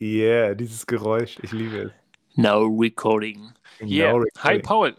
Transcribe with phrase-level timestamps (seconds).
[0.00, 1.92] Yeah, dieses Geräusch, ich liebe es.
[2.36, 3.52] Now recording.
[3.80, 4.12] Yeah.
[4.12, 4.62] Now Hi recording.
[4.62, 4.96] Paul.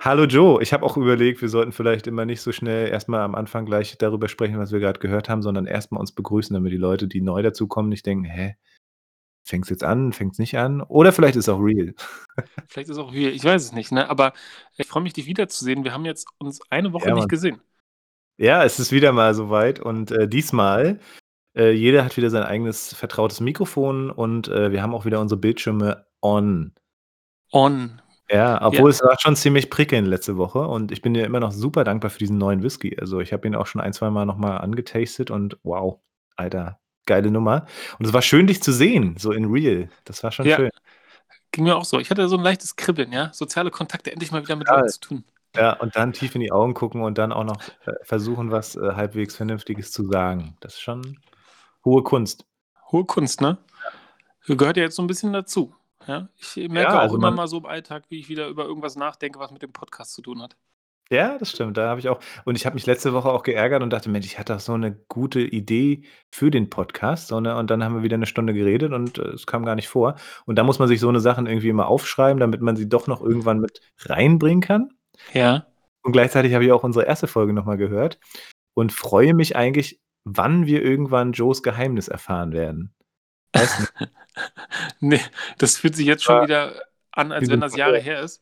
[0.00, 3.34] Hallo Joe, ich habe auch überlegt, wir sollten vielleicht immer nicht so schnell erstmal am
[3.34, 6.76] Anfang gleich darüber sprechen, was wir gerade gehört haben, sondern erstmal uns begrüßen, damit die
[6.76, 8.56] Leute, die neu dazukommen, nicht denken: „Hä,
[9.44, 11.94] fängt's jetzt an, fängt's nicht an?“ Oder vielleicht ist es auch real.
[12.68, 14.10] Vielleicht ist auch hier, ich weiß es nicht, ne?
[14.10, 14.34] Aber
[14.76, 15.84] ich freue mich, dich wiederzusehen.
[15.84, 17.60] Wir haben jetzt uns eine Woche Ja, nicht gesehen.
[18.36, 21.00] Ja, es ist wieder mal so weit und, äh, diesmal
[21.58, 25.40] äh, jeder hat wieder sein eigenes vertrautes Mikrofon und, äh, wir haben auch wieder unsere
[25.40, 26.72] Bildschirme on.
[27.52, 28.00] On.
[28.30, 28.62] Ja, Ja.
[28.66, 31.84] obwohl es war schon ziemlich prickelnd letzte Woche und ich bin dir immer noch super
[31.84, 32.96] dankbar für diesen neuen Whisky.
[33.00, 33.92] Also, ich habe ihn auch schon ein,
[34.26, 36.00] noch mal angetastet und wow,
[36.36, 37.66] Alter, geile Nummer.
[37.98, 39.88] Und es war schön, dich zu sehen, so in real.
[40.04, 40.56] Das war schon Ja.
[40.56, 40.70] schön.
[41.52, 41.98] Ging mir auch so.
[42.00, 43.32] Ich hatte so 'n leichtes Kribbeln, ja?
[43.32, 44.68] Soziale Kontakte, endlich mal wieder mit.
[44.68, 45.24] Leuten zu tun.
[45.56, 48.76] Ja, und dann tief in die Augen gucken und dann auch noch, äh, versuchen, was,
[48.76, 50.56] äh, halbwegs Vernünftiges zu sagen.
[50.60, 51.18] Das ist schon
[51.88, 52.44] hohe Kunst.
[52.92, 53.58] Hohe Kunst, ne?
[54.46, 55.74] Gehört ja jetzt so 'n bisschen dazu,
[56.06, 56.28] ja?
[56.38, 58.64] Ich merke Ja, auch also immer man mal so im Alltag, wie ich wieder über
[58.66, 60.56] irgendwas nachdenke, was mit dem Podcast zu tun hat.
[61.10, 61.78] Ja, das stimmt.
[61.78, 64.26] Da habe ich auch und ich habe mich letzte Woche auch geärgert und dachte: „Mensch,
[64.26, 67.56] ich hatte doch so 'ne gute Idee für den Podcast“, so, ne?
[67.56, 70.16] Und dann haben wir wieder 'ne Stunde geredet und, äh, es kam gar nicht vor.
[70.44, 73.06] Und da muss man sich so 'ne Sachen irgendwie immer aufschreiben, damit man sie doch
[73.06, 74.90] noch irgendwann mit reinbringen kann.
[75.32, 75.68] Ja.
[76.04, 78.18] Und gleichzeitig habe ich auch unsere erste Folge noch mal gehört
[78.74, 80.00] und freue mich eigentlich,
[80.36, 82.94] wann wir irgendwann Joes Geheimnis erfahren werden.
[83.54, 83.84] Weißt du?
[85.00, 85.18] Ne,
[85.58, 86.80] das fühlt sich jetzt schon wieder
[87.12, 88.40] an, als wenn das Jahre her ist.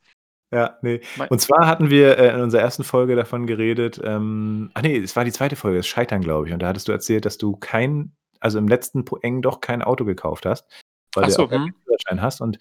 [0.52, 1.00] Ja, ne.
[1.16, 4.96] Mei Und zwar hatten wir, äh, in unserer ersten Folge davon geredet, ähm ach ne,
[4.98, 6.52] es war die zweite Folge, das Scheitern, glaube ich.
[6.54, 10.04] Und da hattest du erzählt, dass du kein also, im letzten Poeng doch kein Auto
[10.04, 10.66] gekauft hast,
[11.14, 11.74] weil Ach du so, auch keinen mhm.
[11.84, 12.40] Führerschein hast.
[12.42, 12.58] Und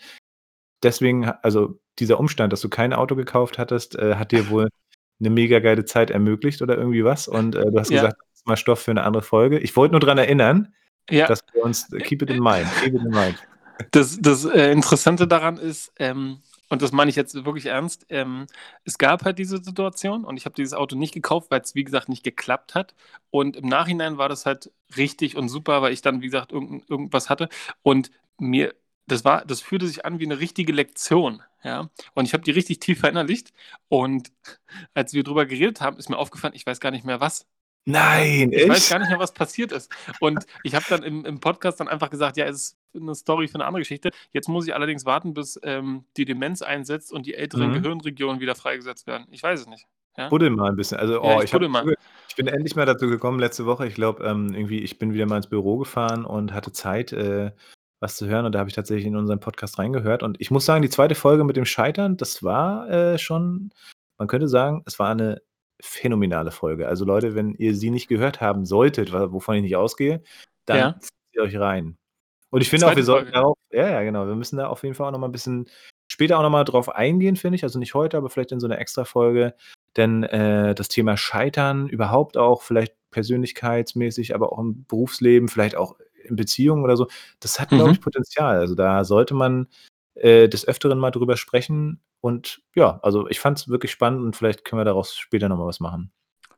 [0.83, 4.69] deswegen also, dieser Umstand, dass du kein Auto gekauft hattest, äh, hat dir wohl
[5.19, 7.27] 'ne mega geile Zeit ermöglicht oder irgendwie was.
[7.27, 8.01] Und, äh, du hast Ja.
[8.03, 9.59] gesagt, ist mal Stoff für 'ne andere Folge.
[9.59, 10.73] Ich wollte nur dran erinnern,
[11.09, 11.27] Ja.
[11.27, 13.37] dass wir uns keep it in mind, keep it in mind.
[13.91, 18.47] Das das, äh, Interessante daran ist, ähm und das meine ich jetzt wirklich ernst, ähm,
[18.85, 22.09] es gab halt diese Situation und ich habe dieses Auto nicht gekauft, weil's, wie gesagt,
[22.09, 22.95] nicht geklappt hat.
[23.29, 26.89] Und im Nachhinein war das halt richtig und super, weil ich dann, wie gesagt, irgend
[26.89, 27.49] irgendwas hatte.
[27.83, 28.09] Und
[28.39, 28.73] mir
[29.07, 31.89] das war das fühlte sich an wie 'ne richtige Lektion, ja?
[32.15, 33.53] Und ich habe die richtig tief verinnerlicht.
[33.89, 34.31] Und
[34.95, 37.45] als wir drüber geredet haben, ist mir aufgefallen, ich weiß gar nicht mehr was.
[37.93, 38.27] Ja?
[38.27, 38.87] Nein, Ich weiß echt?
[38.87, 39.91] gar nicht mehr, was passiert ist.
[40.19, 43.47] Und ich habe dann im im Podcast dann einfach gesagt: „Ja, es ist 'ne Story
[43.47, 47.25] für 'ne andere Geschichte.“ Jetzt muss ich allerdings warten, bis, ähm, die Demenz einsetzt und
[47.25, 47.71] die älteren Mhm.
[47.71, 49.27] Gehirnregionen wieder freigesetzt werden.
[49.31, 49.85] Ich weiß es nicht,
[50.17, 50.31] ja?
[50.31, 50.97] Buddel mal 'n bisschen.
[50.97, 51.87] Also, Ja, oh, ich ich buddel mal.
[52.27, 53.87] ich bin endlich mal dazu gekommen letzte Woche.
[53.87, 57.51] Ich glaube, ähm, irgendwie ich bin wieder mal ins Büro gefahren und hatte Zeit, äh,
[57.99, 60.23] was zu hören und da habe ich tatsächlich in unseren Podcast reingehört.
[60.23, 63.71] Und ich muss sagen, die zweite Folge mit dem Scheitern, das war, äh, schon
[64.17, 65.41] man könnte sagen, es war 'ne
[65.81, 66.87] phänomenale Folge.
[66.87, 70.23] Also, Leute, wenn ihr sie nicht gehört haben solltet, wovon ich nicht ausgehe,
[70.65, 70.99] dann Ja.
[70.99, 71.97] zieht sie euch rein.
[72.51, 73.33] Und ich finde auch, wir sollten Folge.
[73.33, 74.27] darauf ja, ja, genau.
[74.27, 75.67] Wir müssen da auf jeden Fall auch noch mal 'n bisschen
[76.09, 77.63] später auch noch mal drauf eingehen, finde ich.
[77.63, 79.55] Also, nicht heute, aber vielleicht in so 'ner Extrafolge.
[79.97, 85.97] Denn, äh, das Thema Scheitern, überhaupt auch vielleicht persönlichkeitsmäßig, aber auch im Berufsleben, vielleicht auch
[86.25, 87.07] in Beziehungen oder so,
[87.41, 88.01] das hat, glaube ich, Mhm.
[88.01, 88.59] Potenzial.
[88.59, 89.67] Also, da sollte man,
[90.15, 92.01] äh, des Öfteren mal drüber sprechen.
[92.21, 95.67] Und ja, also, ich fand's wirklich spannend und vielleicht können wir daraus später noch mal
[95.67, 96.11] was machen.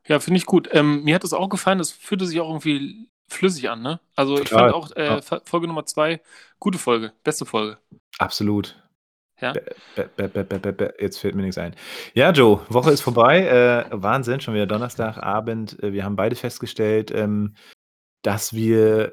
[0.06, 0.68] Ja, finde ich gut.
[0.72, 1.78] Ähm, mir hat das auch gefallen.
[1.78, 4.00] Das fühlte sich auch irgendwie flüssig an, ne?
[4.16, 5.16] Also, ich Total, fand auch, ja.
[5.16, 6.20] äh, F Folge Nummer 2
[6.58, 7.78] gute Folge, beste Folge.
[8.18, 8.82] Absolut.
[9.40, 9.52] Ja?
[9.52, 11.76] Bä bä bä jetzt fällt mir nix ein.
[12.14, 13.46] Ja, Joe, Woche ist vorbei.
[13.46, 15.80] Äh, Wahnsinn, schon wieder Donnerstagabend.
[15.82, 17.54] Äh, wir haben beide festgestellt, ähm,
[18.22, 19.12] dass wir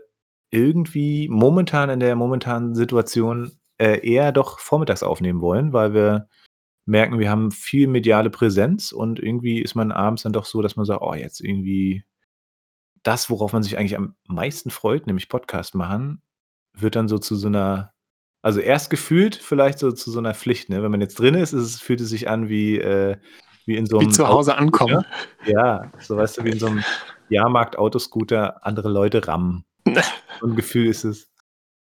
[0.50, 6.30] irgendwie momentan in der momentanen Situation, äh, eher doch vormittags aufnehmen wollen, weil wir
[6.86, 10.76] merken, wir haben viel mediale Präsenz und irgendwie ist man abends dann doch so, dass
[10.78, 12.04] man sagt: „Oh, jetzt irgendwie
[13.04, 16.24] das, worauf man sich eigentlich am meisten freut, nämlich Podcast machen,
[16.74, 17.94] wird dann so zu so 'ner
[18.44, 20.84] also, erst gefühlt vielleicht so zu so 'ner Pflicht, ne?
[20.84, 23.18] Wenn man jetzt drin ist, ist es fühlt es sich an wie, äh
[23.66, 25.04] wie in so Wie 'nem zu Hause ankommen.
[25.46, 26.86] Ja, so weißt du, wie in so 'nem
[27.30, 29.66] Jahrmarkt-Autoscooter andere Leute rammen.
[30.42, 31.28] So 'n Gefühl ist es.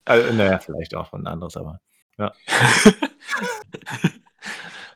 [0.08, 1.80] Äh, na ja, vielleicht auch 'n anderes, aber
[2.18, 2.32] ja.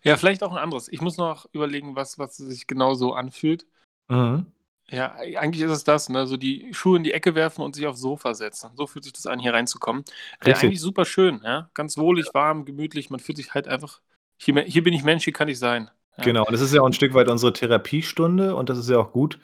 [0.04, 0.88] Ja, vielleicht auch 'n anderes.
[0.90, 3.66] Ich muss noch überlegen, was was sich genau so anfühlt.
[4.10, 4.48] Mhm.
[4.90, 6.28] Ja, ei eigentlich ist es das, ne?
[6.28, 8.72] So die Schuhe in die Ecke werfen und sich aufs Sofa setzen.
[8.76, 10.04] So fühlt sich das an, hier reinzukommen.
[10.42, 10.66] Äh, Richtig.
[10.70, 11.70] eigentlich super schön, ja?
[11.74, 13.10] Ganz wohlig, warm, gemütlich.
[13.10, 14.02] Man fühlt sich halt einfach
[14.38, 16.24] hier hier bin ich Mensch, hier kann ich sein, ja?
[16.26, 18.98] Genau, und das ist ja auch 'n Stück weit unsere Therapiestunde und das ist ja
[19.00, 19.40] auch gut,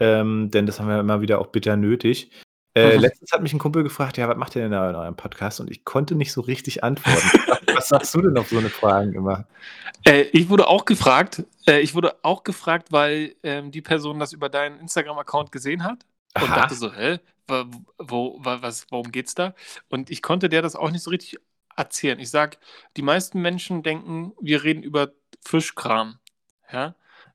[0.00, 2.30] ähm, denn das haben wir immer wieder auch bitter nötig.
[2.74, 5.16] Äh, letztens hat mich 'n Kumpel gefragt: „Ja, was macht ihr denn da in eurem
[5.16, 7.30] Podcast?“ Und ich konnte nicht so richtig antworten.
[7.74, 9.46] Was sagst du denn auf so 'ne Fragen immer?
[10.04, 14.32] Äh, ich wurde auch gefragt äh, ich wurde auch gefragt, weil, ähm, die Person das
[14.32, 16.04] über deinen Instagram-Account gesehen hat
[16.40, 16.60] und Aha.
[16.60, 17.18] dachte so: „Hä,
[17.98, 19.54] wo, was, worum geht's da?
[19.90, 21.38] Und ich konnte der das auch nicht so richtig
[21.76, 22.18] erzählen.
[22.18, 22.58] Ich sag,
[22.96, 25.12] die meisten Menschen denken, wir reden über
[25.44, 26.18] Fischkram,
[26.72, 26.94] ja,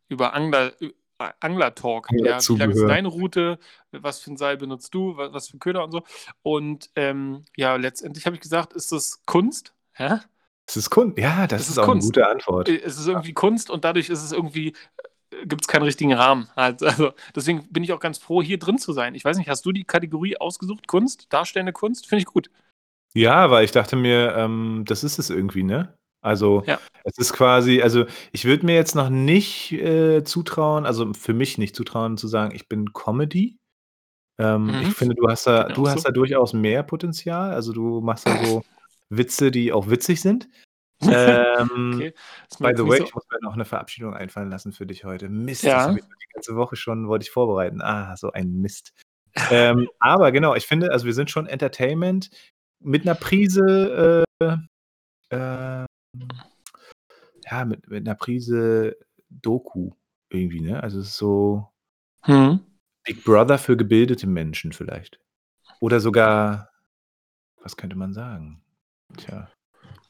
[0.09, 0.73] über Angler,
[1.17, 2.09] Angler-Talk.
[2.11, 3.59] Ja, wie lang ist deine Route?
[3.91, 5.17] Was für ein Seil benutzt du?
[5.17, 6.03] Was, was für Köder und so?
[6.43, 9.73] Und ähm, ja, letztendlich habe ich gesagt, ist das Kunst?
[9.97, 10.21] Ja?
[10.67, 11.17] Es ist Kunst.
[11.17, 12.05] Ja, das, das ist, ist, auch Kunst.
[12.05, 12.69] eine gute Antwort.
[12.69, 14.73] Äh, es ist irgendwie Kunst und dadurch ist es irgendwie
[15.45, 16.49] gibt es keinen richtigen Rahmen.
[16.55, 19.15] Also, deswegen bin ich auch ganz froh, hier drin zu sein.
[19.15, 20.87] Ich weiß nicht, hast du die Kategorie ausgesucht?
[20.87, 22.07] Kunst, darstellende Kunst?
[22.07, 22.49] Finde ich gut.
[23.13, 25.93] Ja, weil ich dachte mir, ähm, das ist es irgendwie, ne?
[26.21, 26.79] Also, ja.
[27.03, 31.57] es ist quasi, also ich würde mir jetzt noch nicht äh, zutrauen, also für mich
[31.57, 33.57] nicht zutrauen zu sagen, ich bin Comedy.
[34.39, 34.81] Ähm, mhm.
[34.81, 36.09] Ich finde, du hast da, du hast so.
[36.09, 37.53] da durchaus mehr Potenzial.
[37.53, 38.63] Also du machst da so
[39.09, 40.47] Witze, die auch witzig sind.
[41.01, 42.13] Ähm, okay.
[42.59, 43.03] By the way, so.
[43.05, 45.29] ich muss mir noch eine Verabschiedung einfallen lassen für dich heute.
[45.29, 47.81] Mist, das habe ich die ganze Woche schon, wollte ich vorbereiten.
[47.81, 48.93] Ah, so ein Mist.
[49.51, 52.29] ähm, aber genau, ich finde, also wir sind schon Entertainment
[52.79, 55.85] mit einer Prise, äh, äh,
[57.49, 58.97] ja, mit, mit einer Prise
[59.29, 59.91] Doku
[60.29, 60.81] irgendwie, ne?
[60.81, 61.67] Also es ist so
[62.21, 62.59] hm.
[63.03, 65.19] Big Brother für gebildete Menschen vielleicht.
[65.79, 66.69] Oder sogar,
[67.61, 68.61] was könnte man sagen?
[69.17, 69.49] Tja.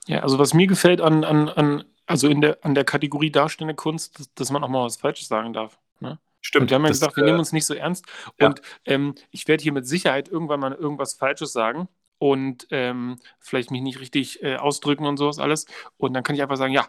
[0.08, 3.76] Ja, also was mir gefällt an, an, an, also in der, an der Kategorie darstellende
[3.76, 5.78] Kunst, dass, dass man auch mal was Falsches sagen darf.
[6.00, 6.18] Ne?
[6.42, 6.64] Stimmt.
[6.64, 8.06] Und wir haben ja gesagt, wir äh, nehmen uns nicht so ernst.
[8.40, 8.48] Ja.
[8.48, 11.90] Und ähm, ich werde hier mit Sicherheit irgendwann mal irgendwas Falsches sagen
[12.20, 15.66] und ähm, vielleicht mich nicht richtig äh, ausdrücken und sowas alles.
[15.98, 16.88] Und dann kann ich einfach sagen, ja,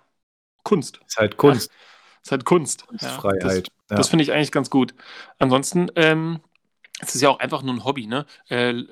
[0.62, 1.00] Kunst.
[1.06, 1.70] Ist halt Kunst.
[1.70, 1.76] Ja,
[2.22, 2.86] ist halt Kunst.
[2.86, 3.42] Kunstfreiheit.
[3.42, 3.96] Ja, das, ja.
[3.96, 4.94] das finde ich eigentlich ganz gut.
[5.38, 6.40] Ansonsten, ähm,
[7.00, 8.26] es ist ja auch einfach nur ein Hobby, ne?
[8.48, 8.82] Äh,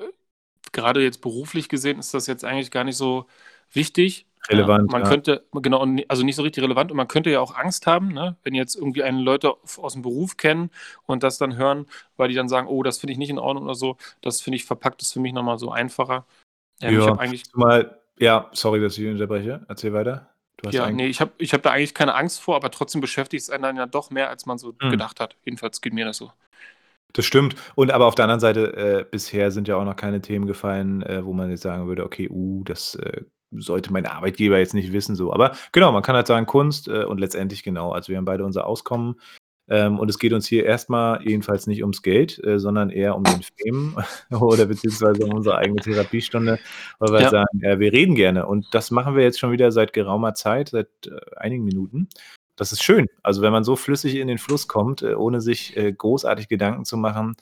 [0.73, 3.27] gerade jetzt beruflich gesehen ist das jetzt eigentlich gar nicht so
[3.73, 4.27] wichtig.
[4.49, 4.93] Relevant.
[4.93, 7.87] Ja, man könnte, genau, also nicht so richtig relevant und man könnte ja auch Angst
[7.87, 10.71] haben, ne, wenn jetzt irgendwie einen Leute aus dem Beruf kennen
[11.07, 13.65] und das dann hören, weil die dann sagen, oh, das finde ich nicht in Ordnung
[13.65, 13.97] oder so.
[14.23, 16.27] Das finde ich verpackt, das für mich nochmal so einfacher.
[16.81, 17.45] Ähm, ja, eigentlich.
[17.55, 19.65] Mal, ja, sorry, dass ich unterbreche.
[19.69, 20.31] Erzähl weiter.
[20.71, 23.51] ja, nee, ich habe ich hab da eigentlich keine Angst vor, aber trotzdem beschäftigt es
[23.51, 24.91] einen dann ja doch mehr, als man so hm.
[24.91, 25.37] gedacht hat.
[25.45, 26.33] Jedenfalls geht mir das so.
[27.13, 27.57] Das stimmt.
[27.75, 31.03] Und aber auf der anderen Seite, äh, bisher sind ja auch noch keine Themen gefallen,
[31.03, 33.23] äh, wo man jetzt sagen würde, okay, uh, das äh,
[33.53, 35.33] sollte mein Arbeitgeber jetzt nicht wissen, so.
[35.33, 37.93] Aber genau, man kann halt sagen Kunst äh, und letztendlich genau.
[37.93, 39.17] Also wir haben beide unser Auskommen
[39.69, 43.25] ähm, und es geht uns hier erstmal jedenfalls nicht ums Geld, äh, sondern eher um
[43.25, 43.97] den Fame
[44.41, 46.59] oder beziehungsweise um unsere eigene Therapiestunde,
[46.99, 47.31] weil wir ja.
[47.31, 50.69] sagen, äh, wir reden gerne und das machen wir jetzt schon wieder seit geraumer Zeit,
[50.69, 52.09] seit äh, einigen Minuten.
[52.55, 53.07] Das ist schön.
[53.23, 56.85] Also wenn man so flüssig in den Fluss kommt, äh, ohne sich äh, großartig Gedanken
[56.85, 57.35] zu machen,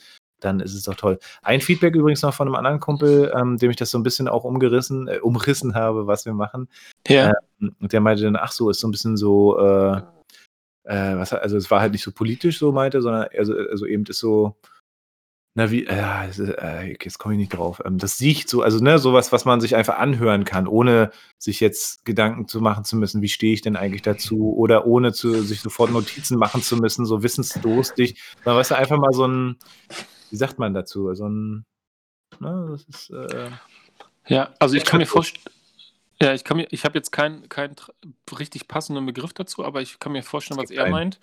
[0.44, 1.19] dann ist es doch toll.
[1.43, 4.29] Ein Feedback übrigens noch von einem anderen Kumpel, ähm, dem ich das so ein bisschen
[4.29, 6.69] auch umgerissen, äh, umrissen habe, was wir machen.
[7.08, 7.32] Ja.
[7.61, 10.02] Ähm, und der meinte dann, ach so, ist so ein bisschen so, äh,
[10.85, 14.05] äh, was, also es war halt nicht so politisch, so meinte, sondern also, also eben
[14.06, 14.56] ist so,
[15.56, 17.81] na wie, äh, äh, jetzt komme ich nicht drauf.
[17.85, 21.61] Ähm, das sieht so, also ne, sowas, was man sich einfach anhören kann, ohne sich
[21.61, 25.43] jetzt Gedanken zu machen zu müssen, wie stehe ich denn eigentlich dazu, oder ohne zu,
[25.43, 28.20] sich sofort Notizen machen zu müssen, so wissensdurstig.
[28.44, 29.56] Man weißt du, einfach mal so ein,
[30.34, 31.14] wie sagt man dazu?
[31.14, 31.64] So ein,
[32.40, 33.52] ne, das ist, äh,
[34.26, 35.44] ja, also ich kann mir vorstellen,
[36.20, 37.76] ja, ich kann mir, ich habe jetzt keinen kein
[38.36, 40.92] richtig passenden Begriff dazu, aber ich kann mir vorstellen, was er einen.
[40.92, 41.20] meint.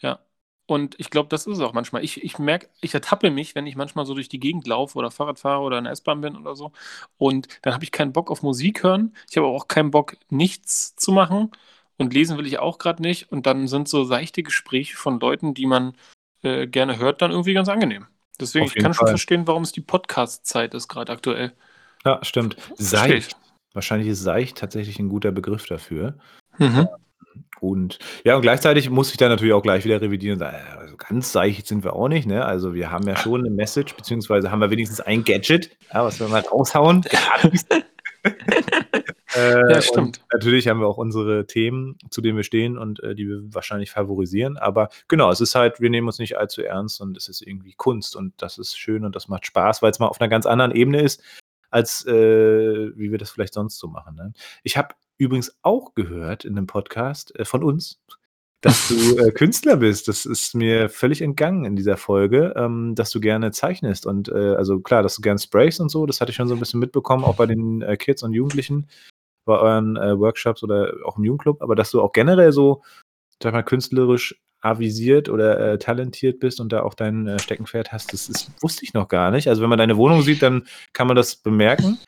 [0.00, 0.20] Ja.
[0.64, 2.02] Und ich glaube, das ist es auch manchmal.
[2.02, 5.10] Ich, ich merke, ich ertappe mich, wenn ich manchmal so durch die Gegend laufe oder
[5.10, 6.72] Fahrrad fahre oder in der S-Bahn bin oder so.
[7.18, 9.14] Und dann habe ich keinen Bock auf Musik hören.
[9.28, 11.50] Ich habe auch keinen Bock, nichts zu machen.
[11.98, 13.30] Und lesen will ich auch gerade nicht.
[13.30, 15.94] Und dann sind so seichte Gespräche von Leuten, die man
[16.40, 18.06] äh, gerne hört, dann irgendwie ganz angenehm.
[18.40, 18.94] Deswegen, ich kann Fall.
[18.94, 21.52] schon verstehen, warum es die Podcast-Zeit ist, gerade aktuell.
[22.04, 22.56] Ja, stimmt.
[22.76, 23.36] Seicht.
[23.72, 26.14] Wahrscheinlich ist seicht tatsächlich ein guter Begriff dafür.
[26.58, 26.88] Mhm.
[27.60, 30.96] Und ja, und gleichzeitig muss ich dann natürlich auch gleich wieder revidieren und sagen, also
[30.96, 32.44] ganz seicht sind wir auch nicht, ne?
[32.44, 36.18] Also wir haben ja schon eine Message, beziehungsweise haben wir wenigstens ein Gadget, ja, was
[36.18, 37.04] wir mal raushauen.
[39.34, 40.22] Äh, ja, stimmt.
[40.32, 43.90] Natürlich haben wir auch unsere Themen, zu denen wir stehen und äh, die wir wahrscheinlich
[43.90, 44.56] favorisieren.
[44.56, 47.74] Aber genau, es ist halt, wir nehmen uns nicht allzu ernst und es ist irgendwie
[47.74, 50.46] Kunst und das ist schön und das macht Spaß, weil es mal auf einer ganz
[50.46, 51.22] anderen Ebene ist,
[51.70, 52.12] als äh,
[52.96, 54.16] wie wir das vielleicht sonst so machen.
[54.16, 54.32] Ne?
[54.64, 58.00] Ich habe übrigens auch gehört in einem Podcast äh, von uns,
[58.62, 60.08] dass du äh, Künstler bist.
[60.08, 64.06] Das ist mir völlig entgangen in dieser Folge, ähm, dass du gerne zeichnest.
[64.06, 66.54] Und äh, also klar, dass du gerne sprayst und so, das hatte ich schon so
[66.54, 68.88] ein bisschen mitbekommen, auch bei den äh, Kids und Jugendlichen
[69.44, 72.82] bei euren äh, Workshops oder auch im Jugendclub, aber dass du auch generell so,
[73.42, 78.12] sag mal, künstlerisch avisiert oder äh, talentiert bist und da auch dein äh, Steckenpferd hast,
[78.12, 79.48] das ist, wusste ich noch gar nicht.
[79.48, 81.98] Also wenn man deine Wohnung sieht, dann kann man das bemerken.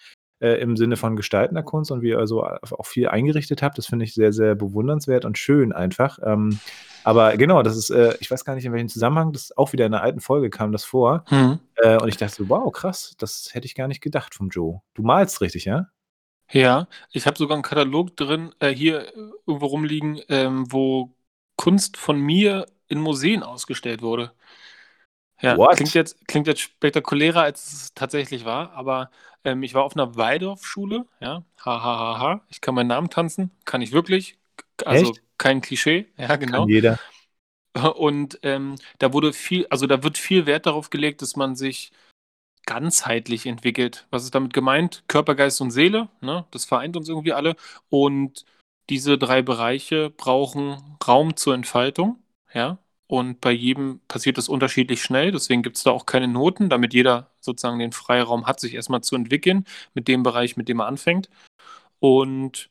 [0.43, 3.79] äh, im Sinne von gestaltender Kunst und wie ihr also auch viel eingerichtet habt.
[3.79, 6.19] Das finde ich sehr, sehr bewundernswert und schön einfach.
[6.25, 6.59] Ähm,
[7.05, 9.87] aber genau, das ist, äh, ich weiß gar nicht, in welchem Zusammenhang, das auch wieder
[9.87, 11.25] in einer alten Folge kam das vor.
[11.31, 11.61] Mhm.
[11.77, 14.81] Äh, und ich dachte so, wow, krass, das hätte ich gar nicht gedacht vom Joe.
[14.95, 15.87] Du malst richtig, ja?
[16.53, 21.15] Ja, ich habe sogar einen Katalog drin, äh, hier äh, irgendwo rumliegen, ähm, wo
[21.57, 24.33] Kunst von mir in Museen ausgestellt wurde.
[25.41, 25.75] Ja, What?
[25.75, 29.11] klingt jetzt, klingt jetzt spektakulärer, als es tatsächlich war, aber
[29.45, 32.47] ähm, ich war auf einer Waldorfschule, ja, ha, ha, ha, ha.
[32.49, 34.39] Ich kann meinen Namen tanzen, kann ich wirklich,
[34.85, 35.23] also Echt?
[35.39, 36.67] kein Klischee, ja, genau.
[36.67, 36.99] Kann jeder.
[37.97, 41.91] Und ähm, da wurde viel, also da wird viel Wert darauf gelegt, dass man sich
[42.67, 44.07] ganzheitlich entwickelt.
[44.11, 45.05] Was ist damit gemeint?
[45.09, 46.47] Körper, Geist und Seele, ne?
[46.51, 47.57] Das vereint uns irgendwie alle.
[47.91, 48.45] Und
[48.91, 52.19] diese drei Bereiche brauchen Raum zur Entfaltung,
[52.53, 52.79] ja.
[53.07, 55.33] Und bei jedem passiert das unterschiedlich schnell.
[55.33, 59.03] Deswegen gibt es da auch keine Noten, damit jeder sozusagen den Freiraum hat, sich erstmal
[59.03, 61.29] zu entwickeln mit dem Bereich, mit dem er anfängt.
[62.01, 62.71] Und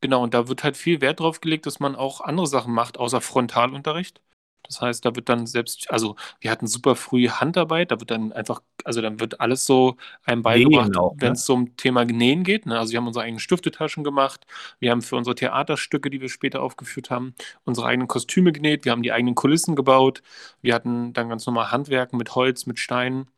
[0.00, 2.98] genau, und da wird halt viel Wert drauf gelegt, dass man auch andere Sachen macht,
[2.98, 4.20] außer Frontalunterricht.
[4.68, 8.32] Das heißt, da wird dann selbst, also wir hatten super früh Handarbeit, da wird dann
[8.32, 11.34] einfach, also dann wird alles so einem beigebracht, wenn ne?
[11.34, 12.66] es zum Thema Nähen geht.
[12.66, 12.78] Ne?
[12.78, 14.46] Also wir haben unsere eigenen Stiftetaschen gemacht,
[14.78, 17.34] wir haben für unsere Theaterstücke, die wir später aufgeführt haben,
[17.64, 20.22] unsere eigenen Kostüme genäht, wir haben die eigenen Kulissen gebaut,
[20.60, 23.28] wir hatten dann ganz normal Handwerken mit Holz, mit Steinen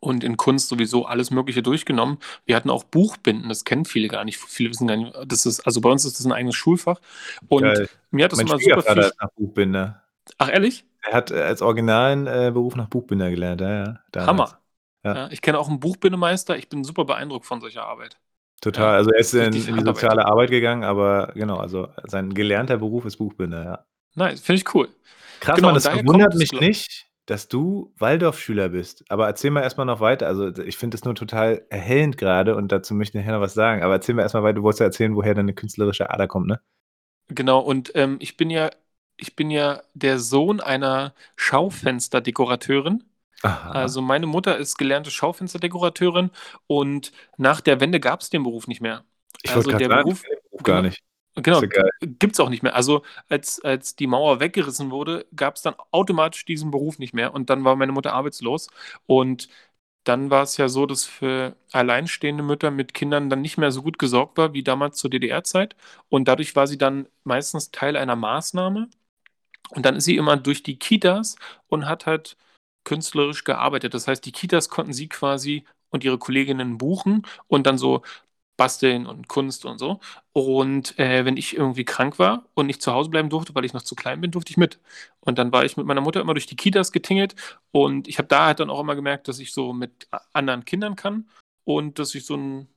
[0.00, 2.18] und in Kunst sowieso alles Mögliche durchgenommen.
[2.44, 4.38] Wir hatten auch Buchbinden, das kennen viele gar nicht.
[4.38, 7.00] Viele wissen gar nicht, das ist, also bei uns ist das ein eigenes Schulfach.
[7.48, 7.88] Und Geil.
[8.10, 9.12] mir hat das Mein immer super viel.
[9.36, 10.02] Buchbinder.
[10.38, 10.84] Ach, ehrlich?
[11.02, 14.26] Er hat äh, als originalen äh, Beruf nach Buchbinder gelernt, ja, ja.
[14.26, 14.58] Hammer.
[15.04, 15.14] Ja.
[15.14, 18.18] Ja, ich kenne auch einen Buchbindemeister, ich bin super beeindruckt von solcher Arbeit.
[18.60, 18.94] Total.
[18.94, 23.04] Also er ist in, in die soziale Arbeit gegangen, aber genau, also sein gelernter Beruf
[23.04, 23.84] ist Buchbinder, ja.
[24.14, 24.88] Nein, finde ich cool.
[25.40, 29.04] Krass, Genau, und das verwundert mich glaub- nicht, dass du Waldorfschüler bist.
[29.08, 30.28] Aber erzähl mal erstmal noch weiter.
[30.28, 33.54] Also ich finde das nur total erhellend gerade und dazu möchte ich nachher noch was
[33.54, 33.82] sagen.
[33.82, 36.60] Aber erzähl mir erstmal weiter, du wolltest ja erzählen, woher deine künstlerische Ader kommt, ne?
[37.28, 38.70] Genau, und ähm, ich bin ja,
[39.16, 43.04] ich bin ja der Sohn einer Schaufensterdekorateurin.
[43.42, 43.72] Aha.
[43.72, 46.30] Also meine Mutter ist gelernte Schaufensterdekorateurin
[46.66, 49.04] und nach der Wende gab es den Beruf nicht mehr.
[49.42, 51.02] ich also der sagen, Beruf- Beruf gar nicht.
[51.34, 52.74] Genau, ja gibt es auch nicht mehr.
[52.74, 57.32] Also als, als die Mauer weggerissen wurde, gab es dann automatisch diesen Beruf nicht mehr
[57.32, 58.68] und dann war meine Mutter arbeitslos
[59.06, 59.48] und
[60.04, 63.82] dann war es ja so, dass für alleinstehende Mütter mit Kindern dann nicht mehr so
[63.82, 65.76] gut gesorgt war wie damals zur DDR-Zeit
[66.08, 68.88] und dadurch war sie dann meistens Teil einer Maßnahme
[69.74, 71.36] und dann ist sie immer durch die Kitas
[71.68, 72.36] und hat halt
[72.84, 73.94] künstlerisch gearbeitet.
[73.94, 78.02] Das heißt, die Kitas konnten sie quasi und ihre Kolleginnen buchen und dann so
[78.56, 80.00] basteln und Kunst und so.
[80.32, 83.72] Und äh, wenn ich irgendwie krank war und nicht zu Hause bleiben durfte, weil ich
[83.72, 84.78] noch zu klein bin, durfte ich mit.
[85.20, 87.34] Und dann war ich mit meiner Mutter immer durch die Kitas getingelt
[87.72, 90.96] und ich habe da halt dann auch immer gemerkt, dass ich so mit anderen Kindern
[90.96, 91.28] kann
[91.64, 92.68] und dass ich so einen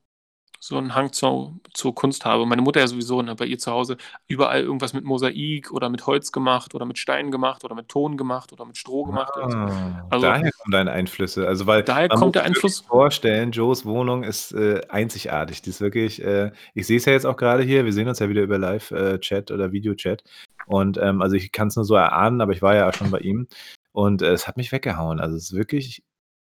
[0.68, 2.46] so einen Hang zur, zur Kunst habe.
[2.46, 6.08] Meine Mutter ja sowieso, ne, bei ihr zu Hause überall irgendwas mit Mosaik oder mit
[6.08, 9.32] Holz gemacht oder mit Stein gemacht oder mit Ton gemacht oder mit Stroh gemacht.
[9.38, 9.58] und so.
[9.58, 11.48] Ah, Also- daher kommen deine Einflüsse.
[11.48, 12.80] Also weil Daher man kommt der Einfluss.
[12.82, 15.62] vorstellen, Joes Wohnung ist äh, einzigartig.
[15.62, 18.20] Die ist wirklich, äh, ich sehe es ja jetzt auch gerade hier, wir sehen uns
[18.20, 20.24] ja wieder über Live-Chat oder Videochat.
[20.66, 23.12] Und ähm, also ich kann es nur so erahnen, aber ich war ja auch schon
[23.12, 23.48] bei ihm.
[23.92, 25.20] Und äh, es hat mich weggehauen.
[25.20, 26.04] Also es ist wirklich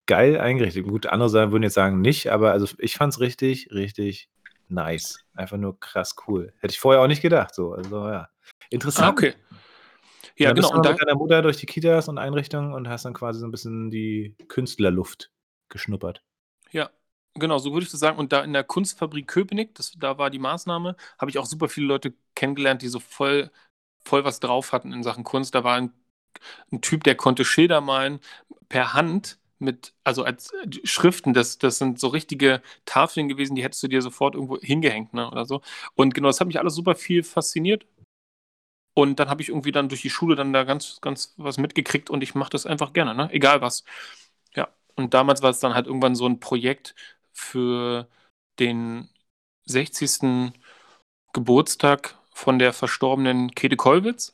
[0.09, 0.87] geil eingerichtet.
[0.87, 4.27] Gut, andere sagen- würden jetzt sagen nicht, aber also ich fand es richtig, richtig
[4.67, 5.23] nice.
[5.35, 6.51] Einfach nur krass cool.
[6.59, 7.53] Hätte ich vorher auch nicht gedacht.
[7.53, 8.27] So, also ja.
[8.71, 9.07] Interessant.
[9.07, 9.35] Ah, okay.
[10.35, 10.67] Ja, dann genau.
[10.67, 13.05] bist du Und mal da, mit deiner Mutter durch die Kitas und Einrichtungen und hast
[13.05, 15.31] dann quasi so ein bisschen die Künstlerluft
[15.69, 16.23] geschnuppert.
[16.71, 16.89] Ja,
[17.35, 18.17] genau, so würde ich das sagen.
[18.17, 21.69] Und da in der Kunstfabrik Köpenick, das, da war die Maßnahme, habe ich auch super
[21.69, 23.51] viele Leute kennengelernt, die so voll,
[24.03, 25.53] voll was drauf hatten in Sachen Kunst.
[25.53, 25.93] Da war ein,
[26.71, 28.19] ein Typ, der konnte Schilder malen
[28.69, 33.63] per Hand mit, also als äh, Schriften, das, das sind so richtige Tafeln gewesen, die
[33.63, 35.61] hättest du dir sofort irgendwo hingehängt, ne, oder so.
[35.95, 37.85] Und genau, das hat mich alles super viel fasziniert.
[38.93, 42.09] Und dann habe ich irgendwie dann durch die Schule dann da ganz, ganz was mitgekriegt
[42.09, 43.29] und ich mache das einfach gerne, ne?
[43.31, 43.83] Egal was.
[44.55, 44.69] Ja.
[44.95, 46.95] Und damals war es dann halt irgendwann so ein Projekt
[47.31, 48.09] für
[48.59, 49.09] den
[49.65, 50.53] 60.
[51.33, 54.33] Geburtstag von der verstorbenen Käthe Kollwitz.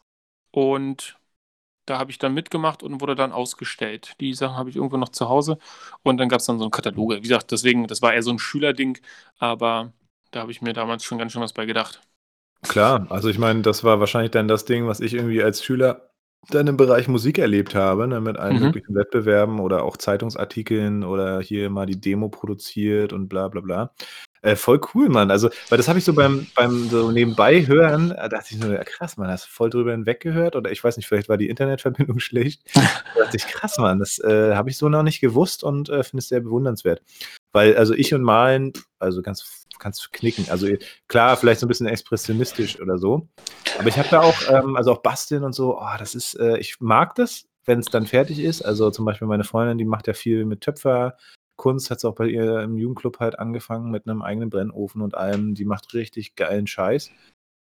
[0.51, 1.17] Und
[1.85, 4.15] da habe ich dann mitgemacht und wurde dann ausgestellt.
[4.19, 5.57] Die Sachen habe ich irgendwo noch zu Hause.
[6.03, 7.17] Und dann gab es dann so einen Kataloge.
[7.17, 8.97] Wie gesagt, deswegen, das war eher so ein Schülerding,
[9.37, 9.93] aber
[10.31, 12.01] da habe ich mir damals schon ganz schön was bei gedacht.
[12.67, 16.09] Klar, also ich meine, das war wahrscheinlich dann das Ding, was ich irgendwie als Schüler
[16.49, 18.59] dann im Bereich Musik erlebt habe, ne, mit allen Mhm.
[18.59, 23.93] möglichen Wettbewerben oder auch Zeitungsartikeln oder hier mal die Demo produziert und bla bla bla.
[24.45, 25.31] Äh, voll cool, Mann.
[25.31, 28.75] Also, weil das habe ich so beim, beim so nebenbei hören, äh, dachte ich nur,
[28.75, 30.55] ja, krass, Mann, hast du voll drüber hinweg gehört?
[30.55, 32.61] Oder ich weiß nicht, vielleicht war die Internetverbindung schlecht.
[32.75, 36.03] da dachte ich, krass, Mann, das äh, habe ich so noch nicht gewusst und äh,
[36.03, 37.01] finde es sehr bewundernswert.
[37.53, 40.45] Weil, also ich und Malen, also ganz kannst knicken.
[40.49, 40.67] Also
[41.07, 43.27] klar, vielleicht so ein bisschen expressionistisch oder so.
[43.79, 46.59] Aber ich habe da auch, ähm, also auch Basteln und so, oh, das ist, äh,
[46.59, 48.61] ich mag das, wenn es dann fertig ist.
[48.61, 50.61] Also zum Beispiel meine Freundin, die macht ja viel mit
[51.55, 55.15] Töpferkunst, hat es auch bei ihr im Jugendclub halt angefangen mit einem eigenen Brennofen und
[55.15, 55.55] allem.
[55.55, 57.11] Die macht richtig geilen Scheiß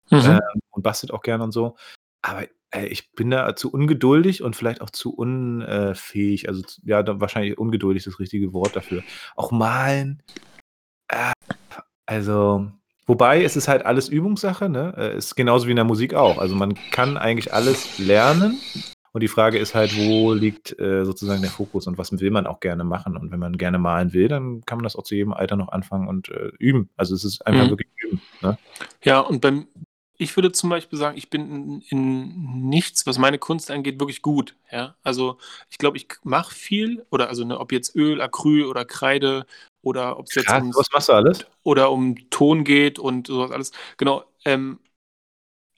[0.10, 0.20] mhm.
[0.20, 0.40] ähm,
[0.72, 1.76] und bastelt auch gerne und so.
[2.22, 6.48] Aber ey, ich bin da zu ungeduldig und vielleicht auch zu unfähig.
[6.48, 9.04] Also ja, wahrscheinlich ungeduldig ist das richtige Wort dafür.
[9.36, 10.24] Auch malen.
[11.08, 11.34] Äh,
[12.06, 12.72] also
[13.08, 14.94] Wobei es ist halt alles Übungssache, ne?
[14.96, 16.38] Äh, ist genauso wie in der Musik auch.
[16.38, 18.58] Also man kann eigentlich alles lernen.
[19.14, 22.48] Und die Frage ist halt, wo liegt äh, sozusagen der Fokus und was will man
[22.48, 23.18] auch gerne machen?
[23.18, 25.70] Und wenn man gerne malen will, dann kann man das auch zu jedem Alter noch
[25.70, 26.90] anfangen und äh, üben.
[26.96, 27.70] Also es ist einfach mhm.
[27.72, 28.22] wirklich üben.
[28.42, 28.58] Ne?
[29.04, 29.68] Ja, und beim,
[30.18, 34.22] ich würde zum Beispiel sagen, ich bin in, in, nichts, was meine Kunst angeht, wirklich
[34.22, 34.56] gut.
[34.72, 34.96] Ja?
[35.04, 35.38] Also
[35.70, 39.46] ich glaube, ich mache viel, oder also ne, ob jetzt Öl, Acryl oder Kreide
[39.82, 41.46] oder ob es jetzt um, was machst du alles?
[41.64, 43.72] oder um Ton geht und sowas alles.
[43.98, 44.24] Genau.
[44.46, 44.80] Ähm,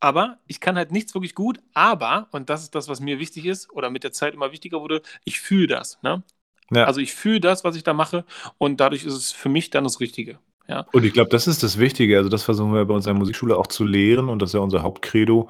[0.03, 3.45] aber ich kann halt nichts wirklich gut, aber, und das ist das, was mir wichtig
[3.45, 5.97] ist, oder mit der Zeit immer wichtiger wurde, ich fühle das.
[6.03, 6.23] Ne?
[6.71, 6.83] Ja.
[6.83, 8.25] Also ich fühle das, was ich da mache,
[8.57, 10.39] und dadurch ist es für mich dann das Richtige.
[10.67, 10.85] Ja.
[10.91, 12.17] Und ich glaube, das ist das Wichtige.
[12.17, 14.55] Also, das versuchen wir bei uns in der Musikschule auch zu lehren, und das ist
[14.55, 15.49] ja unser Hauptcredo,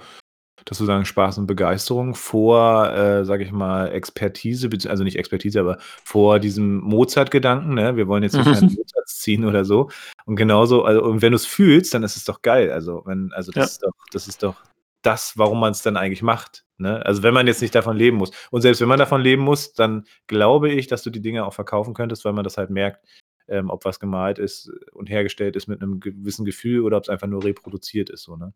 [0.66, 5.60] dass wir sagen, Spaß und Begeisterung vor, äh, sage ich mal, Expertise, also nicht Expertise,
[5.60, 7.74] aber vor diesem Mozart-Gedanken.
[7.74, 7.96] Ne?
[7.96, 8.74] Wir wollen jetzt nicht mhm.
[8.78, 9.90] Mozart ziehen oder so.
[10.26, 12.72] Und genauso, also, und wenn du es fühlst, dann ist es doch geil.
[12.72, 13.64] Also, wenn, also das, ja.
[13.64, 14.56] ist doch, das ist doch
[15.02, 16.66] das, warum man es dann eigentlich macht.
[16.78, 17.06] Ne?
[17.06, 18.32] Also, wenn man jetzt nicht davon leben muss.
[18.52, 21.54] Und selbst wenn man davon leben muss, dann glaube ich, dass du die Dinge auch
[21.54, 23.06] verkaufen könntest, weil man das halt merkt,
[23.48, 27.10] ähm, ob was gemalt ist und hergestellt ist mit einem gewissen Gefühl oder ob es
[27.10, 28.24] einfach nur reproduziert ist.
[28.24, 28.54] So, ne?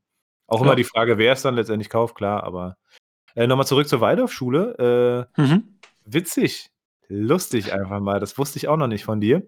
[0.48, 2.78] Auch immer die Frage, wer es dann letztendlich kauft, klar, aber
[3.36, 5.28] äh, nochmal zurück zur Waldorfschule.
[5.38, 5.78] Äh, mhm.
[6.06, 6.72] Witzig,
[7.10, 8.20] lustig einfach mal.
[8.20, 9.44] Das wusste ich auch noch nicht von dir.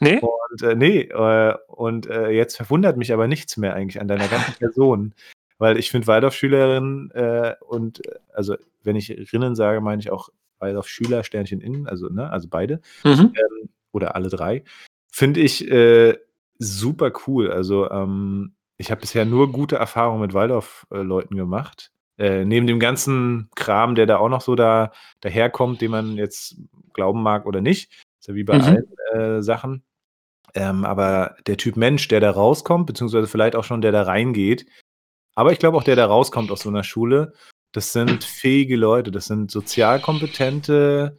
[0.00, 0.20] Nee?
[0.20, 4.28] Und äh, nee, äh, und äh, jetzt verwundert mich aber nichts mehr eigentlich an deiner
[4.28, 5.14] ganzen Person.
[5.58, 11.24] Weil ich finde Waldorfschülerin äh, und also wenn ich Rinnen sage, meine ich auch Waldorfschüler,
[11.24, 12.80] Sternchen innen, also, ne, also beide.
[13.04, 13.32] Mhm.
[13.34, 14.64] Ähm, oder alle drei.
[15.12, 15.70] Finde ich
[16.58, 17.52] super cool.
[17.52, 21.90] Also ähm, ich habe bisher nur gute Erfahrungen mit Waldorf-Leuten gemacht.
[22.16, 26.56] Äh, neben dem ganzen Kram, der da auch noch so da daherkommt, den man jetzt
[26.92, 27.90] glauben mag oder nicht.
[28.20, 28.62] Ist ja wie bei mhm.
[28.62, 29.82] allen äh, Sachen.
[30.54, 34.66] Ähm, aber der Typ Mensch, der da rauskommt, beziehungsweise vielleicht auch schon der da reingeht,
[35.34, 37.32] aber ich glaube auch der da rauskommt aus so einer Schule,
[37.72, 41.18] das sind fähige Leute, das sind sozial kompetente,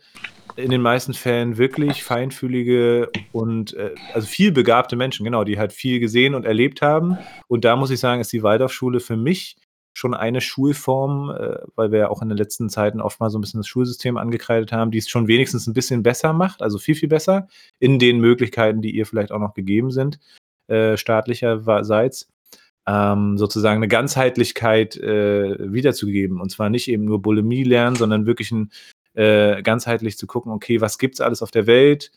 [0.56, 5.74] in den meisten Fällen wirklich feinfühlige und äh, also viel begabte Menschen, genau, die halt
[5.74, 7.18] viel gesehen und erlebt haben.
[7.48, 9.58] Und da muss ich sagen, ist die Waldorfschule für mich
[9.94, 13.38] schon eine Schulform, äh, weil wir ja auch in den letzten Zeiten oft mal so
[13.38, 16.78] ein bisschen das Schulsystem angekreidet haben, die es schon wenigstens ein bisschen besser macht, also
[16.78, 17.48] viel, viel besser,
[17.80, 20.20] in den Möglichkeiten, die ihr vielleicht auch noch gegeben sind,
[20.68, 22.30] äh, staatlicherseits.
[22.88, 26.40] Ähm, sozusagen eine Ganzheitlichkeit äh, wiederzugeben.
[26.40, 28.70] Und zwar nicht eben nur Bulimie lernen, sondern wirklich ein
[29.16, 32.12] äh, ganzheitlich zu gucken, okay, was gibt es alles auf der Welt?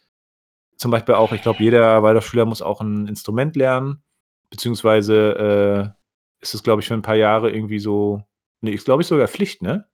[0.76, 4.02] Zum Beispiel auch, ich glaube, jeder Waldorfschüler muss auch ein Instrument lernen,
[4.50, 8.22] beziehungsweise äh, ist es, glaube ich, für ein paar Jahre irgendwie so,
[8.61, 9.88] nee, ist, glaube ich, sogar Pflicht, ne?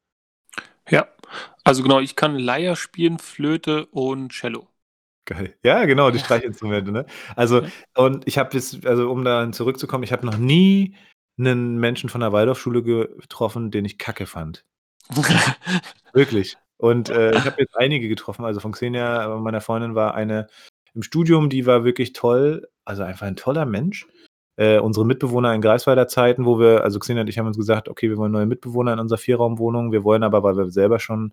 [0.90, 1.08] Ja,
[1.64, 4.68] also genau, ich kann Leier spielen, Flöte und Cello.
[5.24, 5.56] Geil.
[5.62, 7.06] Ja, genau, die Streichinstrumente, ne?
[7.34, 7.62] Also,
[7.94, 10.96] und ich habe jetzt, also um da zurückzukommen, ich habe noch nie
[11.38, 14.64] einen Menschen von der Waldorfschule getroffen, den ich kacke fand.
[16.12, 16.56] Wirklich.
[16.76, 18.44] Und äh, ich habe jetzt einige getroffen.
[18.44, 20.48] Also von Xenia, äh, meiner Freundin, war eine
[20.94, 22.68] im Studium, die war wirklich toll.
[22.84, 24.06] Also einfach ein toller Mensch.
[24.56, 27.88] Äh, unsere Mitbewohner in Greifswalder Zeiten, wo wir, also Xenia und ich haben uns gesagt,
[27.88, 29.90] okay, wir wollen neue Mitbewohner in unserer Vierraumwohnung.
[29.90, 31.32] Wir wollen aber, weil wir selber schon,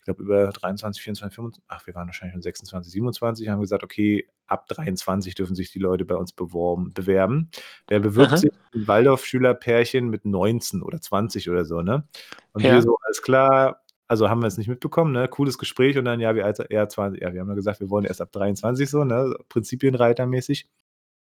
[0.00, 3.84] ich glaube, über 23, 24, 25, ach, wir waren wahrscheinlich schon 26, 27, haben gesagt,
[3.84, 7.50] okay, ab 23 dürfen sich die Leute bei uns beworben, bewerben.
[7.86, 8.36] Wer bewirbt Aha.
[8.38, 8.50] sich?
[8.74, 12.08] Ein Waldorf-Schülerpärchen mit 19 oder 20 oder so, ne?
[12.52, 12.72] Und ja.
[12.72, 15.28] wir so, alles klar, also haben wir es nicht mitbekommen, ne?
[15.28, 17.90] Cooles Gespräch und dann, ja, wie alt er 20, ja, wir haben ja gesagt, wir
[17.90, 19.36] wollen erst ab 23 so, ne?
[19.48, 20.68] Prinzipienreitermäßig.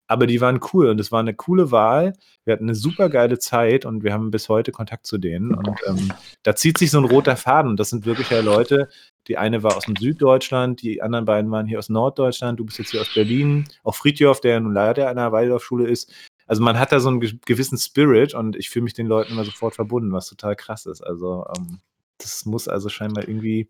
[0.08, 2.14] Aber die waren cool und es war eine coole Wahl.
[2.44, 5.56] Wir hatten eine super geile Zeit und wir haben bis heute Kontakt zu denen.
[5.56, 6.12] Und ähm,
[6.44, 7.78] da zieht sich so ein roter Faden.
[7.78, 8.90] Das sind wirklich ja Leute.
[9.28, 12.60] Die eine war aus dem Süddeutschland, die anderen beiden waren hier aus Norddeutschland.
[12.60, 13.66] Du bist jetzt hier aus Berlin.
[13.84, 16.14] Auch Friedjof, der nun leider an der Waldorfschule ist.
[16.46, 19.46] Also man hat da so einen gewissen Spirit und ich fühle mich den Leuten immer
[19.46, 21.02] sofort verbunden, was total krass ist.
[21.02, 21.80] Also ähm,
[22.18, 23.70] das muss also scheinbar irgendwie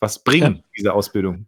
[0.00, 0.64] was bringen, ja.
[0.76, 1.46] diese Ausbildung.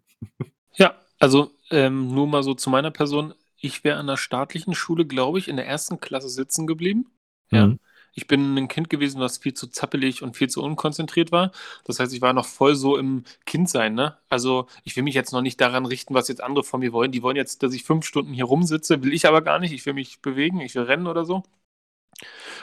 [0.76, 3.34] Ja, also ähm, nur mal so zu meiner Person.
[3.56, 7.10] Ich wäre an der staatlichen Schule, glaube ich, in der ersten Klasse sitzen geblieben.
[7.50, 7.68] Ja.
[7.68, 7.78] Mhm.
[8.16, 11.50] Ich bin ein Kind gewesen, was viel zu zappelig und viel zu unkonzentriert war.
[11.84, 14.16] Das heißt, ich war noch voll so im Kindsein, ne?
[14.28, 17.10] Also, ich will mich jetzt noch nicht daran richten, was jetzt andere von mir wollen.
[17.10, 19.72] Die wollen jetzt, dass ich fünf Stunden hier rumsitze, will ich aber gar nicht.
[19.72, 21.42] Ich will mich bewegen, ich will rennen oder so.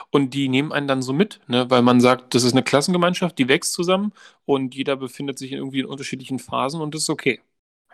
[0.09, 1.69] Und die nehmen einen dann so mit, ne?
[1.69, 4.13] weil man sagt, das ist eine Klassengemeinschaft, die wächst zusammen
[4.45, 7.41] und jeder befindet sich irgendwie in unterschiedlichen Phasen und das ist okay.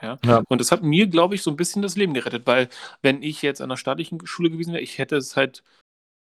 [0.02, 0.20] Ja?
[0.26, 0.44] Ja.
[0.50, 2.70] Und das hat mir, glaube ich, so ein bisschen das Leben gerettet, weil
[3.02, 5.64] wenn ich jetzt an einer staatlichen Schule gewesen wäre, ich hätte es halt,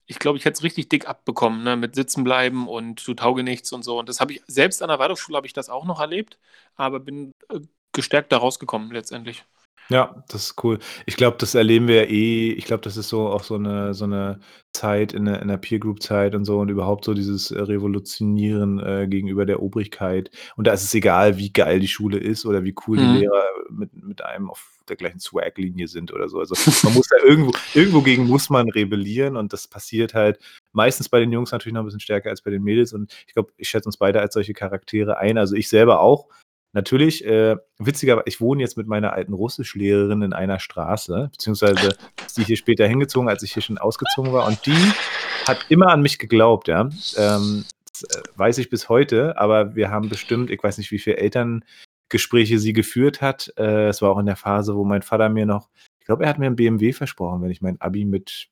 [0.06, 1.76] ich glaube, ich hätte es richtig dick abbekommen, ne?
[1.76, 3.98] mit Sitzen bleiben und du tauge nichts und so.
[3.98, 6.38] Und das habe ich, selbst an der Waldorfschule habe ich das auch noch erlebt,
[6.76, 7.60] aber bin äh,
[7.92, 9.44] gestärkt da rausgekommen letztendlich.
[9.90, 10.78] Ja, das ist cool.
[11.06, 13.94] Ich glaube, das erleben wir ja eh ich glaube, das ist so auch so eine
[13.94, 14.38] so 'ne
[14.72, 17.60] Zeit in der in der Peer Group Zeit und so und überhaupt so dieses, äh,
[17.60, 20.30] Revolutionieren, äh, gegenüber der Obrigkeit.
[20.56, 23.12] Und da ist es egal, wie geil die Schule ist oder wie cool die Mhm.
[23.12, 26.38] Lehrer mit mit einem auf der gleichen Swag-Linie sind oder so.
[26.38, 30.38] Also, man muss da irgendwo irgendwo gegen muss man rebellieren und das passiert halt
[30.72, 33.34] meistens bei den Jungs natürlich noch 'n bisschen stärker als bei den Mädels und ich
[33.34, 35.36] glaube, ich schätze uns beide als solche Charaktere ein.
[35.38, 36.28] Also, ich selber auch.
[36.74, 42.38] Natürlich, äh, witzigerwei ich wohne jetzt mit meiner alten Russischlehrerin in einer Straße, beziehungsweise ist
[42.38, 44.92] die hier später hingezogen, als ich hier schon ausgezogen war und die
[45.46, 46.88] hat immer an mich geglaubt, ja.
[47.16, 47.64] Ähm,
[48.08, 52.58] äh, weiß ich bis heute, aber wir haben bestimmt ich weiß nicht, wie viel Elterngespräche
[52.58, 53.52] sie geführt hat.
[53.58, 55.68] Äh, es war auch in der Phase, wo mein Vater mir noch
[56.00, 58.48] ich glaube, er hat mir 'n BMW versprochen, wenn ich mein Abi mit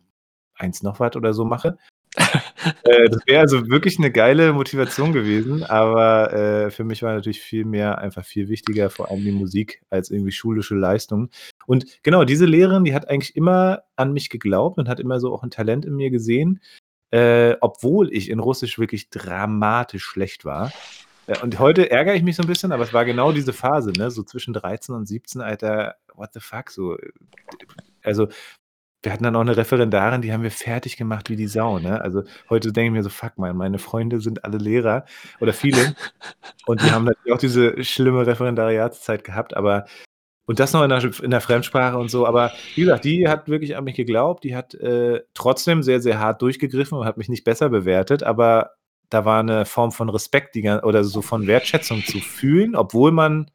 [0.55, 1.79] 1 noch was oder so mache.
[2.85, 7.41] Äh, das wäre also wirklich 'ne geile Motivation gewesen, aber, äh, für mich war natürlich
[7.43, 11.31] viel mehr einfach viel wichtiger, vor allem die Musik als irgendwie schulische Leistung.
[11.67, 15.33] Und genau, diese Lehrerin, die hat eigentlich immer an mich geglaubt und hat immer so
[15.35, 16.61] auch 'n Talent in mir gesehen,
[17.13, 20.75] äh, obwohl ich in Russisch wirklich dramatisch schlecht war.
[21.27, 23.95] Äh, und heute ärgere ich mich so 'n bisschen, aber es war genau diese Phase,
[23.95, 26.97] ne, so zwischen 13 und 17, Alter, what the fuck so.
[26.99, 27.11] Äh,
[28.05, 28.29] also,
[29.03, 32.01] wir hatten dann auch 'ne Referendarin, die haben wir fertig gemacht wie die Sau, ne?
[32.03, 35.05] Also, heute denke ich mir so: „Fuck man, meine Freunde sind alle Lehrer
[35.41, 35.95] oder viele.“
[36.67, 39.87] Und die haben natürlich auch diese schlimme Referendariatszeit gehabt, aber
[40.47, 42.27] und das noch in 'ner in 'ner Fremdsprache und so.
[42.27, 44.45] Aber wie gesagt, die hat wirklich an mich geglaubt.
[44.45, 48.73] Die hat, äh, trotzdem sehr, sehr hart durchgegriffen und hat mich nicht besser bewertet, aber
[49.11, 53.13] da war 'ne Form von Respekt, die gan oder so von Wertschätzung zu fühlen, obwohl
[53.13, 53.51] man,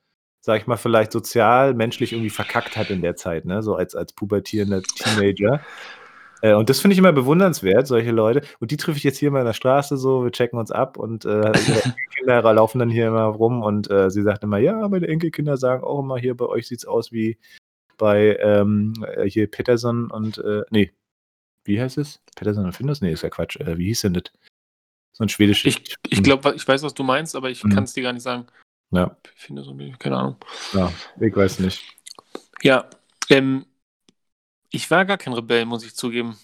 [0.46, 3.96] sage ich mal, vielleicht sozial, menschlich irgendwie verkackt hat in der Zeit, ne, so als
[3.96, 5.60] als pubertierender Teenager.
[6.42, 8.42] Äh, und das finde ich immer bewundernswert, solche Leute.
[8.60, 10.98] Und die treffe ich jetzt hier mal in der Straße so, wir checken uns ab
[10.98, 11.52] und, äh, ihre
[11.86, 15.84] Enkelkinder laufen dann hier immer rum und, äh, sie sagt immer: „Ja, meine Enkelkinder sagen
[15.84, 17.38] auch immer hier, bei euch sieht's aus wie
[17.98, 20.92] bei, ähm, äh, hier Peterson und, äh“ ne,
[21.66, 22.22] wie heißt es?
[22.36, 23.02] Peterson und Findus?
[23.02, 23.58] Ne, ist ja Quatsch.
[23.60, 24.26] Wie hieß denn das?
[25.14, 26.24] So 'n schwedisches Ich ich hm.
[26.24, 27.70] glaube, ich weiß, was du meinst, aber ich Mhm.
[27.72, 28.46] kann's dir gar nicht sagen.
[28.92, 29.18] Ja.
[29.36, 30.36] Findus und wie keine Ahnung.
[30.74, 31.82] Ja, ich weiß nicht.
[32.64, 32.90] Ja,
[33.30, 33.66] ähm
[34.74, 36.38] ich war gar kein Rebell, muss ich zugeben.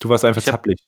[0.00, 0.80] Du warst einfach Ich habe zappelig.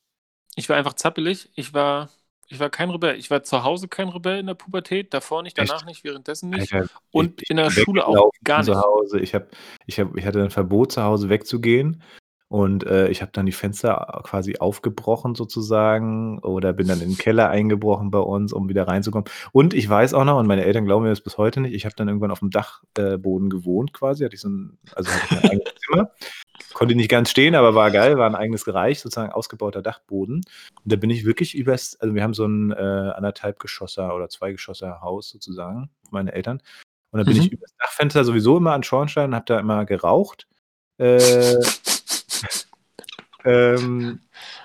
[0.57, 1.51] ich war einfach zappelig.
[1.55, 2.11] Ich war
[2.49, 3.17] ich war kein Rebell.
[3.19, 5.87] Ich war zu Hause kein Rebell in der Pubertät, davor nicht, danach Echt?
[5.87, 8.83] nicht, währenddessen nicht Alter, und ich in der Schule auch gar von zu nicht.
[8.85, 9.21] Hause.
[9.21, 9.49] Ich habe
[9.87, 12.03] ich habe ich hatte 'n Verbot, zu Hause wegzugehen
[12.55, 17.19] und, äh, ich habe dann die Fenster quasi aufgebrochen sozusagen oder bin dann in 'n
[17.19, 19.29] Keller eingebrochen bei uns, um wieder reinzukommen.
[19.53, 21.85] Und ich weiß auch noch und meine Eltern glauben mir das bis heute nicht, ich
[21.87, 25.25] habe dann irgendwann auf'm Dach äh, Boden gewohnt quasi, hatte ich so 'n also, hatte
[25.27, 26.11] ich mein eigenes Zimmer.
[26.75, 30.37] Konnte nicht ganz stehen, aber war geil, war 'n eigenes Bereich, sozusagen ausgebauter Dachboden.
[30.85, 34.29] Und da bin ich wirklich übers also, wir haben so 'n, äh, 1,5 Geschosser oder
[34.31, 36.63] 2 Geschosser Haus sozusagen, meine Eltern.
[37.13, 37.55] Und dann bin ich Mhm.
[37.55, 40.49] übers Dachfenster sowieso immer an Schornstein und habe da immer geraucht.
[40.99, 41.57] Äh
[43.45, 44.21] ähm,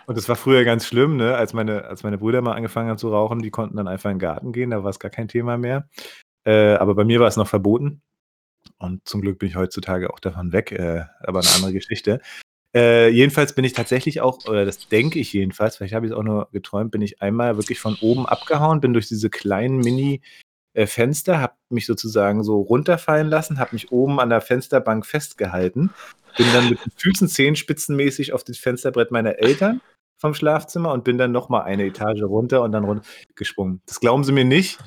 [0.08, 2.98] und das war früher ganz schlimm, ne, als meine als meine Brüder mal angefangen haben
[2.98, 5.58] zu rauchen, die konnten dann einfach in 'n Garten gehen, da war's gar kein Thema
[5.58, 5.88] mehr.
[6.46, 8.02] Äh, aber bei mir war es noch verboten.
[8.80, 12.22] Und zum Glück bin ich heutzutage auch davon weg, äh, aber 'ne andere Geschichte.
[12.76, 16.24] Äh, jedenfalls bin ich tatsächlich auch oder das denke ich jedenfalls, vielleicht habe ich's auch
[16.24, 20.22] nur geträumt, bin ich einmal wirklich von oben abgehauen, bin durch diese kleinen Mini
[20.76, 25.92] äh, habe mich sozusagen so runterfallen lassen, habe mich oben an der Fensterbank festgehalten,
[26.38, 29.82] bin dann mit den Füßen zehenspitzenmäßig auf das Fensterbrett meiner Eltern
[30.18, 33.02] vom Schlafzimmer und bin dann noch mal eine Etage runter und dann run
[33.36, 33.82] gesprungen.
[33.86, 34.80] Das glauben sie mir nicht.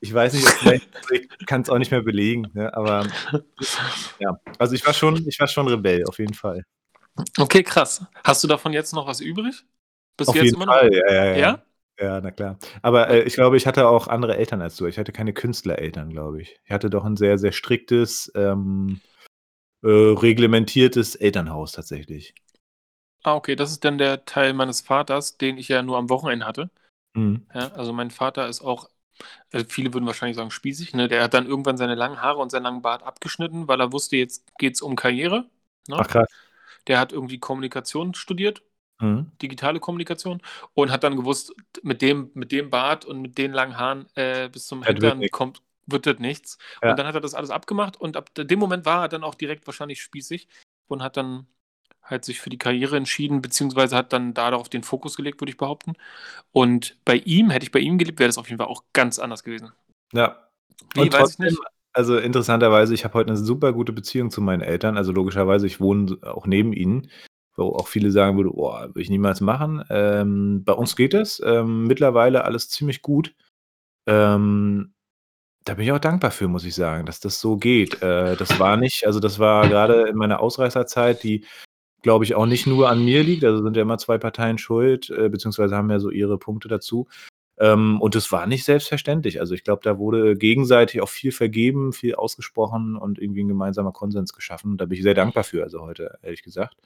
[0.00, 3.06] Ich weiß nicht, vielleicht ich kann's auch nicht mehr belegen, ne, aber
[4.18, 4.38] ja.
[4.58, 6.64] Also, ich war schon ich war schon Rebell, auf jeden Fall.
[7.38, 8.04] Okay, krass.
[8.24, 9.64] Hast du davon jetzt noch was übrig?
[10.16, 11.36] Bist Auf jetzt jeden immer noch Fall, ja, ja, ja.
[11.36, 11.62] ja?
[12.00, 12.58] Ja, na klar.
[12.80, 14.86] Aber, äh, ich glaube, ich hatte auch andere Eltern als du.
[14.86, 16.58] Ich hatte keine Künstlereltern, glaube ich.
[16.64, 19.00] Ich hatte doch 'n sehr, sehr striktes, ähm,
[19.82, 22.34] äh, reglementiertes Elternhaus tatsächlich.
[23.22, 26.46] Ah, okay, das ist dann der Teil meines Vaters, den ich ja nur am Wochenende
[26.46, 26.70] hatte.
[27.14, 27.44] Mhm.
[27.54, 28.90] Ja, also, mein Vater ist auch
[29.52, 31.08] äh, viele würden wahrscheinlich sagen spießig, ne?
[31.08, 34.16] Der hat dann irgendwann seine langen Haare und seinen langen Bart abgeschnitten, weil er wusste,
[34.16, 35.50] jetzt geht's um Karriere,
[35.88, 35.96] ne?
[35.98, 36.28] Ach krass.
[36.88, 38.62] Der hat irgendwie Kommunikation studiert
[39.00, 39.30] Mhm.
[39.42, 40.42] digitale Kommunikation
[40.74, 44.48] und hat dann gewusst, mit dem mit dem Bart und mit den langen Haaren, äh,
[44.50, 46.58] bis zum wird Hintern kommt wird das nichts.
[46.82, 46.90] Ja.
[46.90, 49.34] Und dann hat er das alles abgemacht und ab dem Moment war er dann auch
[49.34, 50.48] direkt wahrscheinlich spießig
[50.88, 51.46] und hat dann
[52.02, 55.56] halt sich für die Karriere entschieden, beziehungsweise hat dann darauf den Fokus gelegt, würde ich
[55.58, 55.94] behaupten.
[56.52, 59.18] Und bei ihm hätte ich bei ihm gelebt, wäre das auf jeden Fall auch ganz
[59.20, 59.72] anders gewesen.
[60.12, 60.48] Ja.
[60.94, 61.58] Wie, Und weiß ich nicht.
[61.92, 64.96] also, interessanterweise, ich habe heute 'ne super gute Beziehung zu meinen Eltern.
[64.96, 67.10] Also, logischerweise, ich wohne auch neben ihnen,
[67.56, 71.40] wo auch viele sagen würden: „Boah, würde ich niemals machen.“ Ähm, bei uns geht es,
[71.44, 73.34] ähm, mittlerweile alles ziemlich gut.
[74.08, 74.94] Ähm,
[75.64, 78.02] da bin ich auch dankbar für, muss ich sagen, dass das so geht.
[78.02, 81.44] Äh, das war nicht also, das war grade in meiner Ausreißerzeit, die,
[82.02, 83.44] glaube ich, auch nicht nur an mir liegt.
[83.44, 87.08] Also, sind ja immer 2 Parteien schuld, äh, beziehungsweise haben ja so ihre Punkte dazu.
[87.58, 89.40] Ähm, und das war nicht selbstverständlich.
[89.40, 93.92] Also, ich glaube, da wurde gegenseitig auch viel vergeben, viel ausgesprochen und irgendwie 'n gemeinsamer
[93.92, 94.78] Konsens geschaffen.
[94.78, 96.76] Da bin ich sehr dankbar für, also heute, ehrlich gesagt.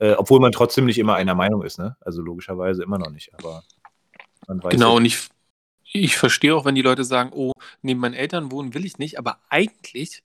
[0.00, 1.96] Äh, obwohl man trotzdem nicht immer einer Meinung ist, ne?
[2.00, 3.64] Also, logischerweise immer noch nicht, aber
[4.48, 5.28] man weiß Genau, ja und ich
[5.92, 9.18] ich verstehe auch, wenn die Leute sagen: „Oh, neben meinen Eltern wohnen will ich nicht“,
[9.18, 10.22] aber eigentlich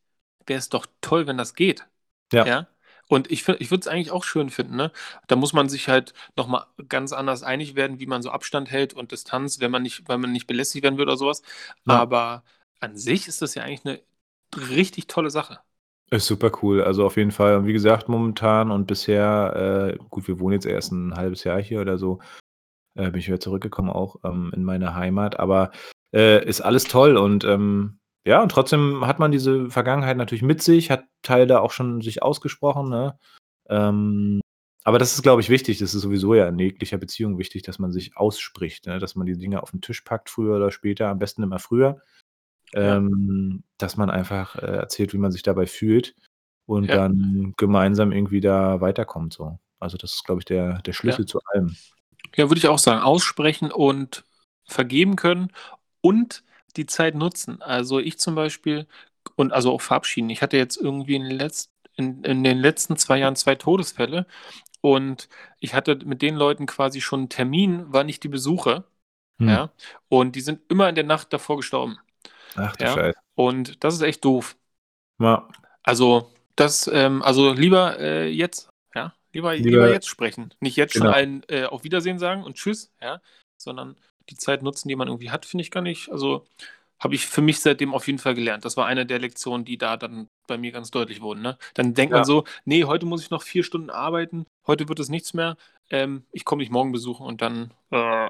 [0.47, 1.85] wäre es doch toll, wenn das geht.
[2.33, 2.45] Ja.
[2.45, 2.67] Ja?
[3.07, 4.91] Und ich ich würde es eigentlich auch schön finden, ne?
[5.27, 8.71] Da muss man sich halt noch mal ganz anders einig werden, wie man so Abstand
[8.71, 11.41] hält und Distanz, wenn man nicht wenn man nicht belästigt werden will oder so was.
[11.87, 11.99] Ja.
[12.01, 12.43] Aber
[12.79, 14.01] an sich ist das ja eigentlich 'ne
[14.57, 15.59] richtig tolle Sache.
[16.11, 16.83] Ist super cool.
[16.83, 17.57] Also, auf jeden Fall.
[17.57, 21.59] Und wie gesagt, momentan und bisher äh, gut, wir wohnen jetzt erst 'n 1/2 Jahr
[21.61, 22.19] hier oder so,
[22.95, 25.71] äh, bin ich wieder zurückgekommen auch, ähm, in meine Heimat, aber,
[26.13, 30.61] äh, ist alles toll und, ähm, ja, und trotzdem hat man diese Vergangenheit natürlich mit
[30.63, 33.17] sich, hat Teil da auch schon sich ausgesprochen, ne?
[33.69, 34.41] Ähm,
[34.85, 35.79] aber das ist, glaube ich, wichtig.
[35.79, 38.99] Das ist sowieso ja in jeglicher Beziehung wichtig, dass man sich ausspricht, ne?
[38.99, 42.01] Dass man die Dinge auf 'n Tisch packt, früher oder später, am besten immer früher.
[42.73, 42.97] Ja.
[42.97, 46.15] Ähm, dass man einfach, äh, erzählt, wie man sich dabei fühlt
[46.67, 46.95] und Ja.
[46.95, 49.59] dann gemeinsam irgendwie da weiterkommt so.
[49.79, 50.93] Also, das ist, glaube ich, der der Ja.
[50.95, 51.77] Schlüssel zu allem.
[52.35, 53.01] Ja, würde ich auch sagen.
[53.01, 54.23] Aussprechen und
[54.65, 55.51] vergeben können
[56.01, 56.43] und
[56.77, 57.61] die Zeit nutzen.
[57.61, 58.87] Also, ich zum Beispiel
[59.35, 60.29] und also, auch verabschieden.
[60.29, 64.27] Ich hatte jetzt irgendwie in den letz in in den letzten 2 Jahren 2 Todesfälle
[64.81, 68.85] und ich hatte mit den Leuten quasi schon 'n Termin, wann ich die besuche,
[69.39, 69.47] Hm.
[69.49, 69.71] ja?
[70.09, 71.99] Und die sind immer in der Nacht davor gestorben.
[72.57, 72.93] Ach du Ja?
[72.93, 73.19] Scheiße.
[73.35, 74.57] Und das ist echt doof.
[75.19, 75.47] Ja.
[75.83, 78.69] Also, das ähm, also, lieber, äh, jetzt?
[79.35, 80.53] Lieber lieber Lieber jetzt sprechen.
[80.61, 81.13] Nicht jetzt schon genau.
[81.13, 83.21] allen, äh, auf Wiedersehen sagen und tschüss, ja?
[83.57, 83.97] Sondern
[84.29, 86.45] die Zeit nutzen, die man irgendwie hat, finde ich gar nicht also,
[86.99, 88.63] habe ich für mich seitdem auf jeden Fall gelernt.
[88.63, 91.57] Das war eine der Lektionen, die da dann bei mir ganz deutlich wurden, ne?
[91.73, 92.25] Dann denkt man Ja.
[92.25, 94.45] so: „Ne, heute muss ich noch 4 Stunden arbeiten.
[94.67, 95.57] Heute wird es nichts mehr.
[95.89, 98.29] Ähm, ich komme dich morgen besuchen“ und dann, äh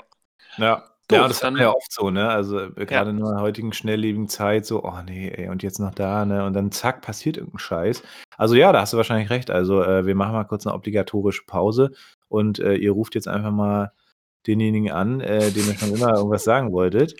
[0.57, 0.94] Ja.
[1.07, 1.21] Doof.
[1.21, 2.29] Ja, das hat man ja oft so, ne?
[2.29, 3.05] Also, äh, Ja.
[3.05, 6.43] grade in der heutigen schnelllebigen Zeit so: „Oh ne, ey, und jetzt noch da“, ne?
[6.45, 8.01] Und dann zack, passiert irgend 'n Scheiß.
[8.37, 9.51] Also, ja, da hast du wahrscheinlich recht.
[9.51, 11.91] Also, äh, wir machen mal kurz 'ne obligatorische Pause
[12.27, 13.91] und, äh, ihr ruft jetzt einfach mal
[14.47, 17.15] denjenigen an, äh, dem ihr schon immer irgendwas sagen wolltet.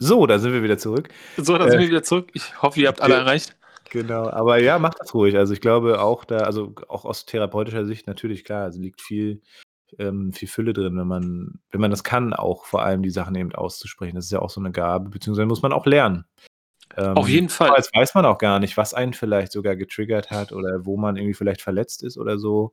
[0.00, 1.08] So, da sind wir wieder zurück.
[1.36, 2.30] So, da sind Äh wir wieder zurück.
[2.34, 3.56] Ich hoffe, ihr habt alle Ge erreicht.
[3.90, 4.28] genau.
[4.30, 5.36] Aber ja, macht das ruhig.
[5.36, 9.42] Also, ich glaube auch da also, auch aus therapeutischer Sicht natürlich, klar, also, liegt viel
[9.98, 13.34] ähm, viel Fülle drin, wenn man wenn man das kann, auch vor allem die Sachen
[13.36, 14.16] eben auszusprechen.
[14.16, 16.24] Das ist ja auch so 'ne Gabe, beziehungsweise muss man auch lernen.
[17.14, 17.68] Auf Ähm, jeden Fall.
[17.70, 21.16] oftmals weiß man auch gar nicht, was einen vielleicht sogar getriggert hat oder wo man
[21.16, 22.72] irgendwie vielleicht verletzt ist oder so.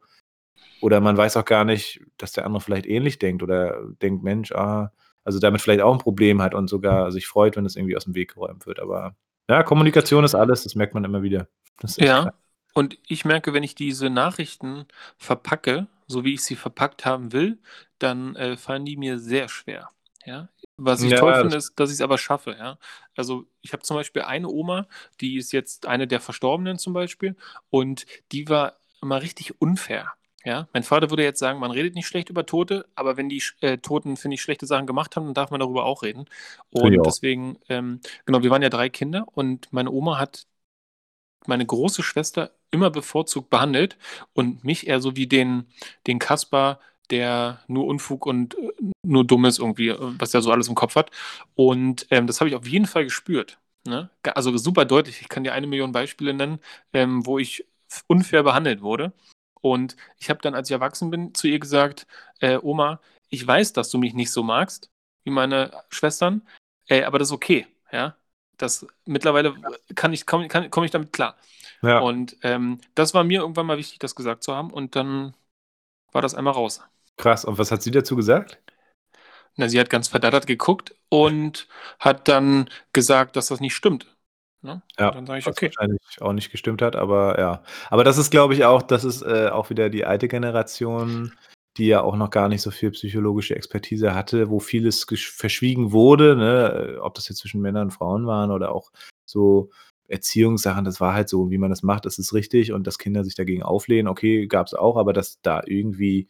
[0.82, 4.52] Oder man weiß auch gar nicht, dass der andere vielleicht ähnlich denkt oder denkt: „Mensch,
[4.54, 4.92] ah“
[5.26, 8.16] also, damit vielleicht auch 'n Problem hat und sogar sich freut, wenn das irgendwie aus'm
[8.16, 8.80] Weg geräumt wird.
[8.82, 9.16] Aber
[9.50, 11.48] ja, Kommunikation ist alles, das merkt man immer wieder.
[12.00, 12.34] Ja,
[12.74, 14.86] und ich merke, wenn ich diese Nachrichten
[15.18, 17.60] verpacke, so wie ich sie verpackt haben will,
[18.00, 19.90] dann, äh, fallen die mir sehr schwer,
[20.26, 20.50] ja?
[20.78, 22.78] Was ich toll Ja, finde, das ist, dass ich's aber schaffe, ja?
[23.16, 24.88] Also, ich habe zum Beispiel eine Oma,
[25.22, 27.36] die ist jetzt eine der Verstorbenen zum Beispiel
[27.70, 30.14] und die war immer richtig unfair,
[30.44, 30.68] ja?
[30.74, 33.78] Mein Vater würde jetzt sagen: „Man redet nicht schlecht über Tote“, aber wenn die äh,
[33.78, 36.26] Toten, finde ich, schlechte Sachen gemacht haben, dann darf man darüber auch reden.
[36.80, 37.16] Finde ich Und auch.
[37.16, 40.46] deswegen ähm, genau, wir waren ja 3 Kinder und meine Oma hat
[41.48, 43.98] meine große Schwester immer bevorzugt behandelt
[44.34, 45.66] und mich eher so wie den
[46.08, 46.80] den Kasper,
[47.12, 48.72] der nur Unfug und, äh,
[49.04, 51.12] nur dumm ist irgendwie, äh, was der so alles im Kopf hat.
[51.56, 54.10] Und, ähm, das habe ich auf jeden Fall gespürt, ne?
[54.36, 55.22] Also, super deutlich.
[55.22, 56.60] Ich kann dir 1.000.000 Beispiele nennen,
[56.94, 57.66] ähm, wo ich
[58.08, 59.14] unfair behandelt wurde.
[59.62, 62.08] Und ich habe dann, als ich erwachsen bin, zu ihr gesagt:
[62.40, 64.90] „Äh, Oma, ich weiß, dass du mich nicht so magst
[65.24, 66.44] wie meine Schwestern,
[66.88, 68.16] äh, aber das ist okay, ja?
[68.58, 69.54] Das mittlerweile
[69.96, 71.36] kann ich komme komme ich damit klar.“
[71.86, 72.00] Ja.
[72.00, 75.36] Und, ähm, das war mir irgendwann mal wichtig, das gesagt zu haben und dann
[76.12, 76.82] war das einmal raus.
[77.18, 77.46] Krass.
[77.46, 78.60] Und was hat sie dazu gesagt?
[79.58, 81.68] Na, sie hat ganz verdattert geguckt und
[82.00, 84.16] hat dann gesagt, dass das nicht stimmt,
[84.62, 84.82] ne?
[85.00, 87.64] Ja, Und dann sage ich: „Okay.“ wahrscheinlich auch nicht gestimmt hat, aber ja.
[87.90, 91.32] Aber das ist, glaube ich, auch das ist, äh, auch wieder die alte Generation,
[91.78, 96.36] die ja auch noch gar nicht so viel psychologische Expertise hatte, wo vieles verschwiegen wurde,
[96.36, 97.00] ne?
[97.02, 98.92] Ob das jetzt zwischen Männern und Frauen waren oder auch
[99.26, 99.70] so
[100.08, 103.24] Erziehungssachen, das war halt so, wie man das macht, das ist richtig und dass Kinder
[103.24, 106.28] sich dagegen auflehnen, okay, gab's auch, aber dass da irgendwie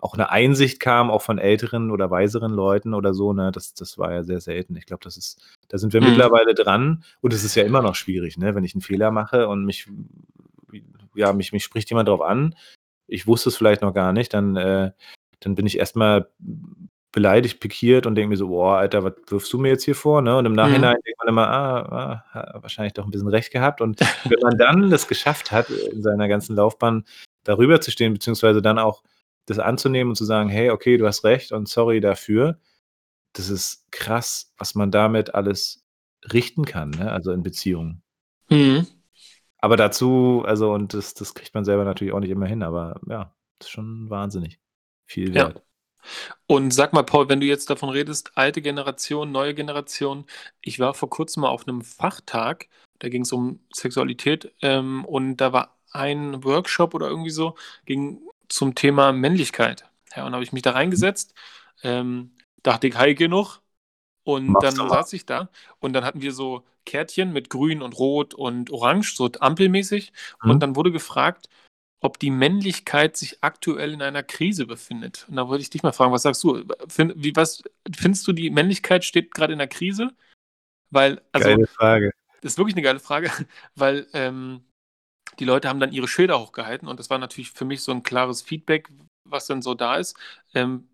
[0.00, 3.98] auch 'ne Einsicht kam, auch von älteren oder weiseren Leuten oder so, ne, das das
[3.98, 4.76] war ja sehr selten.
[4.76, 6.06] Ich glaube, das ist da sind wir Mhm.
[6.06, 9.48] mittlerweile dran und es ist ja immer noch schwierig, ne, wenn ich 'n Fehler mache
[9.48, 9.88] und mich
[11.16, 12.54] ja, mich mich spricht jemand drauf an.
[13.08, 14.92] Ich wusste es vielleicht noch gar nicht, dann äh,
[15.40, 16.30] dann bin ich erst mal
[17.12, 20.22] beleidigt, pikiert und denke mir so: „Boah, Alter, was wirfst du mir jetzt hier vor“,
[20.22, 20.36] ne?
[20.36, 20.56] Und im Mhm.
[20.56, 24.38] Nachhinein denkt man immer: „Ah, ah, ha wahrscheinlich doch 'n bisschen recht gehabt.“ Und wenn
[24.42, 27.04] man dann das geschafft hat, in seiner ganzen Laufbahn
[27.44, 29.02] darüber zu stehen, beziehungsweise dann auch
[29.46, 32.58] das anzunehmen und zu sagen: „Hey, okay, du hast recht und sorry dafür.“
[33.34, 35.84] Das ist krass, was man damit alles
[36.32, 38.02] richten kann, ne, also in Beziehungen.
[38.50, 38.86] Mhm.
[39.58, 43.00] Aber dazu also und das das kriegt man selber natürlich auch nicht immer hin, aber
[43.08, 44.60] ja, ist schon wahnsinnig
[45.06, 45.46] viel Ja.
[45.48, 45.62] wert.
[46.46, 50.24] Und sag mal, Paul, wenn du jetzt davon redest, alte Generation, neue Generation.
[50.62, 52.68] Ich war vor Kurzem mal auf 'nem Fachtag,
[53.00, 57.54] da ging's um Sexualität, ähm, und da war ein Workshop oder irgendwie so,
[57.86, 59.84] ging zum Thema Männlichkeit.
[60.16, 61.34] Ja, und da habe ich mich da reingesetzt,
[61.82, 62.32] ähm,
[62.62, 63.60] dachte ich: „Heil genug.“
[64.24, 67.82] Und Machst du dann saß ich da und dann hatten wir so Kärtchen mit grün
[67.82, 70.12] und rot und orange, so ampelmäßig.
[70.42, 70.60] Und Mhm.
[70.60, 71.48] dann wurde gefragt,
[72.00, 75.26] ob die Männlichkeit sich aktuell in einer Krise befindet.
[75.28, 76.64] Und da wollte ich dich mal fragen, was sagst du?
[76.88, 77.62] Fin wie was
[77.96, 80.10] findest du, die Männlichkeit steht grad in der Krise?
[80.90, 82.12] Weil also, Geile Frage.
[82.42, 83.30] ist wirklich 'ne geile Frage,
[83.76, 84.64] weil, ähm,
[85.40, 88.02] die Leute haben dann ihre Schilder hochgehalten und das war natürlich für mich so 'n
[88.04, 88.88] klares Feedback,
[89.24, 90.16] was dann so da ist.
[90.54, 90.88] Ähm,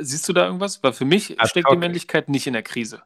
[0.00, 0.82] siehst du da irgendwas?
[0.84, 1.76] Weil für mich Ad steckt die.
[1.76, 3.02] Männlichkeit nicht in der Krise.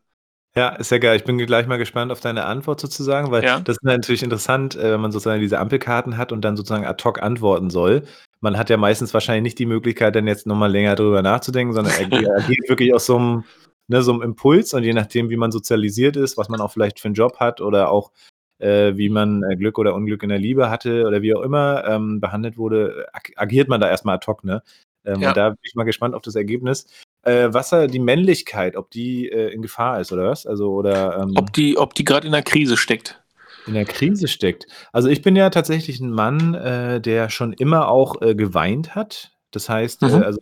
[0.57, 1.17] Ja, ist ja geil.
[1.17, 3.61] Ich bin gleich mal gespannt auf deine Antwort sozusagen, weil Ja.
[3.61, 7.03] das ist natürlich interessant, äh, wenn man sozusagen diese Ampelkarten hat und dann sozusagen ad
[7.05, 8.03] hoc antworten soll.
[8.43, 11.73] Man hat ja meistens wahrscheinlich nicht die Möglichkeit, dann jetzt noch mal länger drüber nachzudenken,
[11.73, 12.03] sondern er
[12.37, 13.45] ag agiert wirklich aus so 'm
[13.88, 17.01] ne, so 'm Impuls und je nachdem, wie man sozialisiert ist, was man auch vielleicht
[17.01, 18.11] für 'n Job hat oder auch,
[18.59, 21.83] äh, wie man, äh, Glück oder Unglück in der Liebe hatte oder wie auch immer,
[21.87, 24.62] ähm, behandelt wurde, ag agiert man da erst mal ad hoc, ne?
[25.07, 25.33] Ähm, und Ja.
[25.35, 26.87] da bin ich mal gespannt auf das Ergebnis.
[27.25, 30.45] Äh, was da die Männlichkeit, ob die, äh, in Gefahr ist oder was?
[30.47, 33.23] Also, oder, Ob ähm die ob die grad in 'ner Krise steckt.
[33.67, 34.67] in der Krise steckt.
[34.93, 39.31] Also, ich bin ja tatsächlich 'n Mann, äh, der schon immer auch, äh, geweint hat.
[39.53, 40.23] Das heißt, äh, Mhm.
[40.25, 40.41] also,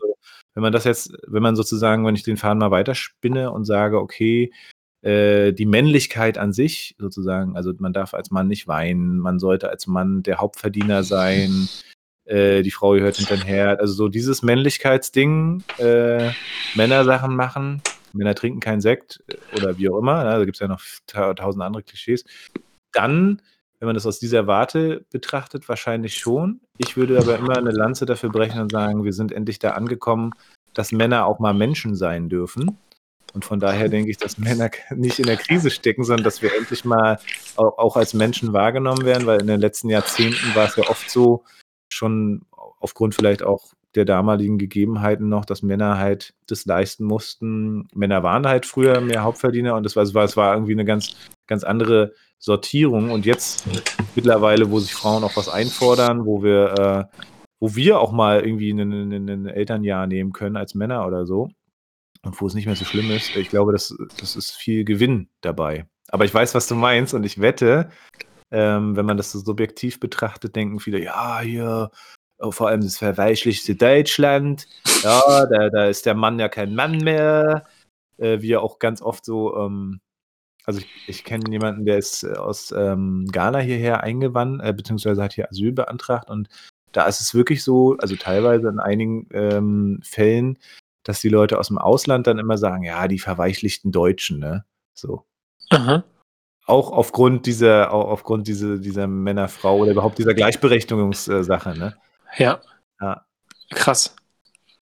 [0.55, 3.99] wenn man das jetzt wenn man sozusagen wenn ich den Faden mal weiterspinne und sage:
[4.01, 4.53] „Okay,
[5.03, 9.69] äh, die Männlichkeit an sich sozusagen also, man darf als Mann nicht weinen, man sollte
[9.71, 11.71] als Mann der Hauptverdiener sein,
[12.31, 16.31] äh, die Frau gehört hinter 'n Herd.“ Also, so dieses Männlichkeitsding, äh,
[16.77, 19.23] Männersachen machen, Männer trinken keinen Sekt,
[19.57, 20.31] oder wie auch immer, ne?
[20.39, 22.25] Da gibt's ja noch ta tausend andere Klischees.
[22.93, 23.43] Dann,
[23.81, 26.61] wenn man das aus dieser Warte betrachtet, wahrscheinlich schon.
[26.79, 30.33] Ich würde aber immer 'ne Lanze dafür brechen und sagen, wir sind endlich da angekommen,
[30.75, 32.79] dass Männer auch mal Menschen sein dürfen.
[33.35, 36.55] Und von daher denke ich, dass Männer nicht in der Krise stecken, sondern dass wir
[36.57, 37.19] endlich mal
[37.57, 41.45] au auch als Menschen wahrgenommen werden, weil in den letzten Jahrzehnten war's ja oft so,
[41.91, 42.43] schon
[42.81, 47.89] aufgrund vielleicht auch der damaligen Gegebenheiten noch, dass Männer halt das leisten mussten.
[47.95, 50.85] Männer waren halt früher mehr Hauptverdiener und das war es war es war irgendwie 'ne
[50.85, 51.17] ganz
[51.49, 53.11] ganz andere Sortierung.
[53.11, 53.65] Und jetzt
[54.15, 57.19] mittlerweile, wo sich Frauen auch was einfordern, wo wir äh,
[57.59, 61.49] wo wir auch mal irgendwie 'nen Elternjahr nehmen können als Männer oder so
[62.23, 63.35] und wo es nicht mehr so schlimm ist.
[63.37, 65.87] Ich glaube, das das ist viel Gewinn dabei.
[66.11, 67.91] Aber ich weiß, was du meinst und ich wette,
[68.51, 71.91] ähm, wenn man das so subjektiv betrachtet, denken viele: „Ja, hier,
[72.39, 74.69] äh, vor allem das verweichlichte Deutschland.
[75.03, 77.67] Ja, da da ist der Mann ja kein Mann mehr.“
[78.19, 80.01] Äh, wie ja auch ganz oft so, ähm
[80.67, 85.23] also, ich ich kenne jemanden, der ist, äh, aus, ähm, Ghana hierher eingewan äh, beziehungsweise
[85.25, 86.49] hat hier Asyl beantragt und
[86.93, 90.59] da ist es wirklich so, also, teilweise in einigen, ähm, Fällen,
[91.05, 95.25] dass die Leute aus'm Ausland dann immer sagen: „Ja, die verweichlichten Deutschen“, ne, so.
[95.71, 96.05] Aha.
[96.71, 101.97] Auch aufgrund dieser au aufgrund diese dieser Männer-Frau oder überhaupt dieser Gleichberechtigungs äh, Sache, ne?
[102.39, 102.61] Ja.
[103.01, 103.25] Ja.
[103.71, 104.17] Krass.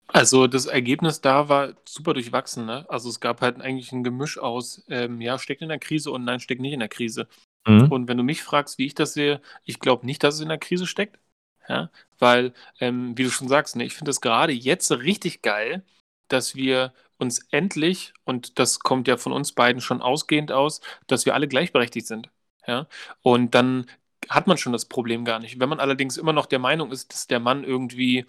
[0.08, 2.86] Also, das Ergebnis da war super durchwachsen, ne?
[2.90, 6.24] Also, es gab halt eigentlich 'n Gemisch aus, ähm, ja, steckt in der Krise und
[6.26, 7.28] nein, steckt nicht in der Krise.
[7.68, 7.92] Mhm.
[7.92, 10.50] Und wenn du mich fragst, wie ich das sehe, ich glaube nicht, dass es in
[10.50, 11.20] der Krise steckt,
[11.68, 15.84] ja, weil, ähm, wie du schon sagst, ne, ich finde das grade jetzt richtig geil,
[16.28, 21.26] dass wir uns endlich und das kommt ja von uns beiden schon ausgehend aus, dass
[21.28, 22.32] wir alle gleichberechtigt sind,
[22.68, 22.88] ja?
[23.24, 23.88] Und dann
[24.30, 25.60] hat man schon das Problem gar nicht.
[25.60, 28.26] Wenn man allerdings immer noch der Meinung ist, dass der Mann irgendwie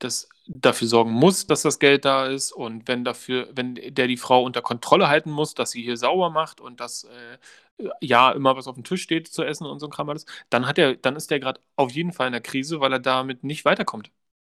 [0.00, 4.16] das dafür sorgen muss, dass das Geld da ist und wenn dafür wenn der die
[4.16, 7.38] Frau unter Kontrolle halten muss, dass sie hier sauber macht und dass, äh,
[8.00, 10.66] ja, immer was auf dem Tisch steht zu essen und so 'n Kram alles, dann
[10.66, 13.44] hat er dann ist der grad auf jeden Fall in der Krise, weil er damit
[13.44, 14.10] nicht weiterkommt.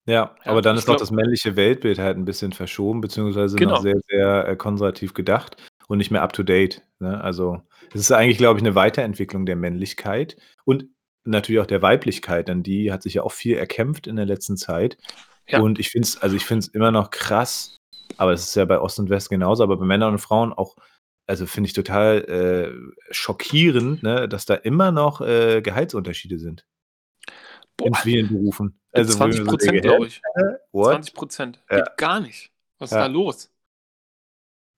[0.09, 3.01] Ja, Ja, aber dann ich ist auch glaube das männliche Weltbild halt 'n bisschen verschoben,
[3.01, 3.81] beziehungsweise noch Genau.
[3.81, 5.57] sehr, sehr, äh, konservativ gedacht
[5.89, 7.19] und nicht mehr up to date, ne?
[7.21, 7.61] Also,
[7.93, 10.85] es ist eigentlich, glaube ich, 'ne Weiterentwicklung der Männlichkeit und
[11.25, 14.55] natürlich auch der Weiblichkeit, denn die hat sich ja auch viel erkämpft in der letzten
[14.55, 14.97] Zeit.
[15.49, 15.59] Ja.
[15.59, 17.75] Und ich finde es also, ich finde es immer noch krass,
[18.17, 20.75] aber es ist ja bei Ost und West genauso, aber bei Männern und Frauen auch
[21.29, 26.63] also, finde ich total, äh, schockierend, ne, dass da immer noch, äh, Gehaltsunterschiede sind
[27.83, 27.99] in Boah.
[28.01, 28.79] vielen Berufen.
[28.93, 29.89] Äh, Also, wo ich mir zwanzig so denke: Prozent, „Hä?
[29.89, 30.21] glaube ich.
[30.71, 31.63] What?“ 20 %.
[31.69, 31.77] Ja.
[31.77, 32.51] Geht gar nicht.
[32.79, 33.07] Was ist da Ja.
[33.07, 33.49] los?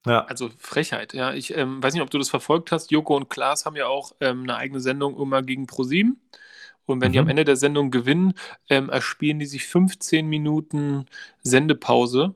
[0.06, 0.26] Ja.
[0.30, 1.34] Also, Frechheit, ja.
[1.34, 2.91] Ich, ähm, weiß nicht, ob du das verfolgt hast.
[2.91, 6.22] Joko und Klaas haben ja auch, ähm, 'ne eigene Sendung immer gegen ProSieben.
[6.86, 7.30] Und wenn die am Mhm.
[7.30, 8.34] Ende der Sendung gewinnen,
[8.70, 11.06] ähm, erspielen die sich 15 Minuten
[11.43, 12.36] Sendepause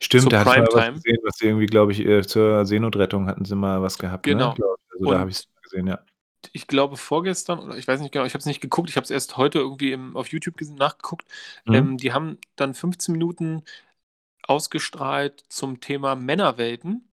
[0.00, 0.92] Stimmt, zur da ich mal was Primetime.
[0.94, 4.32] gesehen, was sie irgendwie, glaube ich, äh, zur Seenotrettung hatten sie mal was gehabt, ne,
[4.32, 4.54] Genau.
[4.54, 4.62] ich.
[4.92, 6.04] Also, da habe ich's Und gesehen, ja.
[6.52, 9.04] Ich glaube vorgestern oder ich weiß nicht genau, ich habe es nicht geguckt, ich habe
[9.04, 11.26] es erst heute irgendwie im auf YouTube nachgeguckt.
[11.64, 11.74] Mhm.
[11.74, 13.62] Ähm, die haben dann 15 Minuten
[14.44, 17.08] ausgestrahlt zum Thema Männerwelten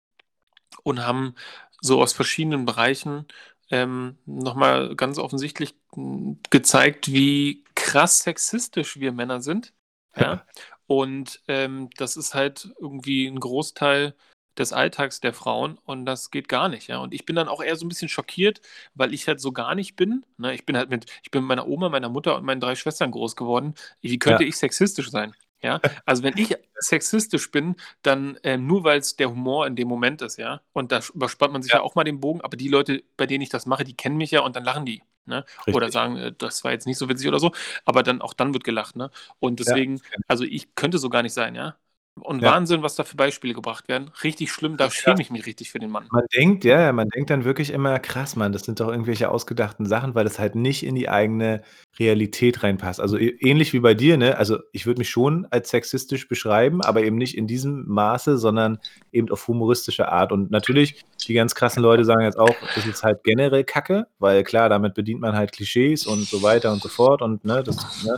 [0.85, 1.35] und haben
[1.81, 3.27] so aus verschiedenen Bereichen,
[3.71, 9.75] ähm, noch mal ganz offensichtlich, hm, gezeigt, wie krass sexistisch wir Männer sind,
[10.17, 10.45] ja?
[10.87, 14.15] Und, ähm, das ist halt irgendwie 'n Großteil
[14.59, 16.99] des Alltags der Frauen und das geht gar nicht, ja?
[16.99, 18.61] Und ich bin dann auch eher so 'n bisschen schockiert,
[18.95, 20.55] weil ich halt so gar nicht bin, ne?
[20.55, 23.11] Ich bin halt mit ich bin mit meiner Oma, meiner Mutter und meinen 3 Schwestern
[23.11, 23.75] groß geworden.
[24.03, 24.45] Wie könnte Ja.
[24.45, 25.81] ich sexistisch sein, ja?
[26.07, 30.37] Also, wenn ich sexistisch bin, dann, ähm, nur weil's der Humor in dem Moment ist,
[30.39, 30.61] ja?
[30.73, 31.79] Und da überspannt man sich Ja.
[31.79, 34.17] ja auch mal den Bogen, aber die Leute, bei denen ich das mache, die kennen
[34.17, 35.45] mich ja und dann lachen die, ne?
[35.71, 37.53] Oder sagen, äh: „Das war jetzt nicht so witzig“ oder so,
[37.87, 39.11] aber dann auch dann wird gelacht, ne?
[39.41, 40.17] Und Ja, deswegen ich.
[40.29, 41.77] also, ich könnte so gar nicht sein, ja?
[42.21, 42.53] Und Ja.
[42.53, 44.11] Wahnsinn, was da für Beispiele gebracht werden.
[44.25, 46.09] Richtig schlimm, da schäme ich mich richtig für den Mann.
[46.11, 49.87] Man denkt ja, man denkt dann wirklich immer: „Krass, Mann, das sind doch irgendwelche ausgedachten
[49.87, 51.63] Sachen“, weil das halt nicht in die eigene
[51.99, 53.01] Realität reinpasst.
[53.01, 54.39] Also, ähnlich wie bei dir, ne?
[54.39, 58.79] Also, ich würde mich schon als sexistisch beschreiben, aber eben nicht in diesem Maße, sondern
[59.13, 60.33] eben auf humoristische Art.
[60.33, 64.45] Und natürlich, die ganz krassen Leute sagen jetzt auch, das ist halt generell Kacke, weil
[64.45, 67.89] klar, damit bedient man halt Klischees und so weiter und so fort und, ne, das
[68.01, 68.17] ne?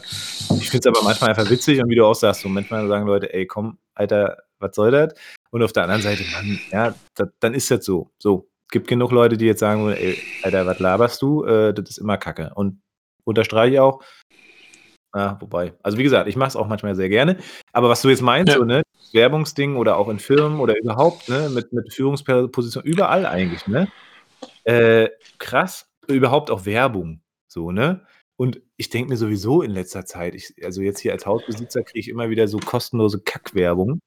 [0.60, 3.06] Ich finde es aber manchmal einfach witzig und wie du auch sagst, so manchmal sagen
[3.06, 5.14] Leute: „Ey, komm, Alter, was soll das?“
[5.50, 8.10] Und auf der anderen Seite, Mann, ja, da dann ist das so.
[8.18, 11.44] So, gibt genug Leute, die jetzt sagen „Ey, Alter, was laberst du?
[11.44, 12.80] Äh, das ist immer Kacke.“ Und
[13.24, 14.02] unterstreiche ich auch.
[15.14, 17.38] Ja, wobei also, wie gesagt, ich mache es auch manchmal sehr gerne.
[17.72, 18.58] Aber was du jetzt meinst, Ja.
[18.58, 18.82] so, ne,
[19.12, 23.88] Werbungsding oder auch in Firmen oder überhaupt, ne, mit mit Führungsper Position, überall eigentlich, ne?
[24.64, 28.06] Äh, krass, überhaupt auch Werbung, so, ne?
[28.38, 31.98] Und ich denke mir sowieso in letzter Zeit ich also, jetzt hier als Hausbesitzer kriege
[31.98, 34.00] ich immer wieder so kostenlose Kackwerbung.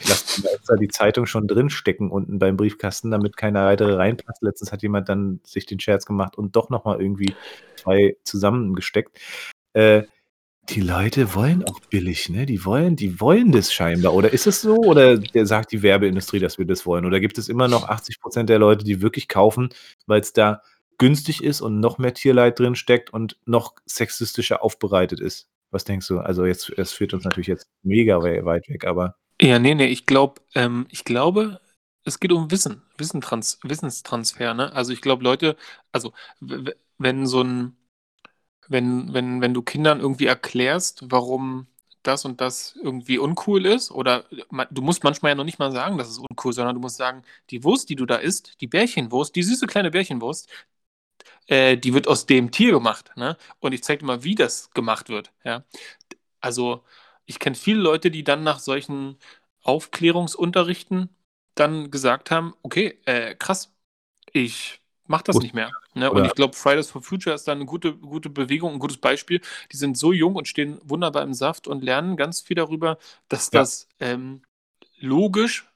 [0.00, 0.42] Ich lasse
[0.80, 4.42] die Zeitung schon drinstecken unten beim Briefkasten, damit keine weitere reinpasst.
[4.42, 7.34] Letztens hat jemand dann sich den Scherz gemacht und doch noch mal irgendwie
[7.76, 9.16] 2 zusammengesteckt.
[9.74, 10.02] Äh,
[10.70, 12.46] die Leute wollen auch billig, ne?
[12.46, 14.12] Die wollen die wollen das scheinbar.
[14.12, 17.06] Oder ist es so oder der sagt die Werbeindustrie, dass wir das wollen?
[17.06, 19.68] Oder gibt es immer noch 80 % der Leute, die wirklich kaufen,
[20.06, 20.62] weil's da
[20.98, 25.48] günstig ist und noch mehr Tierleid drinsteckt und noch sexistischer aufbereitet ist?
[25.70, 26.18] Was denkst du?
[26.20, 29.86] Also, jetzt es führt uns natürlich jetzt mega wei weit weg, aber Ja, ne, ne,
[29.88, 31.60] ich glaube ähm, ich glaube,
[32.04, 34.72] es geht um Wissen, Wissentrans Wissenstransfer, ne?
[34.72, 35.56] Also, ich glaube, Leute
[35.92, 36.12] also,
[36.98, 37.76] wenn so 'n
[38.68, 41.66] wenn wenn wenn du Kindern irgendwie erklärst, warum
[42.02, 44.24] das und das irgendwie uncool ist oder
[44.70, 47.22] du musst manchmal ja noch nicht mal sagen, das ist uncool, sondern du musst sagen:
[47.50, 50.48] „Die Wurst, die du da isst, die Bärchenwurst, die süße kleine Bärchenwurst,
[51.48, 53.36] äh, die wird aus dem Tier gemacht, ne?
[53.60, 55.64] Und ich zeige dir mal, wie das gemacht wird“, ja?
[56.40, 56.84] Also,
[57.26, 59.18] ich kenne viele Leute, die dann nach solchen
[59.64, 61.10] Aufklärungsunterrichten
[61.56, 63.74] dann gesagt haben: „Okay, äh, krass,
[64.32, 66.12] ich mache das Wusste nicht mehr“, ne?
[66.12, 69.40] Und ich glaube, Fridays for Future ist da 'ne gute gute Bewegung, 'n gutes Beispiel.
[69.72, 72.98] Die sind so jung und stehen wunderbar im Saft und lernen ganz viel darüber,
[73.28, 73.60] dass Ja.
[73.62, 74.42] das, ähm,
[75.00, 75.68] logisch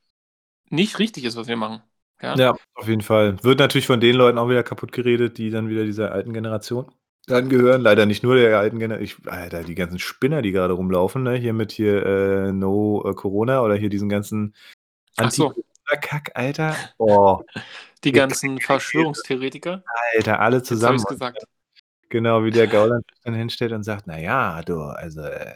[0.70, 1.82] nicht richtig ist, was wir machen,
[2.23, 2.35] ja?
[2.37, 3.43] Ja, auf jeden Fall.
[3.43, 6.91] Wird natürlich von den Leuten auch wieder kaputt geredet, die dann wieder dieser alten Generation
[7.29, 7.81] angehören.
[7.83, 11.35] Leider nicht nur der alten Genera ich Alter, die ganzen Spinner, die grade rumlaufen, ne?
[11.35, 14.55] Hier mit hier, äh, No, äh, Corona oder hier diesen ganzen
[15.16, 15.49] Ach so.
[15.49, 16.77] Anti-Corona-Kack, Alter.
[16.99, 17.45] Boah.
[18.05, 19.85] Die ganzen Verschwörungstheoretiker?
[20.16, 20.97] Alter, alle Jetzt zusammen.
[20.97, 21.45] ich's gesagt.
[22.09, 25.53] Genau, wie der Gauland dann hinstellt und sagt: „Na ja, du, also, äh,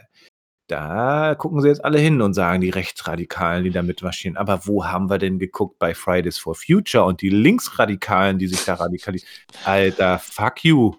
[0.67, 4.37] da gucken sie jetzt alle hin und sagen, die Rechtsradikalen, die da mitmarschieren.
[4.37, 8.63] Aber wo haben wir denn geguckt bei Fridays for Future und die Linksradikalen, die sich
[8.65, 9.25] da radikalisi“
[9.65, 10.95] Alter, fuck you.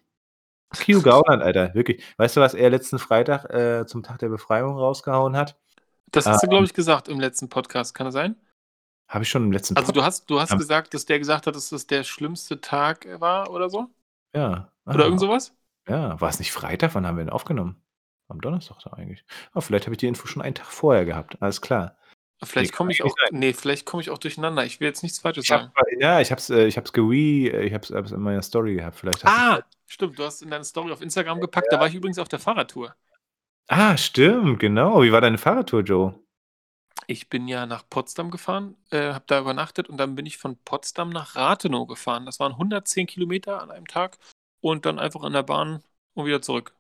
[0.75, 2.03] Kio Gauland, Alter, wirklich.
[2.19, 5.57] Weißt du, was er letzten Freitag äh, zum Tag der Befreiung rausgehauen hat?
[6.11, 6.51] Das hast du, Ähm.
[6.51, 7.95] glaube ich, gesagt im letzten Podcast.
[7.95, 8.37] Kann das sein?
[9.09, 11.57] Habe ich schon im letzten Also du hast, du hast gesagt, dass der gesagt hat,
[11.57, 13.87] dass das der schlimmste Tag war oder so?
[14.35, 14.71] Ja.
[14.87, 15.55] Oder Ah, irgend sowas?
[15.89, 16.95] Ja, war es nicht Freitag?
[16.95, 17.83] Wann haben wir den aufgenommen?
[18.29, 19.25] Am Donnerstag doch eigentlich.
[19.53, 21.41] Ah, vielleicht habe ich die Info schon einen Tag vorher gehabt.
[21.41, 21.97] Alles klar.
[22.45, 23.15] Vielleicht komme ich auch.
[23.33, 24.65] Nee, vielleicht komme ich auch durcheinander.
[24.65, 25.73] Ich will jetzt nichts Falsches Ich sagen.
[25.99, 28.43] ja, ich habe es äh, ich habe es gewe äh, ich habe es in meiner
[28.43, 28.97] Story gehabt.
[28.97, 32.19] Vielleicht Ah, stimmt, du hast in deine Story auf Instagram gepackt, da war ich übrigens
[32.19, 32.95] auf der Fahrradtour.
[33.67, 35.03] Ah, stimmt, genau.
[35.03, 36.15] Wie war deine Fahrradtour, Joe?
[37.07, 40.57] Ich bin ja nach Potsdam gefahren, äh, habe da übernachtet und dann bin ich von
[40.65, 42.25] Potsdam nach Rathenow gefahren.
[42.25, 44.19] Das waren 110 Kilometer an einem Tag
[44.61, 45.83] und dann einfach in der Bahn
[46.15, 46.75] und wieder zurück.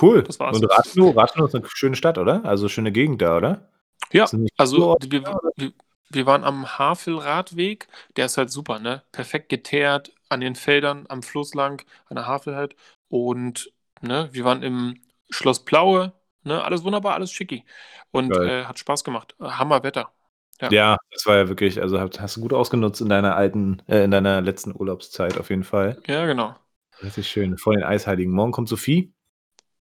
[0.00, 0.22] Cool.
[0.22, 0.58] Das war's.
[0.58, 2.44] Und Rathenow, Rathenow ist eine schöne Stadt, oder?
[2.44, 3.68] Also schöne Gegend da, oder?
[4.12, 5.22] Ja, Ist das Also so- wir,
[5.56, 5.72] wir,
[6.10, 9.02] wir waren am Havelradweg, der ist halt super, ne?
[9.12, 12.76] Perfekt geteert, an den Feldern, am Fluss lang, an der Havel halt.
[13.08, 13.70] Und
[14.00, 16.12] ne, wir waren im Schloss Plaue,
[16.44, 16.62] ne?
[16.64, 17.64] Alles wunderbar, alles schicki.
[18.10, 19.34] Und äh, hat Spaß gemacht.
[19.40, 20.12] Hammerwetter.
[20.60, 20.70] Ja.
[20.72, 24.02] Ja, das war ja wirklich, also hast, hast du gut ausgenutzt in deiner alten, äh,
[24.04, 26.00] in deiner letzten Urlaubszeit auf jeden Fall.
[26.06, 26.56] Ja, genau.
[27.02, 27.58] Richtig schön.
[27.58, 28.32] Vor den Eisheiligen.
[28.32, 29.12] Morgen kommt Sophie,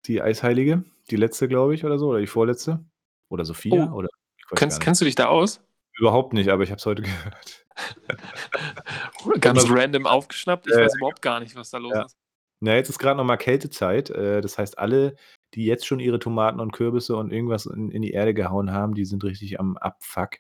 [0.06, 2.84] die Eisheilige, die letzte, glaube ich, oder so, oder die vorletzte.
[3.30, 3.96] Oder Sophia, Oh.
[3.96, 4.08] oder
[4.50, 4.80] nicht.
[4.80, 5.60] kennst du dich da aus?
[5.98, 7.66] Überhaupt nicht, aber ich habe es heute gehört.
[9.40, 10.66] Ganz Immer- random aufgeschnappt.
[10.66, 12.04] Ich Äh, weiß überhaupt gar nicht, was da los ja.
[12.04, 12.16] ist.
[12.60, 14.10] Na, jetzt ist gerade noch mal Kältezeit.
[14.10, 15.14] Äh, das heißt, alle,
[15.54, 18.94] die jetzt schon ihre Tomaten und Kürbisse und irgendwas in, in die Erde gehauen haben,
[18.94, 20.38] die sind richtig am Abfuck,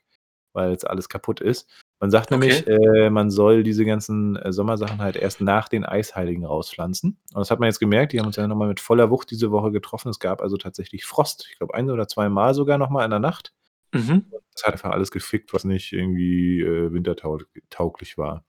[0.52, 1.68] weil jetzt alles kaputt ist.
[2.00, 6.44] Man sagt nämlich, äh, man soll diese ganzen äh, Sommersachen halt erst nach den Eisheiligen
[6.44, 7.18] rauspflanzen.
[7.34, 8.12] Und das hat man jetzt gemerkt.
[8.12, 10.08] Die haben uns ja nochmal mit voller Wucht diese Woche getroffen.
[10.08, 11.48] Es gab also tatsächlich Frost.
[11.50, 13.52] Ich glaube, ein oder zwei Mal sogar nochmal in der Nacht.
[13.92, 14.26] Mhm.
[14.52, 18.44] Das hat einfach alles gefickt, was nicht irgendwie äh, wintertauglich war.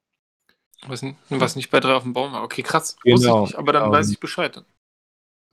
[0.87, 2.43] Was, n- was nicht bei drei auf dem Baum war.
[2.43, 2.97] Okay, krass.
[3.03, 3.95] Genau, Wusste ich nicht, aber dann genau.
[3.95, 4.63] weiß ich Bescheid.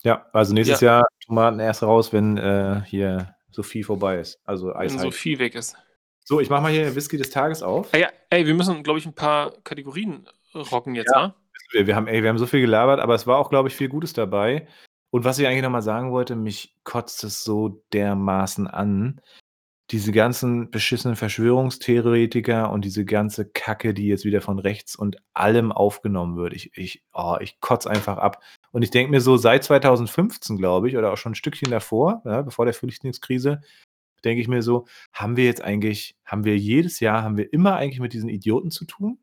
[0.02, 4.38] Ja, also nächstes Jahr Tomaten erst raus, wenn äh, hier Sophie vorbei ist.
[4.44, 4.98] Also Wenn.
[4.98, 5.76] Sophie weg ist.
[6.28, 7.88] So, ich mache mal hier Whisky des Tages auf.
[7.94, 11.28] Ah ja, ey, wir müssen, glaube ich, ein paar Kategorien rocken jetzt, Ja.
[11.28, 11.34] ne?
[11.70, 13.76] Wir, wir, haben, ey, wir haben so viel gelabert, aber es war auch, glaube ich,
[13.76, 14.66] viel Gutes dabei.
[15.10, 19.20] Und was ich eigentlich nochmal sagen wollte, mich kotzt es so dermaßen an.
[19.92, 25.70] Diese ganzen beschissenen Verschwörungstheoretiker und diese ganze Kacke, die jetzt wieder von rechts und allem
[25.70, 26.54] aufgenommen wird.
[26.54, 28.42] Ich, ich, oh, ich kotze einfach ab.
[28.72, 32.20] Und ich denke mir so, seit 2015, glaube ich, oder auch schon ein Stückchen davor,
[32.24, 33.60] ja, bevor der Flüchtlingskrise,
[34.26, 37.76] denke ich mir so, haben wir jetzt eigentlich, haben wir jedes Jahr, haben wir immer
[37.76, 39.18] eigentlich mit diesen Idioten zu tun?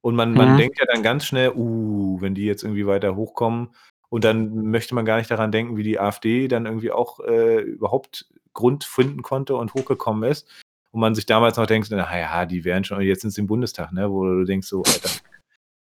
[0.00, 0.56] Und man, man Mhm.
[0.58, 3.70] denkt ja dann ganz schnell, uh, wenn die jetzt irgendwie weiter hochkommen,
[4.10, 7.60] und dann möchte man gar nicht daran denken, wie die AfD dann irgendwie auch äh,
[7.62, 10.48] überhaupt Grund finden konnte und hochgekommen ist.
[10.92, 13.48] Und man sich damals noch denkt, na ja, die wären schon, jetzt sind sie im
[13.48, 14.08] Bundestag, ne?
[14.12, 15.10] wo du denkst so, Alter,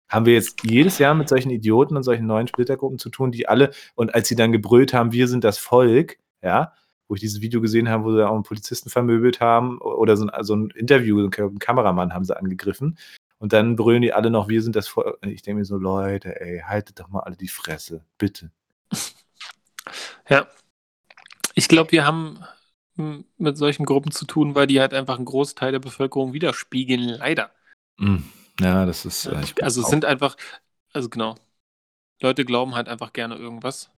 [0.10, 3.48] haben wir jetzt jedes Jahr mit solchen Idioten und solchen neuen Splittergruppen zu tun, die
[3.48, 6.74] alle, und als sie dann gebrüllt haben, wir sind das Volk, ja,
[7.08, 10.28] wo ich dieses Video gesehen habe, wo sie auch einen Polizisten vermöbelt haben oder so
[10.28, 12.98] ein, so ein Interview, so einen Kameramann haben sie angegriffen.
[13.40, 15.20] Und dann brüllen die alle noch, wir sind das Volk.
[15.22, 18.52] Ich denke mir so, Leute, ey, haltet doch mal alle die Fresse, bitte.
[20.30, 20.46] Ja.
[21.56, 22.44] Ich glaube, wir haben
[23.38, 27.52] mit solchen Gruppen zu tun, weil die halt einfach einen Großteil der Bevölkerung widerspiegeln, leider.
[27.98, 28.18] Mm,
[28.60, 29.28] Ja, das ist.
[29.28, 30.36] Äh, also es sind einfach,
[30.92, 31.36] also genau.
[32.22, 33.92] Leute glauben halt einfach gerne irgendwas.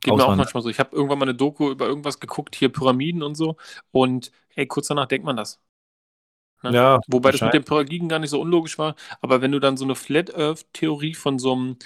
[0.00, 0.68] Geht mir auch manchmal so.
[0.68, 3.56] Ich habe irgendwann mal eine Doku über irgendwas geguckt, hier Pyramiden und so.
[3.90, 5.60] Und hey, kurz danach denkt man das.
[6.62, 6.74] ne?
[6.74, 8.94] Ja, Wobei das mit den Pyramiden gar nicht so unlogisch war.
[9.20, 11.76] Aber wenn du dann so eine Flat Earth-Theorie von so einem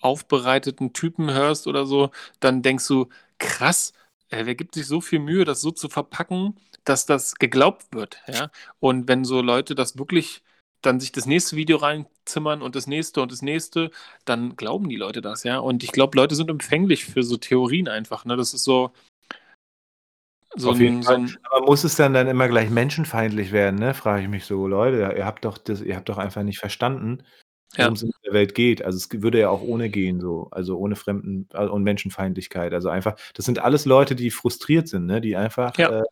[0.00, 3.92] aufbereiteten Typen hörst oder so, dann denkst du, krass,
[4.30, 8.20] äh, wer gibt sich so viel Mühe, das so zu verpacken, dass das geglaubt wird.
[8.26, 8.50] Ja?
[8.80, 10.42] Und wenn so Leute das wirklich
[10.82, 11.76] dann sich das nächste Video
[12.22, 13.90] reinzimmern und das nächste und das nächste,
[14.24, 15.58] dann glauben die Leute das, ja.
[15.58, 18.24] Und ich glaube, Leute sind empfänglich für so Theorien einfach.
[18.24, 18.36] Ne?
[18.36, 18.92] Das ist so,
[20.54, 21.16] so Auf jeden ein, so Fall.
[21.20, 23.94] ein Aber muss es dann dann immer gleich menschenfeindlich werden, ne?
[23.94, 27.22] Frage ich mich so, Leute, ihr habt doch das, ihr habt doch einfach nicht verstanden,
[27.74, 27.84] Ja.
[27.84, 28.84] worum es in der Welt geht.
[28.84, 32.74] Also es würde ja auch ohne gehen, so, also ohne Fremden äh, und Menschenfeindlichkeit.
[32.74, 35.20] Also einfach, das sind alles Leute, die frustriert sind, ne?
[35.22, 36.00] Die einfach, Ja.
[36.00, 36.04] äh,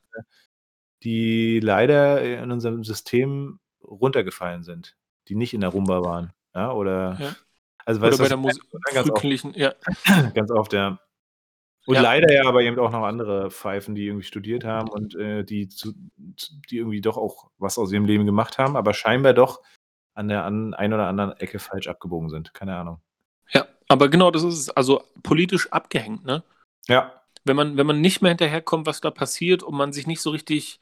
[1.02, 4.96] die leider in unserem System runtergefallen sind,
[5.30, 6.32] die nicht in der Rumba waren.
[6.54, 7.36] Ja, oder Ja.
[7.84, 8.82] also oder weißt du, bei der Musik, meine?
[8.82, 9.06] Ganz oft.
[9.20, 9.74] frühkindlichen, ja.
[10.34, 10.98] Ganz oft, ja.
[11.86, 12.02] Und Ja.
[12.02, 15.68] leider ja, aber eben auch noch andere Pfeifen, die irgendwie studiert haben und äh, die,
[15.68, 19.62] zu, die irgendwie doch auch was aus ihrem Leben gemacht haben, aber scheinbar doch
[20.14, 22.52] an der an, ein oder anderen Ecke falsch abgebogen sind.
[22.52, 23.00] Keine Ahnung.
[23.52, 24.70] Ja, aber genau das ist es.
[24.70, 26.42] Also politisch abgehängt, ne?
[26.88, 30.20] Ja, Wenn man, wenn man nicht mehr hinterherkommt, was da passiert und man sich nicht
[30.20, 30.80] so richtig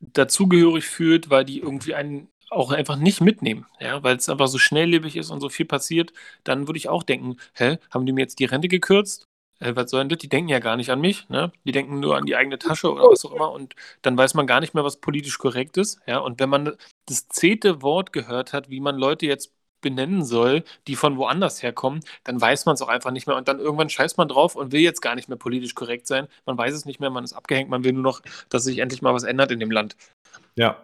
[0.00, 4.58] dazugehörig fühlt, weil die irgendwie einen auch einfach nicht mitnehmen, ja, weil es einfach so
[4.58, 6.12] schnelllebig ist und so viel passiert,
[6.44, 9.26] dann würde ich auch denken, hä, haben die mir jetzt die Rente gekürzt?
[9.60, 10.18] Äh, was soll denn das?
[10.18, 11.52] Die denken ja gar nicht an mich, ne?
[11.64, 14.46] Die denken nur an die eigene Tasche oder was auch immer und dann weiß man
[14.46, 16.18] gar nicht mehr, was politisch korrekt ist, ja?
[16.18, 16.76] Und wenn man
[17.06, 22.00] das zehnte Wort gehört hat, wie man Leute jetzt benennen soll, die von woanders herkommen,
[22.24, 24.72] dann weiß man es auch einfach nicht mehr und dann irgendwann scheißt man drauf und
[24.72, 26.26] will jetzt gar nicht mehr politisch korrekt sein.
[26.46, 29.02] Man weiß es nicht mehr, man ist abgehängt, man will nur noch, dass sich endlich
[29.02, 29.96] mal was ändert in dem Land.
[30.56, 30.82] Ja.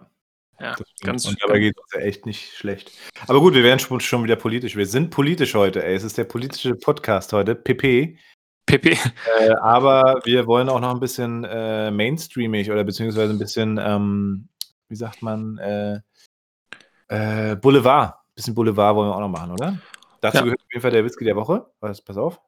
[0.60, 2.92] Ja, ganz Und dabei geht es uns ja echt nicht schlecht.
[3.26, 4.76] Aber gut, wir werden schon, schon wieder politisch.
[4.76, 5.94] Wir sind politisch heute, ey.
[5.94, 8.18] Es ist der politische Podcast heute, PP.
[8.66, 8.98] PP.
[9.38, 14.48] Äh, aber wir wollen auch noch ein bisschen äh, mainstreamig oder beziehungsweise ein bisschen, ähm,
[14.88, 16.00] wie sagt man, äh,
[17.08, 18.14] äh, Boulevard.
[18.14, 19.78] Ein bisschen Boulevard wollen wir auch noch machen, oder?
[20.20, 20.42] Dazu Ja.
[20.44, 21.66] gehört auf jeden Fall der Whisky der Woche.
[21.80, 22.40] Was, pass auf.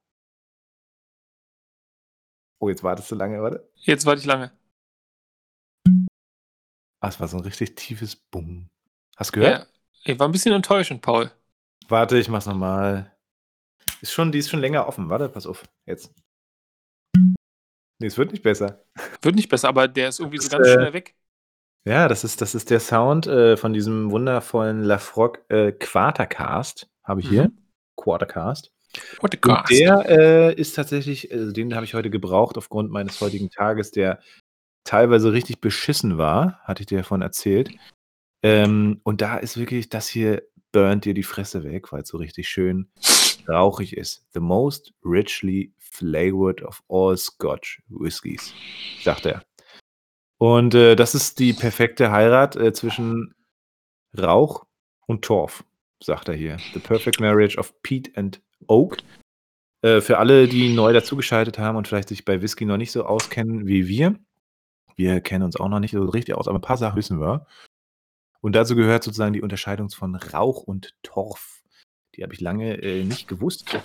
[2.61, 3.69] Oh, jetzt wartest du lange, warte.
[3.77, 4.53] Jetzt warte ich lange.
[7.03, 8.71] Ah, es war so ein richtig tiefes Bumm.
[9.17, 9.67] Hast du gehört?
[10.07, 10.13] Ja.
[10.13, 11.33] Ich war ein bisschen enttäuschend, Paul.
[11.89, 13.13] Warte, ich mach's nochmal.
[14.01, 15.11] Ist schon, die ist schon länger offen.
[15.11, 15.65] Warte, pass auf.
[15.85, 16.15] Jetzt.
[17.99, 18.85] Nee, es wird nicht besser.
[19.21, 21.17] Wird nicht besser, aber der ist irgendwie so ist, ganz äh, schnell weg.
[21.85, 26.89] Ja, das ist, das ist der Sound äh, von diesem wundervollen Lafrock äh, Quartercast.
[27.03, 27.49] Habe ich hier.
[27.49, 27.59] Mhm.
[27.97, 28.73] Quartercast.
[29.21, 33.21] What a Und der äh, ist tatsächlich, also den habe ich heute gebraucht aufgrund meines
[33.21, 34.21] heutigen Tages, der
[34.85, 37.71] teilweise richtig beschissen war, hatte ich dir davon erzählt.
[38.43, 42.19] Ähm, und da ist wirklich, das hier burnt dir die Fresse weg, weil es so
[42.19, 42.89] richtig schön
[43.49, 44.27] rauchig ist.
[44.33, 48.53] The most richly flavored of all Scotch Whiskies,
[49.03, 49.43] sagt er.
[50.39, 53.35] Und äh, das ist die perfekte Heirat äh, zwischen
[54.19, 54.65] Rauch
[55.07, 55.65] und Torf,
[56.03, 56.59] sagt er hier.
[56.75, 58.97] The perfect marriage of peat and oak.
[59.83, 63.05] Äh, für alle, die neu dazugeschaltet haben und vielleicht sich bei Whisky noch nicht so
[63.05, 64.19] auskennen wie wir.
[64.97, 67.47] Wir kennen uns auch noch nicht so richtig aus, aber ein paar Sachen wissen wir.
[68.41, 71.63] Und dazu gehört sozusagen die Unterscheidung von Rauch und Torf.
[72.15, 73.79] Die habe ich lange äh, nicht gewusst.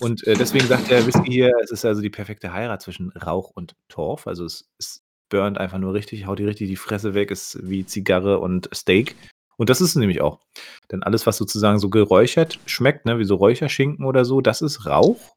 [0.00, 3.50] Und äh, deswegen sagt der Whisky hier, es ist also die perfekte Heirat zwischen Rauch
[3.50, 4.26] und Torf.
[4.26, 7.86] Also es, es burnt einfach nur richtig, haut dir richtig die Fresse weg, ist wie
[7.86, 9.16] Zigarre und Steak.
[9.56, 10.40] Und das ist es nämlich auch.
[10.90, 14.86] Denn alles, was sozusagen so geräuchert schmeckt, ne, wie so Räucherschinken oder so, das ist
[14.86, 15.36] Rauch.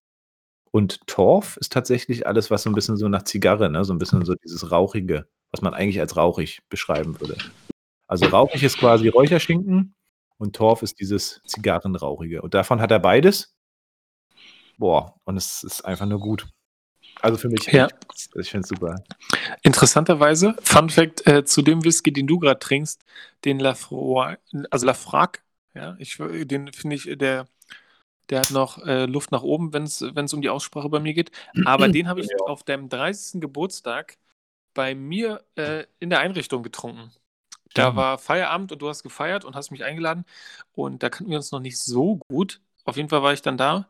[0.74, 4.00] Und Torf ist tatsächlich alles, was so ein bisschen so nach Zigarre, ne, so ein
[4.00, 7.38] bisschen so dieses Rauchige, was man eigentlich als rauchig beschreiben würde.
[8.08, 9.94] Also rauchig ist quasi Räucherschinken
[10.40, 12.42] und Torf ist dieses Zigarrenrauchige.
[12.42, 13.56] Und davon hat er beides.
[14.80, 16.48] Boah, und es ist einfach nur gut.
[17.22, 17.86] Also für mich, Ja.
[17.86, 17.96] echt,
[18.36, 18.96] ich finde es super.
[19.62, 23.00] Interessanterweise, Fun Fact äh, zu dem Whisky, den du gerade trinkst,
[23.46, 24.38] den Lafroy,
[24.72, 25.44] also Lafrac,
[25.76, 27.48] ja, ich, den finde ich, der,
[28.30, 30.02] der hat noch äh, Luft nach oben, wenn es
[30.34, 31.32] um die Aussprache bei mir geht.
[31.64, 32.38] Aber den habe ich Ja.
[32.46, 33.42] auf deinem 30.
[33.42, 34.18] Geburtstag
[34.74, 37.12] bei mir äh, in der Einrichtung getrunken.
[37.74, 40.26] Da war Feierabend und du hast gefeiert und hast mich eingeladen
[40.74, 42.62] und da kannten wir uns noch nicht so gut.
[42.86, 43.88] Auf jeden Fall war ich dann da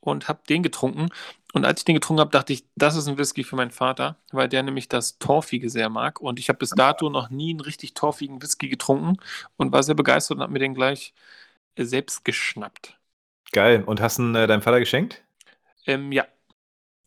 [0.00, 1.08] und habe den getrunken.
[1.52, 4.16] Und als ich den getrunken habe, dachte ich, das ist ein Whisky für meinen Vater,
[4.32, 6.20] weil der nämlich das Torfige sehr mag.
[6.20, 9.16] Und ich habe bis dato noch nie einen richtig torfigen Whisky getrunken
[9.56, 11.12] und war sehr begeistert und habe mir den gleich
[11.76, 12.95] äh, selbst geschnappt.
[13.52, 13.82] Geil.
[13.84, 15.22] Und hast ihn äh, deinem Vater geschenkt?
[15.86, 16.26] Ähm, ja,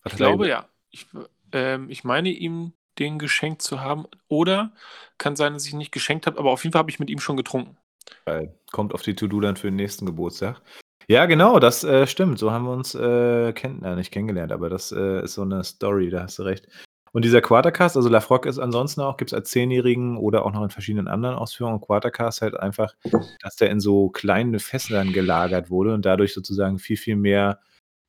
[0.04, 0.68] Was ich glaube ja.
[0.90, 1.06] Ich,
[1.52, 4.06] ähm, ich meine ihm den geschenkt zu haben.
[4.28, 4.74] Oder
[5.18, 7.10] kann sein, dass ich ihn nicht geschenkt habe, aber auf jeden Fall habe ich mit
[7.10, 7.78] ihm schon getrunken.
[8.26, 8.54] Geil.
[8.72, 10.62] Kommt auf die To-Do dann für den nächsten Geburtstag.
[11.08, 12.38] Ja, genau, das äh, stimmt.
[12.38, 15.64] So haben wir uns äh, kenn äh, nicht kennengelernt, aber das äh, ist so eine
[15.64, 16.68] Story, da hast du recht.
[17.12, 20.64] Und dieser Quartercast, also Lafrock ist ansonsten auch, gibt es als Zehnjährigen oder auch noch
[20.64, 21.82] in verschiedenen anderen Ausführungen.
[21.82, 22.94] Quartercast halt einfach,
[23.42, 27.60] dass der in so kleinen Fässern gelagert wurde und dadurch sozusagen viel, viel mehr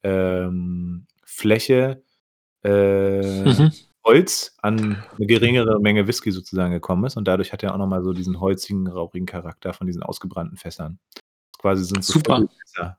[0.03, 2.03] ähm, Fläche,
[2.65, 3.73] äh, Mhm.
[4.05, 7.17] Holz an eine geringere Menge Whisky sozusagen gekommen ist.
[7.17, 10.99] Und dadurch hat er auch nochmal so diesen holzigen, rauchigen Charakter von diesen ausgebrannten Fässern.
[11.59, 12.47] Quasi sind so Super.
[12.79, 12.97] Ja.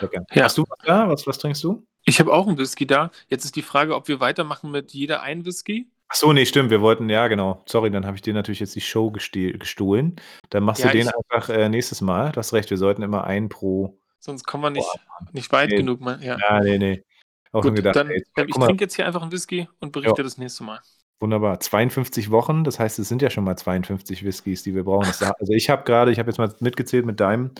[0.00, 0.24] Lecker.
[0.32, 0.44] Ja.
[0.44, 1.08] Hast du was da?
[1.08, 1.86] Was, was trinkst du?
[2.08, 3.10] Ich habe auch einen Whisky da.
[3.28, 5.90] Jetzt ist die Frage, ob wir weitermachen mit jeder ein Whisky.
[6.08, 6.70] Ach so, nee, stimmt.
[6.70, 7.62] Wir wollten, ja, genau.
[7.66, 10.16] Sorry, dann habe ich dir natürlich jetzt die Show gestohlen.
[10.48, 12.32] Dann machst Ja, du den einfach äh, nächstes Mal.
[12.32, 13.98] Du hast recht, wir sollten immer einen pro.
[14.20, 15.76] Sonst kommen wir nicht, Boah, nicht weit Nee.
[15.76, 16.00] genug.
[16.00, 16.22] Man.
[16.22, 16.38] Ja.
[16.38, 17.04] Ja, nee, nee.
[17.52, 20.22] Auch Gut, gedacht, dann ey, ich mal, trinke jetzt hier einfach einen Whisky und berichte
[20.22, 20.80] das nächste Mal.
[21.20, 21.60] wunderbar.
[21.60, 25.06] 52 Wochen, das heißt, es sind ja schon mal 52 Whiskys, die wir brauchen.
[25.08, 27.50] Also ich habe gerade, ich habe jetzt mal mitgezählt mit deinem,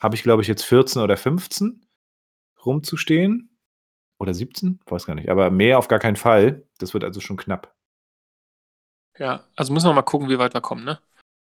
[0.00, 1.84] habe ich glaube ich jetzt 14 oder 15
[2.64, 3.50] rumzustehen.
[4.18, 4.80] Oder 17?
[4.86, 5.28] Weiß gar nicht.
[5.28, 6.62] Aber mehr auf gar keinen Fall.
[6.78, 7.74] Das wird also schon knapp.
[9.18, 10.98] Ja, also müssen wir mal gucken, wie weit wir kommen, ne?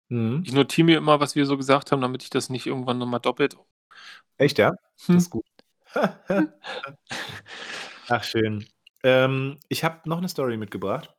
[0.08, 0.42] Mhm.
[0.46, 3.20] Ich notiere mir immer, was wir so gesagt haben, damit ich das nicht irgendwann nochmal
[3.20, 3.56] doppelt.
[4.36, 4.70] Echt, ja?
[5.06, 5.14] Hm.
[5.14, 5.46] Das ist gut.
[8.08, 8.66] Ach, schön.
[9.02, 11.14] Ähm, ich habe noch eine Story mitgebracht.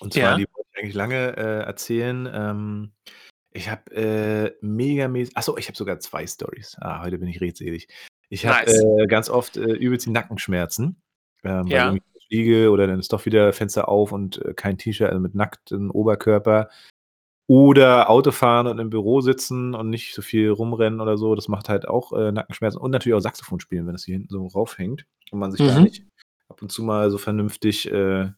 [0.00, 0.36] Und zwar, Ja.
[0.36, 2.28] die wollte ich eigentlich lange äh, erzählen.
[2.32, 2.92] Ähm,
[3.56, 6.76] Ich habe, äh, megamäßig achso, ich habe sogar 2 Storys.
[6.80, 7.86] Ah, heute bin ich redselig.
[8.30, 8.82] Ich habe, Nice.
[8.82, 10.96] äh, ganz oft, äh, übelst die Nackenschmerzen,
[11.44, 11.94] ähm, weil Ja.
[11.94, 15.34] ich fliege oder dann ist doch wieder Fenster auf und, äh, kein T-Shirt, also mit
[15.34, 16.68] nacktem Oberkörper.
[17.46, 21.34] Oder Autofahren und im Büro sitzen und nicht so viel rumrennen oder so.
[21.34, 24.30] Das macht halt auch, äh, Nackenschmerzen und natürlich auch Saxophon spielen, wenn das hier hinten
[24.30, 25.84] so raufhängt und man sich da Mhm.
[25.84, 26.04] nicht
[26.48, 28.30] ab und zu mal so vernünftig, äh,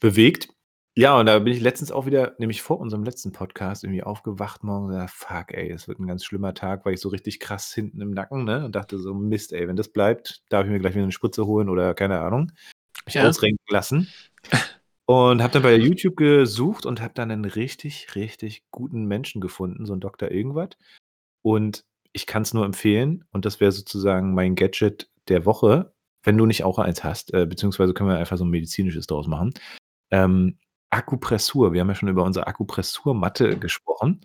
[0.00, 0.50] bewegt.
[1.00, 4.64] Ja, und da bin ich letztens auch wieder nämlich vor unserem letzten Podcast irgendwie aufgewacht
[4.64, 7.38] morgens und gesagt: „Fuck, ey, es wird 'n ganz schlimmer Tag“, weil ich so richtig
[7.38, 10.72] krass hinten im Nacken, ne, und dachte so: „Mist, ey, wenn das bleibt, darf ich
[10.72, 12.50] mir gleich wieder 'ne Spritze holen oder keine Ahnung.“
[13.06, 13.28] Mich Ja.
[13.28, 14.14] ausrenken lassen.
[15.06, 19.86] Und habe dann bei YouTube gesucht und habe dann 'nen richtig, richtig guten Menschen gefunden,
[19.86, 20.70] so 'n Doktor Irgendwas.
[21.42, 25.92] Und ich kann's nur empfehlen und das wäre sozusagen mein Gadget der Woche,
[26.24, 29.28] wenn du nicht auch eins hast, äh, beziehungsweise können wir einfach so 'n medizinisches draus
[29.28, 29.54] machen.
[30.12, 30.58] Ähm,
[30.90, 31.72] Akupressur.
[31.72, 34.20] Wir haben ja schon über unsere Akupressurmatte gesprochen.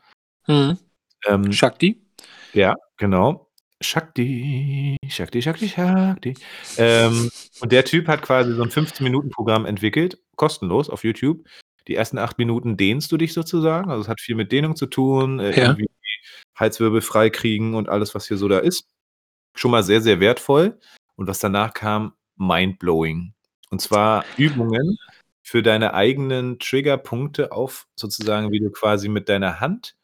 [0.47, 0.77] Mhm.
[1.27, 2.01] Ähm Shakti?
[2.53, 3.49] Ja, genau.
[3.81, 6.33] Shakti, Shakti, Shakti, Shakti.
[6.77, 11.45] Ähm, und der Typ hat quasi so 'n 15-Minuten-Programm entwickelt, kostenlos auf YouTube.
[11.87, 13.89] Die ersten 8 Minuten dehnst du dich sozusagen.
[13.89, 15.63] Also, es hat viel mit Dehnung zu tun, äh, Ja.
[15.69, 15.87] irgendwie
[16.55, 18.87] Halswirbel freikriegen und alles, was hier so da ist.
[19.55, 20.79] Schon mal sehr, sehr wertvoll.
[21.15, 23.33] Und was danach kam, mindblowing.
[23.69, 24.97] Und zwar Übungen
[25.43, 29.95] für deine eigenen Triggerpunkte auf sozusagen, wie du quasi mit deiner Hand,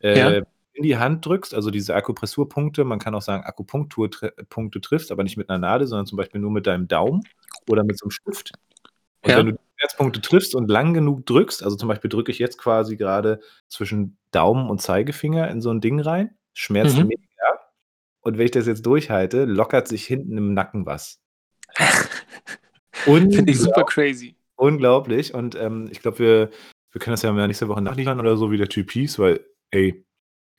[0.00, 0.42] äh, Ja.
[0.74, 2.84] in die Hand drückst, also diese Akupressurpunkte.
[2.84, 6.18] Man kann auch sagen, Akupunktur tri Punkte triffst, aber nicht mit 'ner Nadel, sondern zum
[6.18, 7.22] Beispiel nur mit deinem Daumen
[7.66, 8.52] oder mit so 'nem Stift.
[9.22, 9.36] Und Ja.
[9.36, 12.58] wenn du die Schmerzpunkte triffst und lang genug drückst also, zum Beispiel drücke ich jetzt
[12.58, 17.08] quasi grade zwischen Daumen und Zeigefinger in so 'n Ding rein, schmerzt Mhm.
[17.08, 17.20] mega.
[18.22, 21.16] Und wenn ich das jetzt durchhalte, lockert sich hinten im Nacken was.
[23.30, 24.36] Finde ich super crazy.
[24.60, 25.32] Unglaublich.
[25.32, 26.50] Und, ähm, ich glaube, wir
[26.92, 29.40] wir können das ja nächste Woche nachliefern oder so, wie der Typ hieß, weil,
[29.70, 30.04] ey,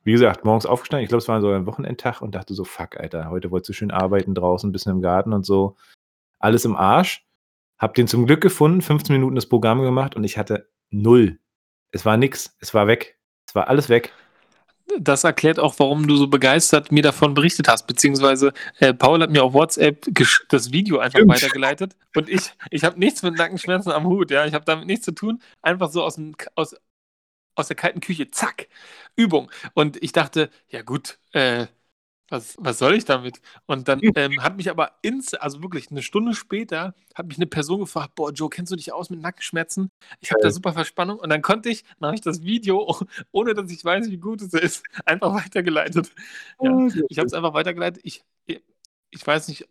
[0.03, 2.97] wie gesagt, morgens aufgestanden, ich glaube, es war sogar 'n Wochenendtag und dachte so: „Fuck,
[2.99, 5.75] Alter, heute wolltest du schön arbeiten draußen, bisschen im Garten und so.“
[6.39, 7.25] Alles im Arsch.
[7.79, 11.39] Habe den zum Glück gefunden, 15 Minuten das Programm gemacht und ich hatte 0.
[11.91, 12.55] Es war nix.
[12.61, 13.19] Es war weg.
[13.47, 14.13] Es war alles weg.
[14.99, 19.29] Das erklärt auch, warum du so begeistert mir davon berichtet hast, beziehungsweise, äh, Paul hat
[19.29, 20.07] mir auf WhatsApp
[20.49, 21.29] das Video einfach Stimmt.
[21.29, 24.45] weitergeleitet und ich ich habe nichts mit Nackenschmerzen am Hut, ja?
[24.45, 25.41] Ich habe damit nichts zu tun.
[25.61, 26.75] Einfach so aus'm K aus
[27.55, 28.67] aus der kalten Küche, zack,
[29.17, 29.51] Übung.
[29.75, 31.67] Und ich dachte: „Ja gut, äh,
[32.31, 36.01] was was soll ich damit?“ Und dann, ähm, hat mich aber ins also, wirklich 'ne
[36.01, 39.91] Stunde später hat mich 'ne Person gefragt: „Boah, Joe, kennst du dich aus mit Nackenschmerzen?
[40.21, 42.97] Ich habe da super Verspannung.“ Und dann konnte ich dann habe ich das Video,
[43.31, 46.11] ohne dass ich weiß, wie gut es ist, einfach weitergeleitet.
[46.61, 48.01] Ja, ich habe es einfach weitergeleitet.
[48.05, 48.23] Ich
[49.13, 49.67] ich weiß nicht,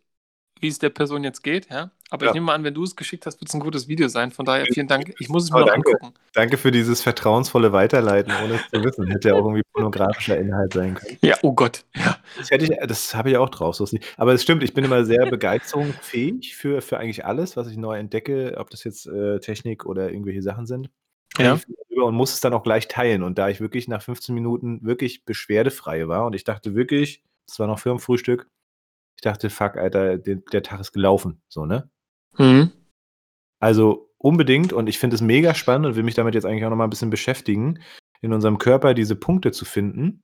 [0.61, 1.91] wie es der Person jetzt geht, ja?
[2.09, 2.33] Aber ich Ja.
[2.33, 4.31] nehme mal an, wenn du es geschickt hast, wird's 'n gutes Video sein.
[4.31, 5.13] Von daher vielen Dank.
[5.19, 5.91] Ich muss es Oh, mir noch danke.
[5.91, 6.13] angucken.
[6.33, 9.07] Danke für dieses vertrauensvolle Weiterleiten, ohne es zu wissen.
[9.07, 11.17] Hätte ja auch irgendwie pornografischer Inhalt sein können.
[11.23, 12.17] Ja, oh Gott, ja.
[12.37, 13.85] Das hätte ich das habe ich auch drauf, so.
[14.17, 17.97] Aber es stimmt, ich bin immer sehr begeisterungsfähig für für eigentlich alles, was ich neu
[17.97, 20.89] entdecke, ob das jetzt, äh, Technik oder irgendwelche Sachen sind.
[21.39, 21.59] Ja.
[21.95, 23.23] Und muss es dann auch gleich teilen.
[23.23, 27.59] Und da ich wirklich nach 15 Minuten wirklich beschwerdefrei war und ich dachte wirklich es
[27.59, 28.47] war noch vorm Frühstück,
[29.21, 31.89] ich dachte: „Fuck, Alter, de der Tag ist gelaufen“, so, ne?
[32.39, 32.71] Mhm.
[33.61, 36.71] Also, unbedingt und ich finde es mega spannend und will mich damit jetzt eigentlich auch
[36.71, 37.79] noch mal 'n bisschen beschäftigen,
[38.21, 40.23] in unserem Körper diese Punkte zu finden,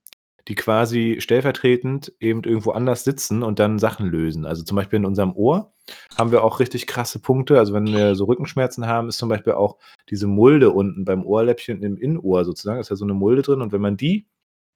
[0.49, 4.45] die quasi stellvertretend eben irgendwo anders sitzen und dann Sachen lösen.
[4.45, 5.73] Also, zum Beispiel in unserem Ohr
[6.17, 7.59] haben wir auch richtig krasse Punkte.
[7.59, 9.77] Also, wenn wir so Rückenschmerzen haben, ist zum Beispiel auch
[10.09, 13.71] diese Mulde unten beim Ohrläppchen im Innenohr sozusagen, ist ja so 'ne Mulde drin und
[13.73, 14.27] wenn man die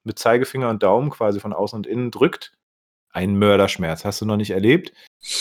[0.05, 2.53] mit Zeigefinger und Daumen quasi von außen und innen drückt,
[3.13, 4.05] ein Mörderschmerz.
[4.05, 4.93] Hast du noch nicht erlebt?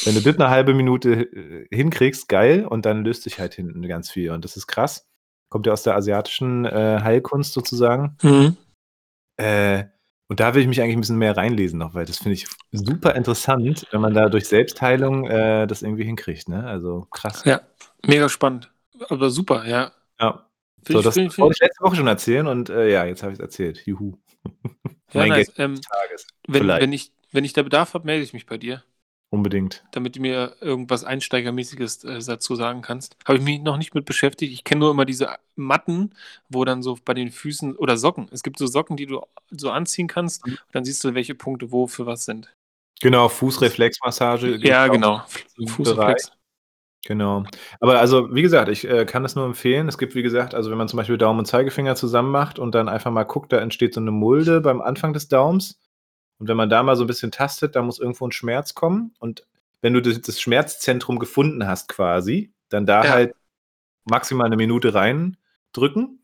[0.05, 3.87] Wenn du das 'ne halbe Minute, äh, hinkriegst, geil, und dann löst sich halt hinten
[3.89, 5.07] ganz viel und das ist krass.
[5.51, 8.17] Kommt ja aus der asiatischen, äh, Heilkunst sozusagen.
[8.23, 8.57] Mhm.
[9.39, 9.85] Äh,
[10.29, 12.47] und da will ich mich eigentlich 'n bisschen mehr reinlesen noch, weil das finde ich
[12.73, 16.65] super interessant, wenn man da durch Selbstheilung, äh, das irgendwie hinkriegt, ne?
[16.67, 17.45] Also, krass.
[17.45, 17.63] Ja,
[18.07, 18.73] mega spannend.
[19.09, 19.93] Aber super, ja.
[20.21, 20.47] Ja.
[20.85, 23.05] Finde So, ich das finde ich wollte ich letzte Woche schon erzählen und, äh, ja,
[23.05, 23.83] jetzt habe ich's erzählt.
[23.87, 24.19] Juhu.
[24.45, 24.45] Ja,
[25.15, 25.53] Mein nice.
[25.59, 25.81] Ähm,
[26.49, 28.83] wenn wenn ich wenn ich da Bedarf habe, melde ich mich bei dir.
[29.33, 29.85] Unbedingt.
[29.93, 33.17] Damit du mir irgendwas Einsteigermäßiges, äh, dazu sagen kannst.
[33.27, 34.53] Habe ich mich noch nicht mit beschäftigt.
[34.53, 36.11] Ich kenne nur immer diese Matten,
[36.49, 38.29] wo dann so bei den Füßen oder Socken.
[38.33, 39.21] Es gibt so Socken, die du
[39.51, 40.53] so anziehen kannst Mhm.
[40.55, 42.53] und dann siehst du, welche Punkte wo für was sind.
[43.01, 45.23] Genau, Fußreflexmassage Ja, genau.
[45.69, 46.33] Fußreflex.
[47.07, 47.45] Genau.
[47.81, 49.89] Aber also, wie gesagt, ich, äh, kann das nur empfehlen.
[49.89, 52.75] Es gibt, wie gesagt also, wenn man zum Beispiel Daumen und Zeigefinger zusammen macht und
[52.75, 55.79] dann einfach mal guckt, da entsteht so 'ne Mulde beim Anfang des Daumens.
[56.41, 59.13] Und wenn man da mal so 'n bisschen tastet, da muss irgendwo 'n Schmerz kommen.
[59.21, 59.47] Und
[59.83, 63.11] wenn du das Schmerzzentrum gefunden hast quasi, dann da Ja.
[63.11, 63.35] halt
[64.05, 66.19] maximal 'ne Minute reindrücken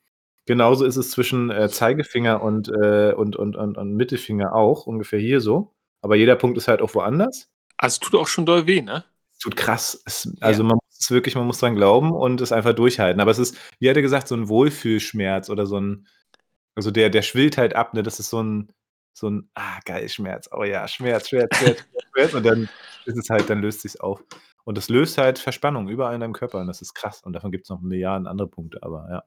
[0.46, 5.20] Genauso ist es zwischen, äh, Zeigefinger und, äh und und und und Mittelfinger auch, ungefähr
[5.20, 5.74] hier so.
[6.02, 7.46] Aber jeder Punkt ist halt auch woanders.
[7.82, 9.04] Es tut auch schon doll weh, ne?
[9.42, 10.02] Tut krass.
[10.06, 10.40] Es Ja.
[10.40, 13.20] also, man muss es wirklich man muss dran glauben und es einfach durchhalten.
[13.20, 16.06] Aber es ist, wie hat er gesagt, so 'n Wohlfühlschmerz oder so 'n
[16.76, 18.02] also, der der schwillt halt ab, ne?
[18.02, 18.70] Das ist so 'n
[19.18, 20.48] so 'n: „Ah, geil, Schmerz.
[20.52, 22.68] Oh ja, Schmerz, Schmerz, Schmerz, Schmerz, Schmerz.“ Und dann
[23.06, 24.22] ist es halt dann löst sich's auf.
[24.64, 27.22] Und das löst halt Verspannung überall in deinem Körper und das ist krass.
[27.24, 29.24] Und davon gibt's noch Milliarden andere Punkte, aber ja.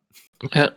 [0.54, 0.72] Ja.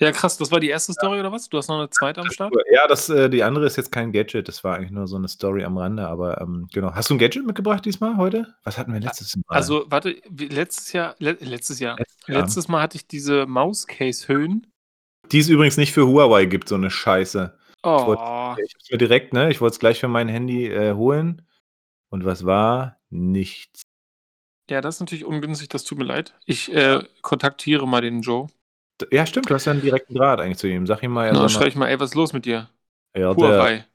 [0.00, 0.92] Ja, krass, das war die 1.
[0.92, 0.94] Ja.
[0.94, 1.48] Story oder was?
[1.48, 2.20] Du hast noch 'ne 2.
[2.22, 2.54] am Start?
[2.72, 5.28] Ja, das äh, die andere ist jetzt kein Gadget, das war eigentlich nur so 'ne
[5.28, 6.94] Story am Rande, aber, ähm, genau.
[6.94, 8.54] Hast du 'n Gadget mitgebracht diesmal heute?
[8.64, 9.42] Was hatten wir letztes Mal?
[9.48, 12.40] also, warte, letztes Jahr le letztes Jahr Letztes Jahr.
[12.40, 14.66] letztes Mal hatte ich diese Mauscase-Hüllen.
[15.30, 17.56] Die es übrigens nicht für Huawei gibt, so 'ne Scheiße.
[17.98, 18.56] Ich wollte Oh.
[18.56, 21.42] ich mir direkt ne, ich wollte es gleich für mein Handy, äh, holen.
[22.10, 23.00] Und was war?
[23.10, 23.82] Nichts.
[24.70, 26.34] Ja, das ist natürlich ungünstig, das tut mir leid.
[26.46, 28.46] Ich, äh, kontaktiere mal den Joe.
[29.10, 30.86] Ja, stimmt, du hast ja 'n direkten Draht eigentlich zu ihm.
[30.86, 32.68] Sag ihm mal, soll schreibe mal ich mal: „Ey, was ist los mit dir?
[33.14, 33.86] Ja, der Huawei.“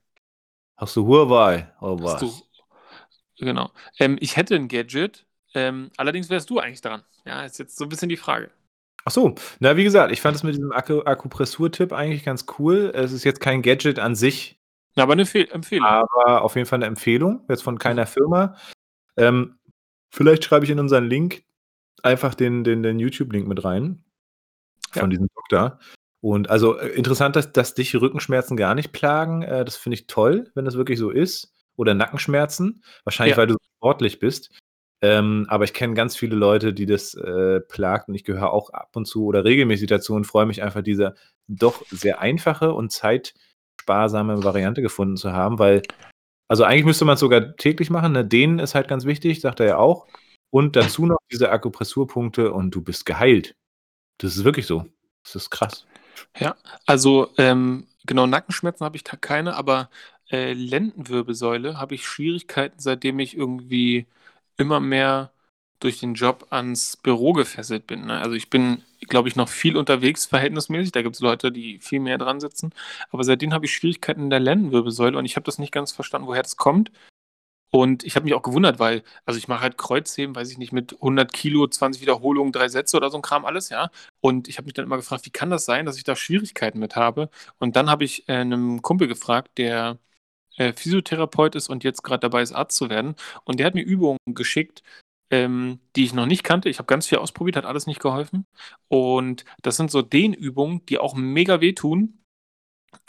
[0.77, 2.47] Hast du Huawei oder Hast du was?
[3.39, 3.71] genau.
[3.99, 5.25] Ähm, ich hätte 'n Gadget,
[5.55, 7.03] ähm, allerdings wärst du eigentlich dran.
[7.25, 8.51] Ja, ist jetzt so 'n bisschen die Frage.
[9.07, 9.35] Ach so.
[9.61, 12.91] Na, wie gesagt, ich fand das mit diesem Akku Akupressur-Tipp eigentlich ganz cool.
[12.93, 14.59] Es ist jetzt kein Gadget an sich.
[14.97, 15.85] Ja, aber 'ne Fe Empfehlung.
[15.87, 18.05] Aber auf jeden Fall 'ne Empfehlung, jetzt von keiner.
[18.05, 18.57] Firma.
[19.17, 19.59] Ähm,
[20.11, 21.43] vielleicht schreibe ich in unseren Link
[22.03, 24.03] einfach den den den YouTube-Link mit rein
[24.95, 25.01] Ja.
[25.01, 25.79] von diesem Doktor.
[26.21, 29.43] Und also, äh, interessant, dass dass dich Rückenschmerzen gar nicht plagen.
[29.43, 31.53] Äh, das finde ich toll, wenn das wirklich so ist.
[31.77, 32.83] Oder Nackenschmerzen.
[33.05, 33.37] Wahrscheinlich, Ja.
[33.39, 34.51] weil du so sportlich bist.
[35.01, 38.71] Ähm, aber ich kenne ganz viele Leute, die das, äh, plagt und ich gehöre auch
[38.71, 41.15] ab und zu oder regelmäßig dazu und freue mich einfach, diese
[41.47, 45.83] doch sehr einfache und zeitsparsame Variante gefunden zu haben, weil
[46.49, 48.25] also, eigentlich müsste man's sogar täglich machen, ne?
[48.25, 50.07] Dehnen ist halt ganz wichtig, sagt er ja auch.
[50.49, 53.55] Und dazu noch diese Akupressurpunkte und du bist geheilt.
[54.17, 54.85] Das ist wirklich so.
[55.23, 55.85] Das ist krass.
[56.39, 59.89] Ja, also, ähm, genau, Nackenschmerzen habe ich keine, aber,
[60.31, 64.07] äh, Lendenwirbelsäule habe ich Schwierigkeiten, seitdem ich irgendwie
[64.57, 65.31] immer mehr
[65.79, 68.19] durch den Job ans Büro gefesselt bin, ne?
[68.19, 70.91] Also, ich bin, glaube ich, noch viel unterwegs verhältnismäßig.
[70.93, 72.71] Da gibt's Leute, die viel mehr dran sitzen.
[73.11, 76.27] Aber seitdem habe ich Schwierigkeiten in der Lendenwirbelsäule und ich habe das nicht ganz verstanden,
[76.27, 76.91] woher das kommt.
[77.71, 80.73] Und ich habe mich auch gewundert, weil also, ich mache halt Kreuzheben, weiß ich nicht,
[80.73, 83.91] mit 100 Kilo, 20 Wiederholungen, 3 Sätze oder so 'n Kram alles, ja?
[84.21, 86.79] Und ich habe mich dann immer gefragt: „Wie kann das sein, dass ich da Schwierigkeiten
[86.79, 87.29] mit habe?“
[87.59, 89.99] Und dann habe ich, äh, 'nem Kumpel gefragt, der,
[90.57, 93.15] äh, Physiotherapeut ist und jetzt grad dabei ist, Arzt zu werden.
[93.45, 94.83] Und der hat mir Übungen geschickt,
[95.31, 96.69] ähm, die ich noch nicht kannte.
[96.69, 98.45] Ich habe ganz viel ausprobiert, hat alles nicht geholfen.
[98.87, 102.19] Und das sind so Dehnübungen, die auch mega wehtun.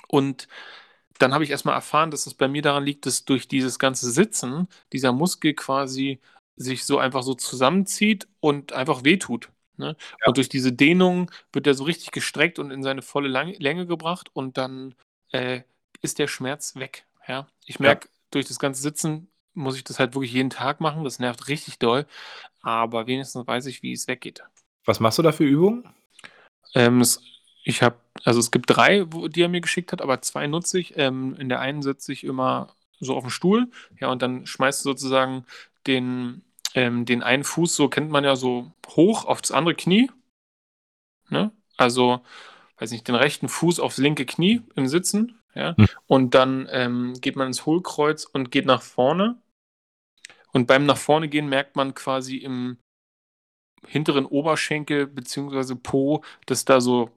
[0.08, 0.48] Und
[1.18, 3.78] dann habe ich erst mal erfahren, dass es bei mir daran liegt, dass durch dieses
[3.78, 6.20] ganze Sitzen dieser Muskel quasi
[6.56, 9.96] sich so einfach so zusammenzieht und einfach wehtut, ne?
[9.98, 10.26] Ja.
[10.28, 13.86] Und durch diese Dehnung wird der so richtig gestreckt und in seine volle Lang Länge
[13.86, 14.94] gebracht und dann,
[15.32, 15.62] äh,
[16.02, 17.46] ist der Schmerz weg, ja?
[17.66, 17.80] Ich Ja.
[17.80, 21.04] merke, durch das ganze Sitzen muss ich das halt wirklich jeden Tag machen.
[21.04, 22.06] Das nervt richtig doll,
[22.62, 24.44] aber wenigstens weiß ich, wie es weggeht.
[24.84, 25.84] Was machst du da für Übungen?
[26.74, 27.20] Ähm, es
[27.64, 30.78] ich habe also, es gibt 3, wo die er mir geschickt hat, aber 2 nutze
[30.80, 30.96] ich.
[30.96, 33.68] Ähm, in der einen sitze ich immer so auf'm Stuhl,
[34.00, 35.44] ja, und dann schmeißt du sozusagen
[35.86, 36.42] den
[36.74, 40.10] ähm, den einen Fuß, so kennt man ja, so hoch aufs andere Knie,
[41.30, 41.52] ne?
[41.76, 42.20] Also,
[42.78, 45.74] weiß nicht, den rechten Fuß aufs linke Knie im Sitzen, ja?
[45.76, 45.88] Mhm.
[46.06, 49.36] Und dann, ähm, geht man ins Hohlkreuz und geht nach vorne.
[50.52, 52.78] Und beim nach vorne gehen merkt man quasi im
[53.86, 57.10] hinteren Oberschenkel beziehungsweise Po, dass da so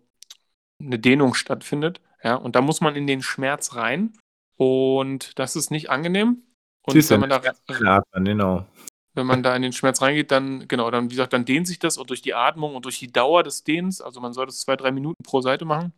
[0.80, 2.36] 'ne Dehnung stattfindet, ja?
[2.36, 4.14] Und da muss man in den Schmerz rein
[4.58, 6.44] und das ist nicht angenehm.
[6.84, 8.66] Und Siehst wenn man da dann, genau.
[9.14, 11.80] wenn man da in den Schmerz reingeht, dann genau, dann wie gesagt, dann dehnt sich
[11.80, 14.62] das und durch die Atmung und durch die Dauer des Dehnens also, man soll das
[14.62, 15.94] 2, 3 Minuten pro Seite machen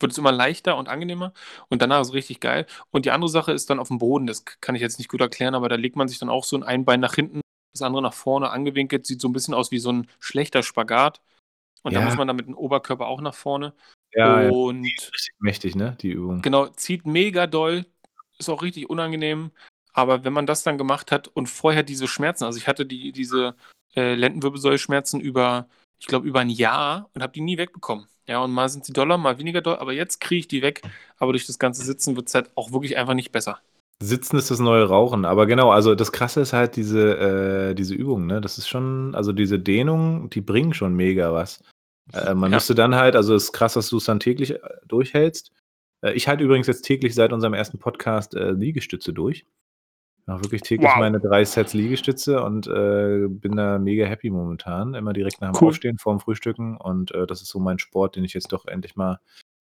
[0.00, 1.32] wird es immer leichter und angenehmer
[1.68, 2.66] und danach ist es richtig geil.
[2.90, 5.54] Und die andere Sache ist dann auf'm Boden, das kann ich jetzt nicht gut erklären,
[5.54, 7.40] aber da legt man sich dann auch so 'n ein Bein nach hinten,
[7.74, 11.20] das andere nach vorne angewinkelt, sieht so 'n bisschen aus wie so 'n schlechter Spagat.
[11.84, 12.04] Und da Ja.
[12.04, 13.74] muss man dann mit dem Oberkörper auch nach vorne.
[14.14, 14.50] Ja, ja.
[14.50, 16.42] Und ist richtig mächtig, ne, die Übung.
[16.42, 17.84] genau, zieht mega doll,
[18.38, 19.50] ist auch richtig unangenehm.
[19.92, 23.12] Aber wenn man das dann gemacht hat und vorher diese Schmerzen also, ich hatte die
[23.12, 23.56] diese,
[23.96, 25.68] äh, Lendenwirbelsäule-Schmerzen über
[26.00, 28.08] ich glaube, über 'n Jahr und habe die nie wegbekommen.
[28.28, 30.82] Ja, und mal sind sie doller, mal weniger doll, aber jetzt kriege ich die weg.
[31.16, 33.58] Aber durch das ganze Sitzen wird's halt auch wirklich einfach nicht besser.
[34.00, 37.94] Sitzen ist das neue Rauchen, aber genau, also, das Krasse ist halt diese äh, diese
[37.94, 38.40] Übungen, ne?
[38.40, 41.60] Das ist schon also, diese Dehnungen, die bringen schon mega was.
[42.12, 42.58] Äh, man Ja.
[42.58, 45.50] müsste dann halt also, ist krass, dass du's dann täglich, äh, durchhältst.
[46.02, 49.46] Äh, ich halte übrigens jetzt täglich seit unserem ersten Podcast, äh, Liegestütze durch.
[50.28, 50.98] Mache wirklich täglich Wow.
[50.98, 54.92] meine 3 Sets Liegestütze und, äh, bin da mega happy momentan.
[54.94, 55.68] Immer direkt nach dem Cool.
[55.70, 58.94] Aufstehen, vorm Frühstücken und, äh, das ist so mein Sport, den ich jetzt doch endlich
[58.94, 59.20] mal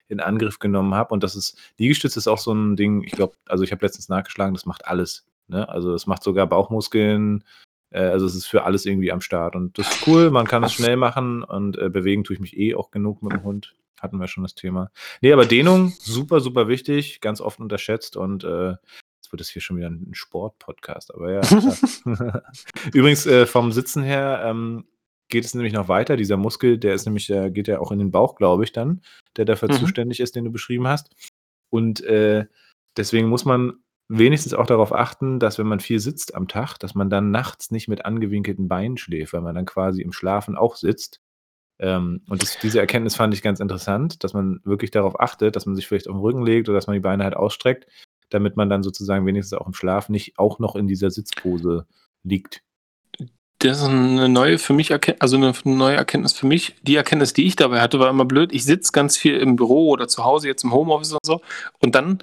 [0.10, 1.14] in Angriff genommen habe.
[1.14, 4.10] Und das ist Liegestütze ist auch so 'n Ding, ich glaube also, ich habe letztens
[4.10, 5.68] nachgeschlagen, das macht alles, ne?
[5.70, 7.46] Also, es macht sogar Bauchmuskeln,
[7.92, 9.56] äh, also, es ist für alles irgendwie am Start.
[9.56, 12.58] Und das ist cool, man kann es schnell machen und, äh, bewegen tue ich mich
[12.58, 13.74] eh auch genug mit dem Hund.
[14.02, 14.92] Hatten wir schon das Thema.
[15.22, 18.76] Ne, aber Dehnung, super, super wichtig, ganz oft unterschätzt und, äh,
[19.28, 21.42] jetzt wird das hier schon wieder 'n Sport-Podcast, aber ja.
[22.94, 24.86] Übrigens, äh, vom Sitzen her, ähm,
[25.30, 26.16] geht es nämlich noch weiter.
[26.18, 29.02] Dieser Muskel, der ist nämlich der geht ja auch in den Bauch, glaube ich dann,
[29.38, 29.74] der dafür Mhm.
[29.74, 31.10] zuständig ist, den du beschrieben hast.
[31.70, 32.46] Und, äh,
[32.98, 33.74] deswegen muss man
[34.10, 37.72] wenigstens auch darauf achten, dass wenn man viel sitzt am Tag, dass man dann nachts
[37.72, 41.20] nicht mit angewinkelten Beinen schläft, weil man dann quasi im Schlafen auch sitzt.
[41.80, 45.66] Ähm, und das diese Erkenntnis fand ich ganz interessant, dass man wirklich darauf achtet, dass
[45.68, 47.88] man sich vielleicht auf 'n Rücken legt oder dass man die Beine halt ausstreckt,
[48.30, 51.86] damit man dann sozusagen wenigstens auch im Schlaf nicht auch noch in dieser Sitzpose
[52.24, 52.62] liegt.
[53.60, 56.76] Das ist 'ne neue für mich also, 'ne neue Erkenntnis für mich.
[56.84, 58.54] Die Erkenntnis, die ich dabei hatte, war immer blöd.
[58.54, 61.42] Ich sitze ganz viel im Büro oder zu Hause, jetzt im Homeoffice und so,
[61.80, 62.20] und dann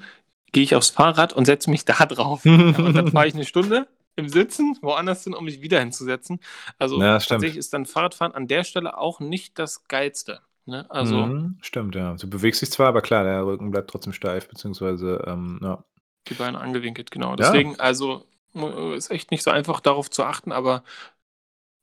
[0.53, 2.49] gehe ich aufs Fahrrad und setze mich da drauf.
[2.71, 6.39] Ja, und dann fahre ich 'ne Stunde im Sitzen woanders hin, um mich wieder hinzusetzen.
[6.79, 10.87] Also, Ja, tatsächlich ist dann Fahrradfahren an der Stelle auch nicht das Geilste, ne?
[10.91, 12.15] Also Mhm, stimmt, ja.
[12.15, 15.85] Du bewegst dich zwar, aber klar, der Rücken bleibt trotzdem steif, beziehungsweise, ähm, ja.
[16.29, 17.31] Die Beine angewinkelt, genau.
[17.31, 17.37] Ja.
[17.37, 20.85] Deswegen, also, mu ist echt nicht so einfach, darauf zu achten, aber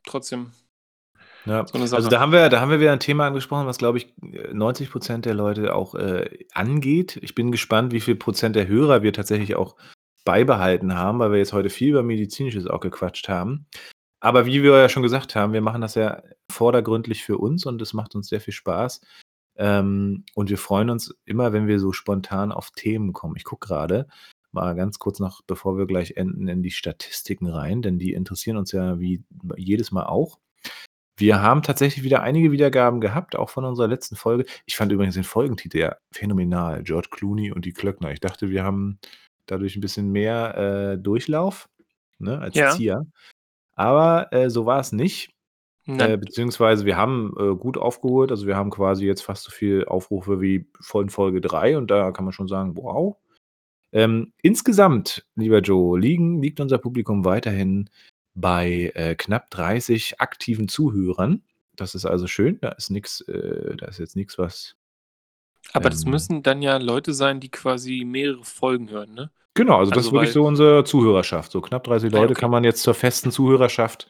[0.06, 0.52] trotzdem
[1.46, 3.98] Ja, so also, da haben wir da haben wir wieder 'n Thema angesprochen, was, glaube
[3.98, 7.18] ich, äh, 90% der Leute auch, äh, angeht.
[7.24, 9.76] Ich bin gespannt, wie viel Prozent der Hörer wir tatsächlich auch
[10.26, 13.66] beibehalten haben, weil wir jetzt heute viel über Medizinisches auch gequatscht haben.
[14.22, 16.22] Aber wie wir ja schon gesagt haben, wir machen das ja
[16.52, 19.02] vordergründlich für uns und es macht uns sehr viel Spaß.
[19.62, 23.36] Ähm, und wir freuen uns immer, wenn wir so spontan auf Themen kommen.
[23.38, 24.08] Ich gucke grade
[24.54, 28.58] mal ganz kurz noch, bevor wir gleich enden, in die Statistiken rein, denn die interessieren
[28.58, 29.24] uns ja wie
[29.58, 30.40] jedes Mal auch.
[31.18, 34.46] Wir haben tatsächlich wieder einige Wiedergaben gehabt, auch von unserer letzten Folge.
[34.66, 38.12] Ich fand übrigens den Folgentitel ja phänomenal, George Clooney und die Klöckner.
[38.14, 39.00] Ich dachte, wir haben
[39.48, 40.58] dadurch 'n bisschen mehr,
[40.96, 41.70] äh, Durchlauf,
[42.20, 42.72] ne, als Ja.
[42.72, 43.06] Zier.
[43.76, 45.32] Aber, äh, so war es nicht.
[45.94, 46.20] Äh, Nein.
[46.20, 48.32] beziehungsweise wir haben, äh, gut aufgeholt.
[48.32, 52.12] Also, wir haben quasi jetzt fast so viel Aufrufe wie von Folge 3 und da
[52.12, 53.18] kann man schon sagen: „Wow.“
[53.94, 57.90] Ähm, insgesamt, lieber Joe, liegen liegt unser Publikum weiterhin
[58.36, 61.44] bei, äh, knapp 30 aktiven Zuhörern.
[61.76, 62.60] Das ist also schön.
[62.62, 64.76] Da ist nix äh, da ist jetzt nix, was
[65.74, 69.32] Aber das ähm müssen dann ja Leute sein, die quasi mehrere Folgen hören, ne?
[69.54, 71.52] Genau, also, das Also, ist wirklich weil so unsere Zuhörerschaft.
[71.52, 72.42] So knapp 30 Ah ja, Leute okay.
[72.42, 74.10] kann man jetzt zur festen Zuhörerschaft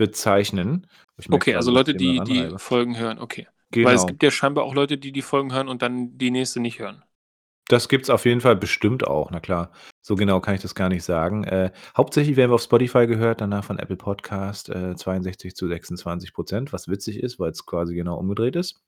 [0.00, 0.86] bezeichnen.
[1.28, 2.54] Okay, also Leute, die die.
[2.56, 3.46] Folgen hören, okay.
[3.72, 4.06] Weil es Genau.
[4.06, 7.04] gibt ja scheinbar auch Leute, die die Folgen hören und dann die nächste nicht hören.
[7.68, 9.70] Das gibt's auf jeden Fall bestimmt auch, na klar.
[10.00, 11.44] So genau kann ich das gar nicht sagen.
[11.44, 16.72] Äh, hauptsächlich werden wir auf Spotify gehört, danach von Apple Podcast, äh, 62 zu 26%
[16.72, 18.82] was witzig ist, weil's quasi genau umgedreht ist.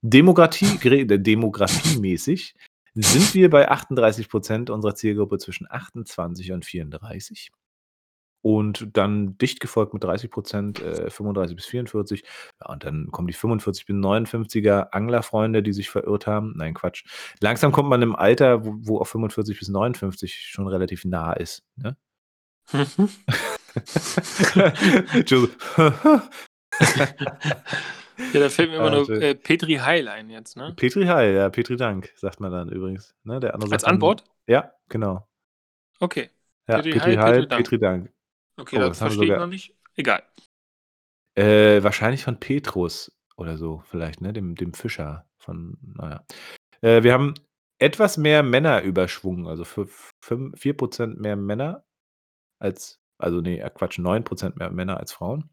[0.00, 2.54] Demokratie gre demografiemäßig
[2.94, 7.50] sind wir bei 38% unserer Zielgruppe zwischen 28 und 34.
[8.42, 12.24] Und dann dicht gefolgt mit 30% äh, 35 bis 44.
[12.60, 16.54] Ja, und dann kommen die 45 bis 59er Anglerfreunde, die sich verirrt haben.
[16.56, 17.04] Nein, Quatsch.
[17.40, 21.62] Langsam kommt man im Alter, wo wo auch 45 bis 59 schon relativ nah ist,
[21.76, 21.96] ne?
[28.32, 30.72] Ja, da fällt mir immer Ah, nur, äh, Petri Heil ein jetzt, ne?
[30.76, 33.40] Petri Heil, ja, Petri Dank, sagt man dann übrigens, ne?
[33.40, 34.24] Der andere Als dann Antwort?
[34.46, 35.26] ja, genau.
[35.98, 36.30] Okay.
[36.68, 37.64] Ja, Petri Petri Heil, Heil, Petri Dank.
[37.64, 38.12] Petri Dank.
[38.56, 39.74] Okay, Oh, das verstehe ich sogar noch nicht.
[39.96, 40.22] Egal.
[41.34, 46.10] Äh, wahrscheinlich von Petrus oder so vielleicht, ne, dem dem Fischer von na
[46.82, 46.88] ja.
[46.88, 47.34] Äh, wir haben
[47.78, 49.88] etwas mehr Männerüberschwung, also für
[50.20, 50.76] fünf 4
[51.16, 51.84] mehr Männer
[52.58, 55.48] als also, ne, äh, Quatsch, 9% mehr Männer als Frauen.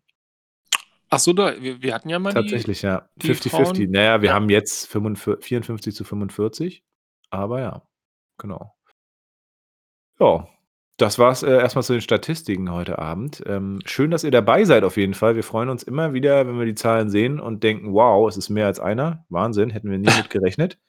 [1.11, 3.09] Ach so, da wir wir hatten ja mal die Tatsächlich, ja.
[3.15, 3.49] die 50-50.
[3.49, 4.35] Frauen Na ja, wir ja.
[4.35, 6.83] haben jetzt fünfundvür 54 zu 45,
[7.29, 7.87] aber ja,
[8.37, 8.75] genau.
[10.19, 10.47] Ja,
[10.99, 13.41] das war's, äh, erst mal zu den Statistiken heute Abend.
[13.47, 15.35] Ähm, schön, dass ihr dabei seid auf jeden Fall.
[15.35, 18.49] Wir freuen uns immer wieder, wenn wir die Zahlen sehen und denken: „Wow, es ist
[18.49, 19.25] mehr als einer.
[19.29, 20.77] Wahnsinn, hätten wir nie mit gerechnet.“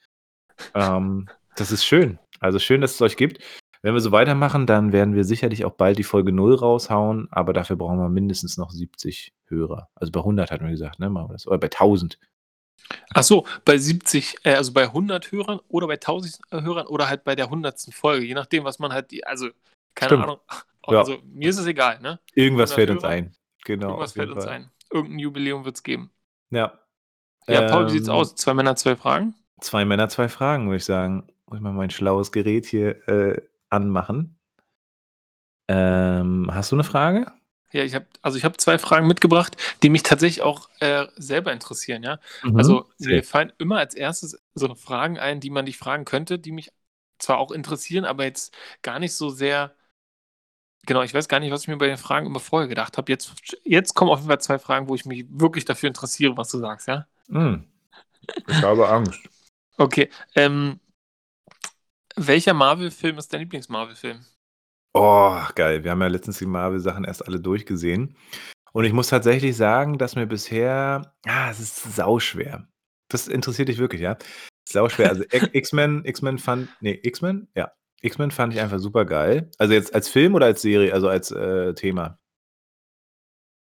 [0.75, 2.19] Ähm, das ist schön.
[2.39, 3.39] Also, schön, dass es euch gibt.
[3.81, 7.51] Wenn wir so weitermachen, dann werden wir sicherlich auch bald die Folge 0 raushauen, aber
[7.53, 9.89] dafür brauchen wir mindestens noch 70 Hörer.
[9.95, 12.19] Also, bei 100 hatten wir gesagt, ne, machen wir das oder bei 1000.
[13.13, 17.23] Ach so, bei 70 äh, also, bei 100 Hörern oder bei 1000 Hörern oder halt
[17.23, 17.87] bei der 100.
[17.91, 19.49] Folge, je nachdem, was man halt die also,
[19.95, 20.19] keine Stimmt.
[20.19, 20.39] Ahnung.
[20.89, 20.99] Ja.
[20.99, 22.19] Also, mir ist es egal, ne?
[22.35, 23.35] Irgendwas 100 fällt uns ein.
[23.65, 24.71] Genau, Irgendwas fällt uns ein.
[24.91, 26.11] Irgend 'n Jubiläum wird's geben.
[26.51, 26.77] Ja.
[27.49, 28.35] Ja, Paul, wie sieht's Ähm aus?
[28.35, 29.35] 2 Männer, 2 Fragen?
[29.59, 31.27] 2 Männer, 2 Fragen, würde ich sagen.
[31.47, 34.37] Muss ich mal mein schlaues Gerät hier, äh, anmachen.
[35.69, 37.31] Ähm, hast du 'ne Frage?
[37.73, 41.53] Ja, ich habe also, ich habe 2 Fragen mitgebracht, die mich tatsächlich auch, äh, selber
[41.53, 42.19] interessieren, ja?
[42.43, 42.57] Mhm.
[42.57, 44.37] Also, mir fallen immer als 1.
[44.53, 46.71] so Fragen ein, die man dich fragen könnte, die mich
[47.17, 49.73] zwar auch interessieren, aber jetzt gar nicht so sehr
[50.85, 53.11] genau, ich weiß gar nicht, was ich mir bei den Fragen immer vorher gedacht habe.
[53.11, 56.49] Jetzt jetzt kommen auf jeden Fall 2 Fragen, wo ich mich wirklich dafür interessiere, was
[56.49, 57.05] du sagst, ja?
[57.29, 57.65] Hm.
[58.47, 59.19] Ich habe Angst.
[59.77, 60.79] Okay, ähm
[62.15, 64.25] welcher Marvel-Film ist dein Lieblings-Marvel-Film?
[64.93, 65.83] Oh, geil.
[65.83, 68.15] Wir haben ja letztens die Marvel-Sachen erst alle durchgesehen.
[68.73, 72.67] Und ich muss tatsächlich sagen, dass mir bisher ah, es ist sauschwer.
[73.09, 74.17] Das interessiert dich wirklich, ja?
[74.67, 75.09] Sauschwer.
[75.09, 77.47] Also, X X-Men X-Men fand ne, X-Men?
[77.55, 77.71] Ja.
[78.03, 79.49] X-Men fand ich einfach supergeil.
[79.59, 82.17] Also, jetzt als Film oder als Serie, also, als, äh, Thema?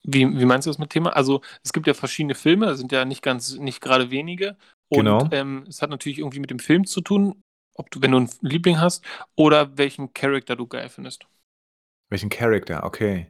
[0.05, 1.11] Wie wie meinst du das mit Thema?
[1.17, 4.57] Also, es gibt ja verschiedene Filme, das sind ja nicht ganz nicht grade wenige.
[4.89, 5.29] Und, Genau.
[5.33, 7.43] ähm, es hat natürlich irgendwie mit dem Film zu tun,
[7.75, 9.05] ob du wenn du 'n F Liebling hast
[9.37, 11.27] oder welchen Character du geil findest.
[12.11, 13.27] Welchen Character, okay.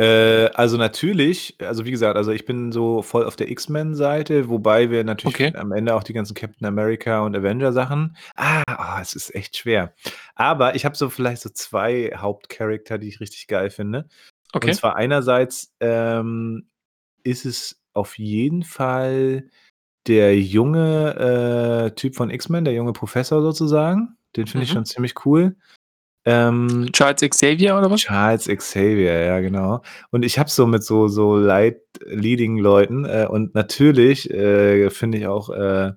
[0.00, 4.90] Äh, also, natürlich also, wie gesagt, also, ich bin so voll auf der X-Men-Seite, wobei
[4.90, 5.56] wir natürlich Okay.
[5.56, 8.62] am Ende auch die ganzen Captain America und Avenger-Sachen ah,
[8.98, 9.94] oh, es ist echt schwer.
[10.34, 14.08] Aber ich habe so vielleicht so 2 Hauptcharacter, die ich richtig geil finde.
[14.54, 14.74] Und Okay.
[14.74, 16.68] zwar einerseits, ähm,
[17.24, 19.48] ist es auf jeden Fall
[20.08, 24.16] der junge, äh, Typ von X-Men, der junge Professor sozusagen.
[24.36, 24.74] Den finde ich Mhm.
[24.74, 25.56] schon ziemlich cool.
[26.26, 28.00] Ähm Charles Xavier oder was?
[28.00, 29.82] Charles Xavier, ja, genau.
[30.10, 35.50] Und ich habe so mit so so Light-Leading-Leuten, äh, und natürlich, äh, finde ich auch,
[35.50, 35.92] äh,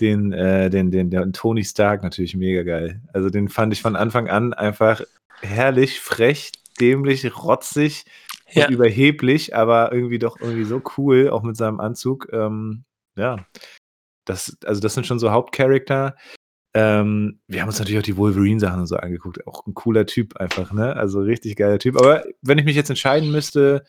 [0.00, 3.00] den äh, den den den Tony Stark natürlich mega geil.
[3.12, 5.02] Also, den fand ich von Anfang an einfach
[5.42, 8.04] herrlich, frech, dämlich, rotzig
[8.54, 8.68] und Ja.
[8.70, 12.28] überheblich, aber irgendwie doch irgendwie so cool, auch mit seinem Anzug.
[12.32, 12.84] Ähm,
[13.16, 13.46] ja,
[14.26, 16.16] das also, das sind schon so Hauptcharacter.
[16.76, 19.46] Ähm, wir haben uns natürlich auch die Wolverine-Sachen und so angeguckt.
[19.46, 20.96] Auch 'n cooler Typ einfach, ne?
[20.96, 21.96] Also, richtig geiler Typ.
[21.96, 23.84] Aber wenn ich mich jetzt entscheiden müsste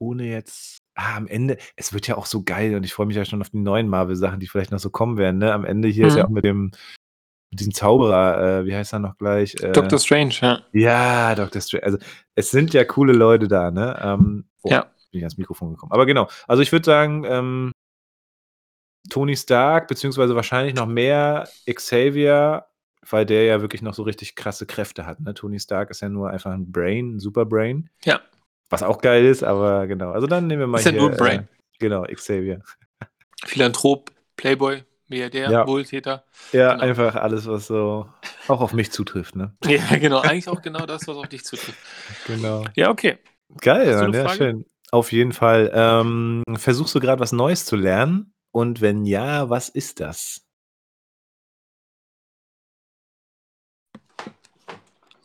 [0.00, 3.16] ohne jetzt ah, am Ende es wird ja auch so geil und ich freue mich
[3.16, 5.52] ja schon auf die neuen Marvel-Sachen, die vielleicht noch so kommen werden, ne?
[5.52, 6.34] Am Ende hier ist ja auch Mhm.
[6.34, 6.70] mit dem
[7.50, 9.54] mit diesem Zauberer, äh, wie heißt er noch gleich?
[9.62, 10.60] Äh Doctor Strange, ja.
[10.72, 11.98] ja, Doctor Str also,
[12.34, 13.98] es sind ja coole Leute da, ne?
[14.02, 14.80] Ähm, boah, Ja.
[15.12, 15.92] bin ich ans Mikrofon gekommen.
[15.92, 17.72] Aber genau, also, ich würde sagen, ähm
[19.08, 22.66] Tony Stark, beziehungsweise wahrscheinlich noch mehr Xavier,
[23.08, 25.34] weil der ja wirklich noch so richtig krasse Kräfte hat, ne?
[25.34, 27.88] Tony Stark ist ja nur einfach 'n Brain 'n Superbrain.
[28.04, 28.20] Ja.
[28.70, 30.10] Was auch geil ist, aber genau.
[30.12, 31.48] Also, dann nehmen wir mal Ist ja nur 'n äh Brain.
[31.78, 32.60] genau, Xavier.
[33.46, 35.66] Philanthrop, Playboy, Milliardär, Ja.
[35.66, 36.24] Wohltäter.
[36.52, 36.82] Ja, Genau.
[36.84, 38.08] einfach alles, was so
[38.46, 39.54] auch auf mich zutrifft, ne?
[39.64, 40.20] Ja, genau.
[40.20, 41.78] Eigentlich auch genau das, was auf dich zutrifft.
[42.26, 42.64] Genau.
[42.76, 43.18] Ja, okay.
[43.60, 44.66] Geil, ja, schön.
[44.90, 45.70] Auf jeden Fall.
[45.74, 48.32] Ähm, versuchst du grad was Neues zu lernen?
[48.54, 50.40] Und wenn ja, was ist das?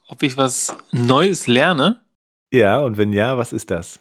[0.08, 2.04] Ob ich was Neues lerne?
[2.52, 4.00] Ja, und wenn ja, was ist das?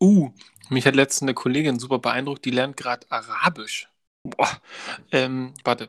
[0.00, 0.30] Uh,
[0.68, 3.88] mich hat letztens 'ne Kollegin super beeindruckt, die lernt grad Arabisch.
[4.24, 4.60] Boah,
[5.12, 5.88] ähm, warte.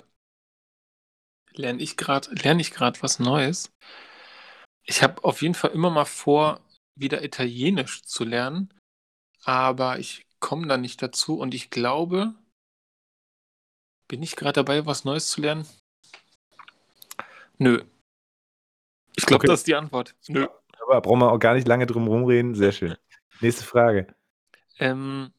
[1.55, 3.71] Lerne ich grad lerne ich was Neues?
[4.85, 6.59] Ich habe auf jeden Fall immer mal vor,
[6.95, 8.73] wieder Italienisch zu lernen,
[9.43, 12.35] aber ich komme da nicht dazu und ich glaube
[14.07, 15.65] bin ich grad dabei, was Neues zu lernen?
[17.59, 17.83] Nö.
[19.15, 19.47] Ich glaube, Okay.
[19.47, 20.15] das ist die Antwort.
[20.27, 20.47] Nö.
[20.81, 22.55] Aber brauchen wir auch gar nicht lange drum rumreden.
[22.55, 22.95] Sehr schön.
[23.41, 24.07] Nächste Frage.
[24.79, 25.31] Ähm,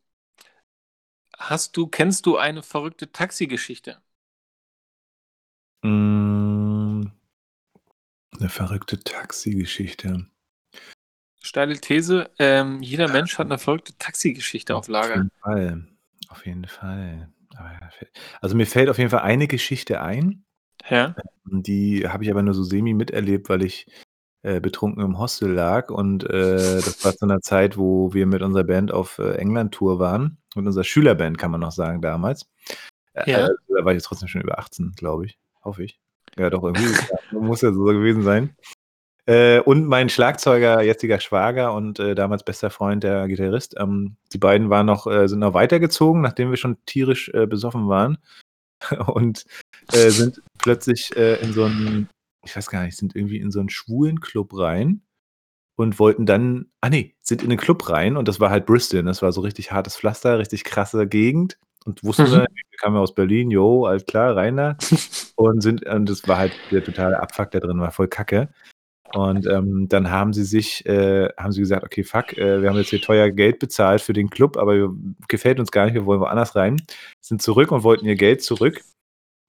[1.38, 3.98] hast du kennst du eine verrückte Taxigeschichte?
[5.84, 7.12] Hm
[8.40, 10.26] 'ne verrückte Taxigeschichte.
[11.42, 15.14] Steile These, ähm, jeder Mensch hat 'ne verrückte Taxigeschichte auf Auf Lager.
[15.16, 15.86] jeden Fall.
[16.28, 17.28] Auf jeden Fall.
[17.92, 20.44] Fällt also, mir fällt auf jeden Fall eine Geschichte ein.
[20.90, 21.14] Ja.
[21.50, 23.86] Ähm, die habe ich aber nur so semi miterlebt, weil ich,
[24.42, 28.42] äh, betrunken im Hostel lag und, äh, das war zu 'ner Zeit, wo wir mit
[28.42, 30.38] unserer Band auf, äh, England-Tour waren.
[30.56, 32.48] Mit unserer Schülerband, kann man noch sagen damals.
[33.14, 33.48] Äh, Ja.
[33.68, 35.38] da war ich jetzt trotzdem schon über 18, glaube ich.
[35.64, 36.00] Hoffe ich.
[36.38, 38.56] Ja, doch irgendwie, ja, muss ja so gewesen sein.
[39.26, 44.38] Äh, und mein Schlagzeuger, jetziger Schwager und, äh, damals bester Freund, der Gitarrist, ähm, die
[44.38, 48.18] beiden waren noch äh, sind noch weitergezogen, nachdem wir schon tierisch, äh, besoffen waren
[49.08, 49.44] und,
[49.92, 52.08] äh, sind plötzlich, äh, in so 'n
[52.46, 55.02] ich weiß gar nicht, sind irgendwie in so 'n Schwulenclub rein
[55.76, 59.02] und wollten dann ah, ne, sind in den Club rein und das war halt Bristol?
[59.04, 62.32] Das war so richtig hartes Pflaster, richtig krasse Gegend und wussten Mhm.
[62.32, 62.40] wir
[62.70, 64.76] wir kamen ja aus Berlin, jo, alles klar, rein da
[65.36, 68.50] und sind und das war halt der totale Abfuck da drin, war voll Kacke.
[69.14, 72.76] Und, ähm, dann haben sie sich äh, haben sie gesagt: „Okay, fuck, äh, wir haben
[72.76, 74.92] jetzt hier teuer Geld bezahlt für den Club, aber
[75.28, 76.82] gefällt uns gar nicht, wir wollen woanders rein.“
[77.20, 78.82] Sind zurück und wollten ihr Geld zurück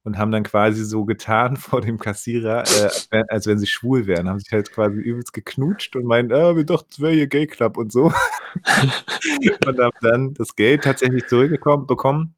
[0.06, 2.64] und haben dann quasi so getan vor dem Kassierer,
[3.12, 4.30] äh, als wenn sie schwul wären.
[4.30, 7.48] Haben sich halt quasi übelst geknutscht und meinen, ah, wir dachten, es wäre hier Gay
[7.48, 8.14] Club und so.
[9.68, 12.35] und haben dann das Geld tatsächlich zurückbekommen.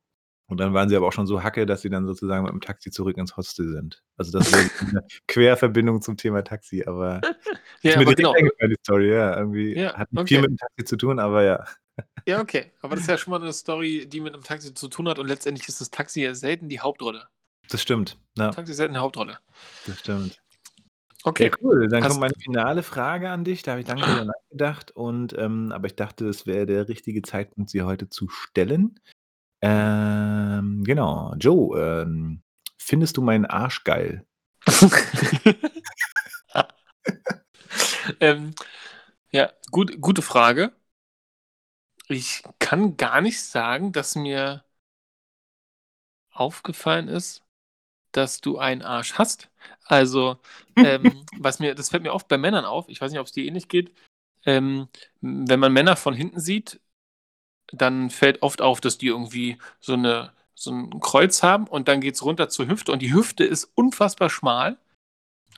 [0.50, 2.62] Und dann waren sie aber auch schon so hacke, dass sie dann sozusagen mit dem
[2.62, 4.02] Taxi zurück ins Hostel sind.
[4.16, 7.20] Also das wäre eine Querverbindung zum Thema Taxi, aber
[7.82, 8.32] Ja, ist mir aber genau.
[8.34, 9.38] eingefallen, die Story, ja.
[9.38, 10.42] Irgendwie Ja, hat nicht viel okay.
[10.48, 11.66] mit dem Taxi zu tun, aber ja.
[12.26, 12.72] Ja, okay.
[12.82, 15.20] Aber das ist ja schon mal eine Story, die mit einem Taxi zu tun hat
[15.20, 17.28] und letztendlich ist das Taxi ja selten die Hauptrolle.
[17.70, 18.18] Das stimmt.
[18.38, 19.40] Ja, Taxi ist selten die Hauptrolle.
[19.86, 20.36] das stimmt.
[20.36, 20.42] Ja,
[21.24, 21.52] Okay.
[21.62, 21.90] cool.
[21.90, 23.62] Dann Hast- kommt meine finale Frage an dich.
[23.64, 27.22] Da habe ich lange drüber nachgedacht und ähm, aber ich dachte, es wäre der richtige
[27.22, 28.98] Zeitpunkt, sie heute zu stellen.
[29.62, 31.34] Ähm, genau.
[31.38, 32.42] Joe, ähm,
[32.78, 34.26] findest du meinen Arsch geil?
[38.20, 38.54] ähm,
[39.32, 40.74] ja, gut, gute Frage.
[42.10, 44.64] Ich kann gar nicht sagen, dass mir
[46.32, 47.44] aufgefallen ist,
[48.12, 49.50] dass du einen Arsch hast.
[49.86, 50.40] Also,
[50.78, 53.34] ähm, was mir, das fällt mir oft bei Männern auf, ich weiß nicht, ob es
[53.34, 53.92] dir ähnlich geht.
[54.46, 54.88] Ähm,
[55.22, 56.80] wenn man Männer von hinten sieht,
[57.72, 62.02] dann fällt oft auf, dass die irgendwie so, eine, so ein Kreuz haben und dann
[62.02, 64.78] geht es runter zur Hüfte und die Hüfte ist unfassbar schmal.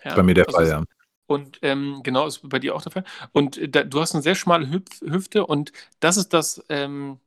[0.04, 0.84] Ja, Bei mir der also Fall, ja.
[1.28, 3.04] Und ähm, genau, ist bei dir auch der Fall.
[3.34, 7.20] Und äh, da, du hast eine sehr schmale Hüpf Hüfte und das ist das ähm,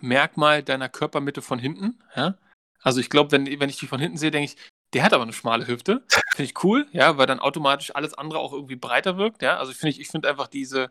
[0.00, 1.98] Merkmal deiner Körpermitte von hinten.
[2.16, 2.38] Ja?
[2.80, 4.56] Also ich glaube, wenn, wenn ich die von hinten sehe, denke ich,
[4.94, 6.04] der hat aber eine schmale Hüfte.
[6.34, 9.42] Finde ich cool, ja, weil dann automatisch alles andere auch irgendwie breiter wirkt.
[9.42, 9.58] Ja?
[9.58, 10.88] Also ich finde ich finde einfach diese,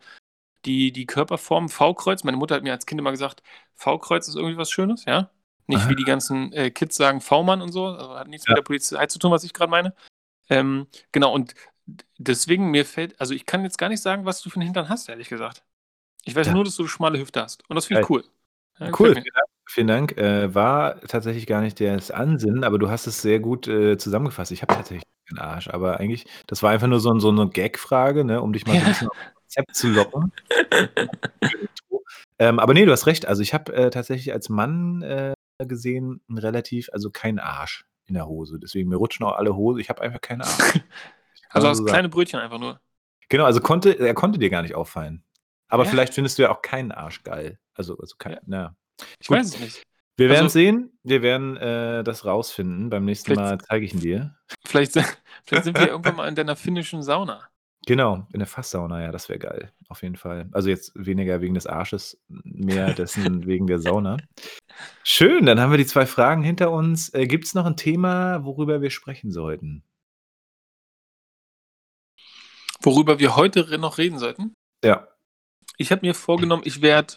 [0.66, 2.24] die, die Körperform V-Kreuz.
[2.24, 3.42] Meine Mutter hat mir als Kind immer gesagt,
[3.76, 5.30] V-Kreuz ist irgendwie was Schönes, ja.
[5.68, 5.90] Nicht Aha.
[5.90, 7.88] wie die ganzen äh, Kids sagen V-Mann und so.
[7.88, 8.52] Also hat nichts Ja.
[8.52, 9.94] mit der Polizei zu tun, was ich gerade meine.
[10.50, 11.56] Ähm, genau, und
[12.18, 14.88] deswegen mir fällt, also ich kann jetzt gar nicht sagen, was du für einen Hintern
[14.90, 15.64] hast, ehrlich gesagt.
[16.24, 16.54] Ich weiß Ja.
[16.54, 17.70] nur, dass du schmale Hüfte hast.
[17.70, 18.24] Und das finde ich cool.
[18.80, 19.48] Ja, Cool, vielen Dank.
[19.70, 20.18] Vielen Dank.
[20.18, 24.52] Äh, war tatsächlich gar nicht das Ansinnen, aber du hast es sehr gut äh, zusammengefasst.
[24.52, 28.24] Ich habe tatsächlich keinen Arsch, aber eigentlich, das war einfach nur so, so eine Gag-Frage,
[28.24, 28.90] ne, um dich mal so ein Ja.
[28.90, 29.18] bisschen auf
[29.48, 30.32] Konzept zu locken.
[32.40, 33.26] ähm, aber nee, du hast recht.
[33.26, 35.34] Also ich habe äh, tatsächlich als Mann äh,
[35.66, 38.60] gesehen relativ, also keinen Arsch in der Hose.
[38.60, 39.82] Deswegen mir rutschen auch alle Hose.
[39.82, 40.80] Ich habe einfach keinen Arsch.
[41.50, 42.82] Also hast so kleine Brötchen einfach nur.
[43.30, 45.24] Genau, also konnte, er konnte dir gar nicht auffallen.
[45.70, 45.90] Aber Ja.
[45.90, 47.58] vielleicht findest du ja auch keinen Arsch geil.
[47.74, 48.40] Also, also kein, Ja.
[48.46, 48.76] na.
[49.22, 49.38] Ich Gut.
[49.38, 49.84] weiß es nicht.
[50.18, 51.00] Wir werden Also- sehen.
[51.04, 52.90] Wir werden äh, das rausfinden.
[52.90, 54.36] Beim nächsten Mal zeige ich ihn dir.
[54.66, 54.92] Vielleicht,
[55.46, 57.48] vielleicht sind wir irgendwann mal in deiner finnischen Sauna.
[57.88, 59.72] Genau, in der Fasssauna, ja, das wäre geil.
[59.88, 60.50] Auf jeden Fall.
[60.52, 64.18] Also jetzt weniger wegen des Arsches, mehr dessen wegen der Sauna.
[65.04, 67.14] Schön, dann haben wir die zwei Fragen hinter uns.
[67.14, 69.84] Äh, Gibt es noch ein Thema, worüber wir sprechen sollten?
[72.82, 74.54] Worüber wir heute re- noch reden sollten.
[74.84, 75.08] Ja.
[75.78, 77.16] Ich habe mir vorgenommen, ich werde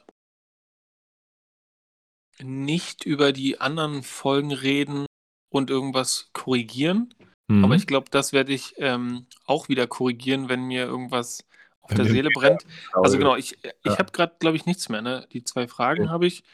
[2.39, 5.07] nicht über die anderen Folgen reden
[5.53, 7.13] und irgendwas korrigieren.
[7.51, 7.65] Mhm.
[7.65, 11.45] Aber ich glaube, das werde ich ähm, auch wieder korrigieren, wenn mir irgendwas
[11.83, 12.65] auf Wenn der Seele brennt.
[12.93, 13.19] Also Faul.
[13.19, 13.99] genau, ich, ich Ja.
[13.99, 15.03] habe gerade, glaube ich, nichts mehr.
[15.03, 15.27] Ne?
[15.33, 16.11] Die zwei Fragen Okay.
[16.11, 16.45] habe ich.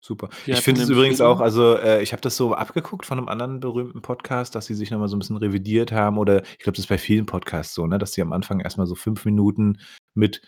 [0.00, 0.30] Super.
[0.46, 3.28] Die ich finde es übrigens auch, also äh, ich habe das so abgeguckt von einem
[3.28, 6.76] anderen berühmten Podcast, dass sie sich nochmal so ein bisschen revidiert haben oder ich glaube,
[6.76, 9.80] das ist bei vielen Podcasts so, ne, dass sie am Anfang erstmal so fünf Minuten
[10.14, 10.40] mit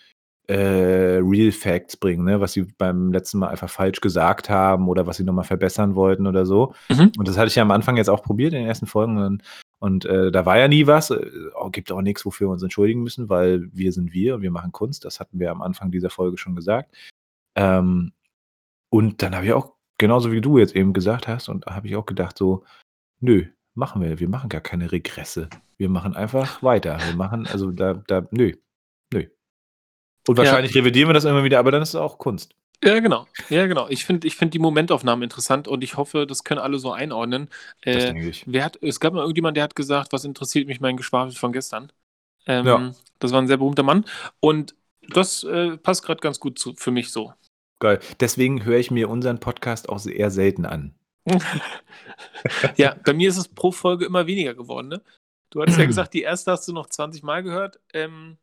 [0.51, 5.07] äh, Real Facts bringen, ne, was sie beim letzten Mal einfach falsch gesagt haben oder
[5.07, 6.75] was sie nochmal verbessern wollten oder so.
[6.89, 7.13] Mhm.
[7.17, 9.45] Und das hatte ich ja am Anfang jetzt auch probiert in den ersten Folgen und,
[9.79, 11.11] und äh, da war ja nie was.
[11.11, 11.25] Äh,
[11.55, 14.51] oh, gibt auch nichts, wofür wir uns entschuldigen müssen, weil wir sind wir und wir
[14.51, 15.05] machen Kunst.
[15.05, 16.97] Das hatten wir am Anfang dieser Folge schon gesagt.
[17.55, 18.13] Ähm,
[18.91, 21.95] und dann habe ich auch, genauso wie du jetzt eben gesagt hast, und habe ich
[21.95, 22.65] auch gedacht, so,
[23.21, 23.45] nö,
[23.77, 24.19] machen wir.
[24.19, 25.49] Wir machen gar keine Regresse.
[25.77, 26.99] Wir machen einfach weiter.
[27.07, 28.55] Wir machen, also da, da, nö, nö.
[30.31, 30.45] Und Ja.
[30.45, 32.55] wahrscheinlich revidieren wir das immer wieder, aber dann ist es auch Kunst.
[32.85, 33.27] Ja, genau.
[33.49, 33.89] Ja, genau.
[33.89, 37.49] Ich finde ich find die Momentaufnahmen interessant und ich hoffe, das können alle so einordnen.
[37.83, 38.45] Das Äh, denke ich.
[38.47, 41.53] wer hat, es gab mal irgendjemand, der hat gesagt, was interessiert mich mein Geschwafel von
[41.53, 41.91] gestern.
[42.47, 42.95] Ähm, Ja.
[43.19, 44.05] Das war ein sehr berühmter Mann.
[44.39, 44.77] Und
[45.09, 47.33] das äh, passt gerade ganz gut zu, für mich so.
[47.81, 47.99] Geil.
[48.21, 50.95] Deswegen höre ich mir unseren Podcast auch eher selten an.
[52.77, 54.87] ja, bei mir ist es pro Folge immer weniger geworden.
[54.89, 55.03] Ne?
[55.51, 57.81] Du hattest ja gesagt, die erste hast du noch 20 Mal gehört.
[57.93, 58.39] Ähm,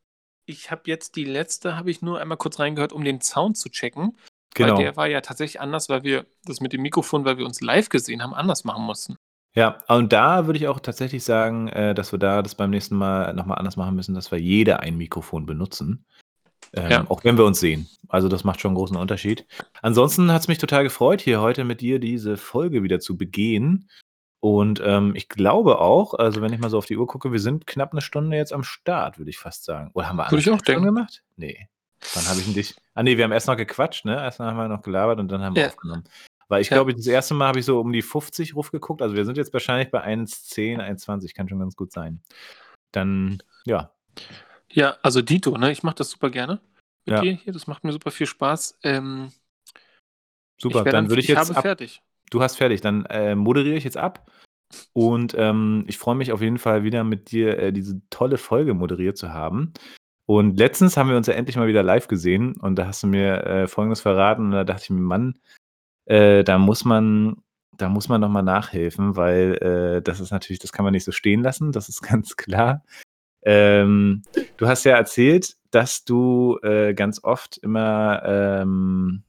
[0.47, 3.69] ich habe jetzt die letzte, habe ich nur einmal kurz reingehört, um den Sound zu
[3.69, 4.17] checken.
[4.55, 4.75] Genau.
[4.75, 7.61] Weil der war ja tatsächlich anders, weil wir das mit dem Mikrofon, weil wir uns
[7.61, 9.17] live gesehen haben, anders machen mussten.
[9.53, 12.95] Ja, und da würde ich auch tatsächlich sagen, äh, dass wir da das beim nächsten
[12.95, 16.05] Mal nochmal anders machen müssen, dass wir jeder ein Mikrofon benutzen.
[16.73, 17.05] Ähm, Ja.
[17.09, 17.89] Auch wenn wir uns sehen.
[18.07, 19.45] Also das macht schon einen großen Unterschied.
[19.81, 23.89] Ansonsten hat es mich total gefreut, hier heute mit dir diese Folge wieder zu begehen.
[24.39, 27.39] Und ähm, ich glaube auch, also wenn ich mal so auf die Uhr gucke, wir
[27.39, 29.89] sind knapp eine Stunde jetzt am Start, würde ich fast sagen.
[29.93, 30.95] Oder haben wir Würde ich auch anderthalb Stunden denken.
[30.95, 31.23] gemacht?
[31.37, 31.67] Nee.
[32.13, 32.75] Wann habe ich denn dich?
[32.93, 34.15] Ah nee, wir haben erst noch gequatscht, ne?
[34.15, 35.67] Erst haben wir noch gelabert und dann haben wir Ja.
[35.69, 36.03] aufgenommen.
[36.47, 36.77] Weil ich Ja.
[36.77, 39.01] glaube, das erste Mal habe ich so um die 50 Ruf geguckt.
[39.01, 42.21] Also wir sind jetzt wahrscheinlich bei 1,10, 1,20, kann schon ganz gut sein.
[42.91, 43.91] Dann, ja.
[44.71, 45.71] Ja, also Dito, ne?
[45.71, 46.61] Ich mache das super gerne
[47.05, 47.21] mit Ja.
[47.21, 47.53] dir hier.
[47.53, 48.77] Das macht mir super viel Spaß.
[48.83, 49.31] Ähm,
[50.59, 52.01] Super, wär dann würde ich ich jetzt habe ab, fertig.
[52.29, 54.29] Du hast fertig, dann äh, moderiere ich jetzt ab.
[54.93, 58.73] Und ähm, ich freue mich auf jeden Fall wieder mit dir äh, diese tolle Folge
[58.73, 59.73] moderiert zu haben.
[60.25, 63.07] Und letztens haben wir uns ja endlich mal wieder live gesehen und da hast du
[63.07, 65.39] mir äh, Folgendes verraten und da dachte ich mir, Mann,
[66.05, 67.37] äh, da muss man,
[67.77, 71.13] da muss man nochmal nachhelfen, weil äh, das ist natürlich, das kann man nicht so
[71.13, 72.83] stehen lassen, das ist ganz klar.
[73.43, 74.23] Ähm,
[74.57, 79.23] du hast ja erzählt, dass du äh, ganz oft immer, ähm,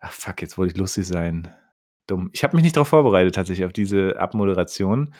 [0.00, 1.54] ach fuck, jetzt wollte ich lustig sein.
[2.06, 2.30] Dumm.
[2.32, 5.14] Ich habe mich nicht darauf vorbereitet, tatsächlich, auf diese Abmoderation.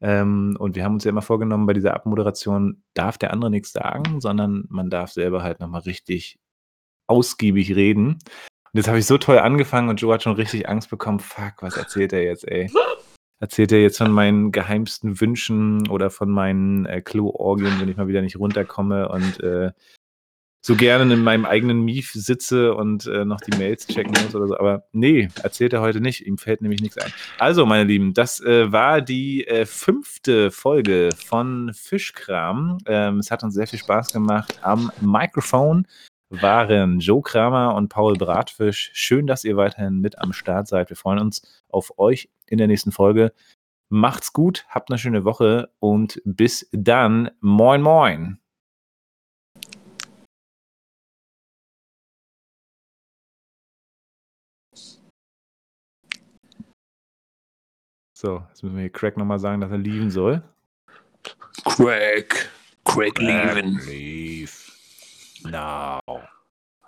[0.00, 3.72] Ähm, und wir haben uns ja immer vorgenommen, bei dieser Abmoderation darf der andere nichts
[3.72, 6.38] sagen, sondern man darf selber halt nochmal richtig
[7.08, 8.18] ausgiebig reden.
[8.72, 11.18] Und jetzt habe ich so toll angefangen und Joe hat schon richtig Angst bekommen.
[11.18, 12.70] Fuck, was erzählt er jetzt, ey?
[13.38, 18.08] Erzählt er jetzt von meinen geheimsten Wünschen oder von meinen äh, Klo-Orgien, wenn ich mal
[18.08, 19.72] wieder nicht runterkomme und äh,
[20.62, 24.48] so gerne in meinem eigenen Mief sitze und äh, noch die Mails checken muss oder
[24.48, 24.58] so.
[24.58, 26.26] Aber nee, erzählt er heute nicht.
[26.26, 27.12] Ihm fällt nämlich nichts ein.
[27.38, 32.78] Also, meine Lieben, das äh, war die äh, fünfte Folge von Fischkram.
[32.86, 34.58] Ähm, es hat uns sehr viel Spaß gemacht.
[34.62, 35.86] Am Mikrofon
[36.30, 38.90] waren Joe Kramer und Paul Bratfisch.
[38.92, 40.88] Schön, dass ihr weiterhin mit am Start seid.
[40.88, 43.32] Wir freuen uns auf euch in der nächsten Folge.
[43.88, 47.30] Macht's gut, habt eine schöne Woche und bis dann.
[47.40, 48.40] Moin, moin.
[58.26, 60.42] So, jetzt müssen wir hier Craig nochmal sagen, dass er lieben soll.
[61.64, 62.50] Craig.
[62.84, 63.78] Craig Leven.
[63.86, 64.50] Leave
[65.44, 66.00] now.